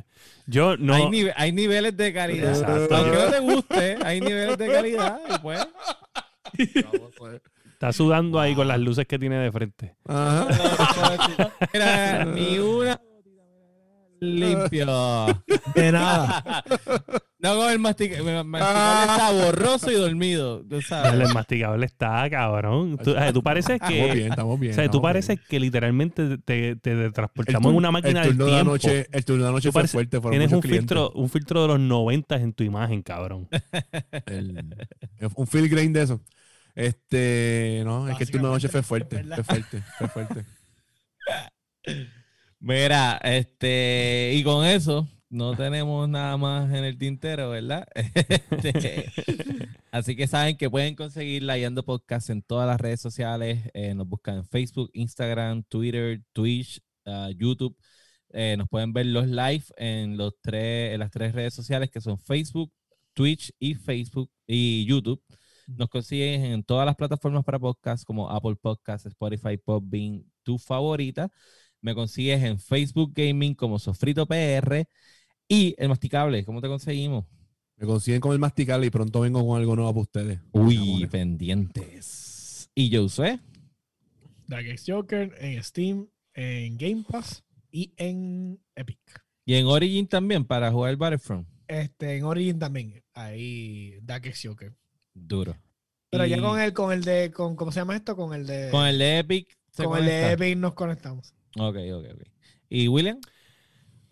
yo 0.47 0.78
no. 0.78 0.93
Hay, 0.93 1.03
nive- 1.03 1.34
hay 1.36 1.51
niveles 1.51 1.97
de 1.97 2.14
calidad. 2.14 2.49
Exacto. 2.57 2.95
Aunque 2.95 3.18
no 3.18 3.30
te 3.30 3.39
guste, 3.41 3.97
hay 4.05 4.22
niveles 4.22 4.57
de 4.57 4.68
calidad. 4.72 5.20
Y 5.30 5.38
pues, 5.39 5.68
Está 7.74 7.91
sudando 7.91 8.39
ahí 8.39 8.55
con 8.55 8.68
las 8.70 8.80
luces 8.80 9.05
que 9.05 9.20
tiene 9.20 9.36
de 9.38 9.51
frente. 9.51 9.95
Ajá. 10.05 10.47
mira, 11.74 12.24
ni 12.26 12.57
una 12.59 13.01
limpio. 14.24 14.88
De 15.76 15.91
nada. 15.91 16.63
No 17.39 17.55
con 17.57 17.69
el 17.71 17.80
mastica- 17.80 18.17
el 18.17 18.45
masticable 18.45 19.01
está 19.11 19.32
borroso 19.32 19.91
y 19.91 19.95
dormido. 19.95 20.63
Tú 20.69 20.82
sabes. 20.82 21.13
El 21.13 21.34
masticable 21.34 21.86
está 21.86 22.30
cabrón. 22.30 22.97
Tú, 23.03 23.13
tú 23.34 23.43
pareces 23.43 23.76
Estamos 23.82 23.93
bien, 23.93 24.13
que. 24.13 24.28
estamos 24.28 24.59
bien. 24.59 24.71
O 24.71 24.76
sea, 24.76 24.84
tú 24.84 24.88
estamos 24.88 25.03
pareces 25.03 25.36
bien. 25.38 25.47
que 25.49 25.59
literalmente 25.59 26.38
te, 26.38 26.76
transportamos 27.11 27.71
en 27.71 27.76
una 27.78 27.91
máquina 27.91 28.21
el 28.21 28.28
del 28.30 28.38
turno 28.38 28.45
de 28.45 28.51
la 28.51 28.57
tiempo. 28.57 28.71
noche, 28.74 29.07
El 29.11 29.26
turno 29.26 29.43
de 29.43 29.49
la 29.49 29.53
noche 29.55 29.71
fue 29.71 29.82
pareces- 29.84 29.91
fuerte. 29.91 30.19
Tienes 30.21 30.51
un 30.53 30.61
clientes. 30.61 30.80
filtro, 30.82 31.11
un 31.11 31.30
filtro 31.30 31.61
de 31.63 31.67
los 31.67 31.80
90 31.80 32.36
en 32.38 32.53
tu 32.53 32.63
imagen, 32.63 33.01
cabrón. 33.01 33.49
El- 34.26 34.76
un 35.36 35.47
field 35.47 35.69
grain 35.69 35.91
de 35.93 36.03
eso. 36.03 36.21
Este, 36.76 37.82
no, 37.86 38.07
es 38.09 38.17
que 38.17 38.24
el 38.24 38.32
turno 38.32 38.47
de 38.47 38.51
la 38.51 38.55
noche 38.55 38.69
fue 38.69 38.82
fuerte. 38.84 39.24
Fue 39.24 39.43
fuerte, 39.43 39.84
fue 39.99 40.07
fuerte. 40.09 40.45
Mira, 42.66 43.20
este, 43.24 44.32
y 44.36 44.41
con 44.41 44.66
eso 44.66 45.05
no 45.30 45.53
tenemos 45.53 46.07
nada 46.07 46.38
más 46.38 46.74
en 46.74 46.86
el 46.86 46.97
tintero, 46.97 47.49
¿verdad? 47.49 47.86
Este, 48.64 49.11
así 49.91 50.16
que 50.16 50.28
saben 50.28 50.55
que 50.55 50.70
pueden 50.70 50.95
conseguir 50.95 51.43
Layando 51.43 51.84
Podcast 51.84 52.30
en 52.30 52.41
todas 52.41 52.66
las 52.66 52.80
redes 52.80 53.01
sociales. 53.01 53.70
eh, 53.74 53.93
nos 53.93 54.07
buscan 54.07 54.38
en 54.38 54.45
Facebook, 54.45 54.89
Instagram, 54.93 55.64
Twitter, 55.64 56.24
Twitch, 56.32 56.80
ah, 57.05 57.32
YouTube. 57.36 57.76
Eh, 58.30 58.55
nos 58.57 58.70
pueden 58.70 58.93
ver 58.93 59.07
los 59.07 59.28
live 59.28 59.66
en 59.76 60.16
los 60.16 60.34
tres, 60.41 60.93
en 60.93 61.01
las 61.01 61.11
tres 61.11 61.34
redes 61.34 61.53
sociales 61.53 61.91
que 61.91 61.99
son 61.99 62.18
Facebook, 62.18 62.72
Twitch 63.14 63.51
y 63.59 63.76
Facebook 63.76 64.32
y 64.47 64.86
YouTube. 64.86 65.22
Nos 65.68 65.89
consiguen 65.89 66.45
en 66.45 66.64
todas 66.64 66.86
las 66.86 66.95
plataformas 66.95 67.43
para 67.43 67.59
podcast 67.59 68.05
como 68.05 68.30
Apple 68.30 68.55
Podcasts, 68.55 69.05
Spotify, 69.07 69.57
Podbean, 69.57 70.24
tu 70.43 70.57
favorita. 70.57 71.30
Me 71.84 71.93
consigues 71.93 72.41
en 72.41 72.57
Facebook 72.59 73.11
Gaming 73.13 73.55
como 73.55 73.77
Sofrito 73.77 74.25
PR 74.25 74.88
y 75.49 75.75
el 75.77 75.89
masticable. 75.89 76.45
¿Cómo 76.45 76.61
te 76.61 76.69
conseguimos? 76.69 77.25
Me 77.75 77.86
consiguen 77.86 78.21
con 78.21 78.31
el 78.31 78.39
masticable 78.39 78.88
y 78.88 78.89
pronto 78.89 79.19
vengo 79.19 79.45
con 79.45 79.59
algo 79.59 79.75
nuevo 79.75 79.91
para 79.91 80.01
ustedes. 80.01 80.39
Uy, 80.53 80.77
Amores. 80.77 81.09
pendientes. 81.09 82.69
Y 82.73 82.88
yo 82.88 83.03
usé. 83.03 83.41
Dark 84.47 84.65
X 84.65 84.86
Joker 84.88 85.36
en 85.41 85.61
Steam, 85.61 86.07
en 86.34 86.77
Game 86.77 87.03
Pass 87.05 87.43
y 87.69 87.91
en 87.97 88.61
Epic. 88.75 88.99
Y 89.45 89.55
en 89.55 89.65
Origin 89.65 90.07
también 90.07 90.45
para 90.45 90.71
jugar 90.71 90.95
Battlefront. 90.95 91.45
Este, 91.67 92.15
en 92.15 92.23
Origin 92.23 92.59
también. 92.59 93.03
Ahí, 93.13 93.99
Dark 94.03 94.25
X 94.25 94.39
Joker. 94.45 94.73
Duro. 95.13 95.57
Pero 96.09 96.25
ya 96.25 96.39
con 96.39 96.61
el, 96.61 96.71
con 96.71 96.93
el 96.93 97.03
de, 97.03 97.29
con, 97.29 97.57
¿cómo 97.57 97.73
se 97.73 97.81
llama 97.81 97.97
esto? 97.97 98.15
Con 98.15 98.34
el 98.34 98.47
de, 98.47 98.69
con 98.71 98.86
el 98.86 98.97
de 98.99 99.19
Epic. 99.19 99.57
con 99.75 99.97
el 99.97 100.05
de. 100.05 100.31
Epic 100.31 100.57
nos 100.57 100.75
conectamos. 100.75 101.34
Ok, 101.57 101.77
ok, 101.93 102.05
ok. 102.13 102.21
¿Y 102.69 102.87
William? 102.87 103.19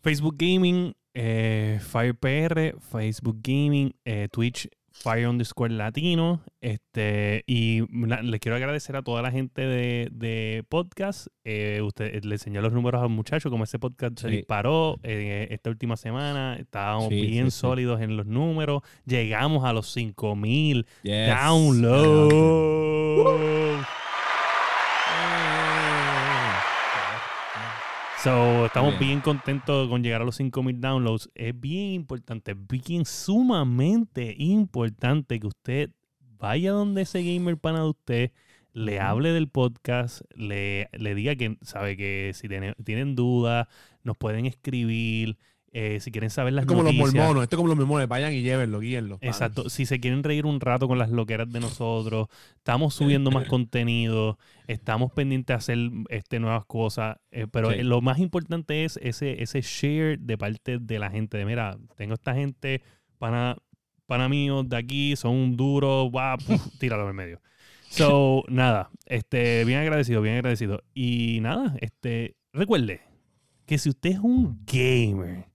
Facebook 0.03 0.35
Gaming, 0.37 0.93
eh, 1.13 1.79
Fire 1.81 2.15
PR, 2.15 2.75
Facebook 2.79 3.39
Gaming, 3.41 3.93
eh, 4.05 4.27
Twitch, 4.31 4.67
Fire 4.93 5.27
underscore 5.27 5.73
Latino. 5.73 6.41
Este, 6.59 7.43
y 7.47 7.81
les 8.23 8.39
quiero 8.39 8.55
agradecer 8.57 8.95
a 8.95 9.01
toda 9.03 9.21
la 9.21 9.31
gente 9.31 9.61
de, 9.61 10.09
de 10.11 10.63
podcast. 10.69 11.27
Eh, 11.45 11.81
usted 11.83 12.23
le 12.23 12.35
enseñó 12.35 12.61
los 12.61 12.73
números 12.73 13.01
al 13.01 13.09
muchacho, 13.09 13.49
como 13.49 13.63
ese 13.63 13.79
podcast 13.79 14.19
se 14.19 14.27
disparó 14.27 14.99
eh, 15.03 15.47
esta 15.51 15.69
última 15.69 15.95
semana. 15.97 16.57
Estábamos 16.59 17.09
Sí, 17.09 17.21
bien 17.25 17.51
sí. 17.51 17.59
sólidos 17.59 18.01
en 18.01 18.17
los 18.17 18.25
números. 18.25 18.81
Llegamos 19.05 19.63
a 19.65 19.73
los 19.73 19.87
5000 19.91 20.85
Yes. 21.03 21.29
downloads. 21.29 22.31
So, 28.24 28.67
estamos 28.67 28.91
Bien. 28.99 29.09
bien. 29.09 29.22
contentos 29.22 29.89
con 29.89 30.03
llegar 30.03 30.22
a 30.22 30.26
los 30.26 30.36
5000 30.36 30.80
downloads. 30.80 31.32
Es 31.34 31.59
bien 31.59 31.93
importante, 31.93 32.53
bien 32.55 33.05
sumamente 33.05 34.36
importante 34.38 35.39
que 35.39 35.47
usted 35.47 35.89
vaya 36.38 36.72
donde 36.72 37.01
ese 37.01 37.24
gamer 37.24 37.57
pana 37.57 37.80
de 37.80 37.89
usted, 37.89 38.32
le 38.74 38.99
hable 38.99 39.32
del 39.32 39.49
podcast, 39.49 40.22
le, 40.36 40.88
le 40.93 41.15
diga 41.15 41.36
que 41.36 41.57
sabe 41.61 41.97
que 41.97 42.32
si 42.36 42.47
tiene- 42.47 42.76
tienen 42.84 43.15
dudas, 43.15 43.67
nos 44.03 44.17
pueden 44.17 44.45
escribir 44.45 45.38
Eh, 45.74 45.99
si 46.01 46.11
quieren 46.11 46.30
saber 46.30 46.51
las 46.51 46.63
Es 46.63 46.67
como 46.67 46.84
noticias. 46.84 47.05
los 47.05 47.15
mormonos, 47.15 47.43
esto 47.43 47.55
es 47.55 47.57
como 47.57 47.69
los 47.69 47.78
mormones, 47.78 48.07
vayan 48.09 48.34
y 48.34 48.41
llévenlo, 48.41 48.80
guíenlo. 48.82 49.17
Exacto. 49.22 49.69
Si 49.69 49.86
se 49.86 50.01
quieren 50.01 50.22
reír 50.22 50.45
un 50.45 50.59
rato 50.59 50.88
con 50.88 50.97
las 50.97 51.09
loqueras 51.11 51.49
de 51.49 51.61
nosotros, 51.61 52.28
estamos 52.57 52.93
subiendo 52.93 53.32
más 53.32 53.45
contenido, 53.47 54.38
estamos 54.67 55.13
pendientes 55.13 55.47
de 55.47 55.53
hacer 55.57 55.78
este, 56.09 56.39
nuevas 56.41 56.65
cosas, 56.65 57.15
eh, 57.32 57.47
pero 57.49 57.72
Sí. 57.72 57.80
eh, 57.80 57.84
lo 57.86 58.01
más 58.01 58.19
importante 58.19 58.84
es 58.84 58.99
ese, 59.01 59.41
ese 59.41 59.61
share 59.61 60.19
de 60.19 60.38
parte 60.38 60.78
de 60.78 60.99
la 60.99 61.09
gente. 61.09 61.38
De 61.38 61.45
mira, 61.45 61.78
tengo 61.95 62.15
esta 62.15 62.34
gente, 62.36 62.82
pana 63.17 63.55
mío 64.30 64.63
de 64.63 64.76
aquí, 64.78 65.15
son 65.15 65.55
duros, 65.55 66.11
guau, 66.11 66.38
puf, 66.45 66.67
tíralo 66.80 67.09
en 67.09 67.15
medio. 67.15 67.41
So, 67.89 68.43
nada, 68.49 68.89
este, 69.05 69.63
bien 69.65 69.80
agradecido, 69.80 70.22
bien 70.22 70.36
agradecido. 70.36 70.84
Y 70.93 71.39
nada, 71.41 71.76
este, 71.80 72.36
recuerde 72.51 73.01
que 73.65 73.78
si 73.78 73.88
usted 73.89 74.11
es 74.11 74.19
un 74.19 74.59
gamer 74.65 75.45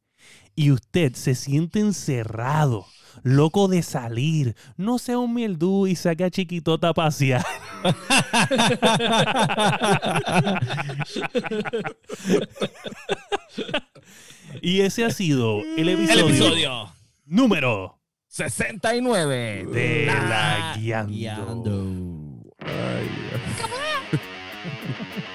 y 0.56 0.72
usted 0.72 1.14
se 1.14 1.34
siente 1.34 1.80
encerrado, 1.80 2.86
loco 3.22 3.68
de 3.68 3.82
salir, 3.82 4.56
no 4.78 4.98
sea 4.98 5.18
un 5.18 5.34
mieldú 5.34 5.86
y 5.86 5.94
saque 5.96 6.24
a 6.24 6.30
chiquitota 6.30 6.88
a 6.88 6.94
pasear. 6.94 7.44
y 14.62 14.80
ese 14.80 15.04
ha 15.04 15.10
sido 15.10 15.60
el 15.76 15.90
episodio, 15.90 16.26
El 16.26 16.30
episodio 16.30 16.92
número 17.26 18.00
69 18.28 19.66
de 19.72 20.06
La 20.06 20.22
La 20.22 20.74
Guiando. 20.78 21.12
Guiando. 21.12 21.84
Ay, 22.60 23.08
Dios. 24.10 24.20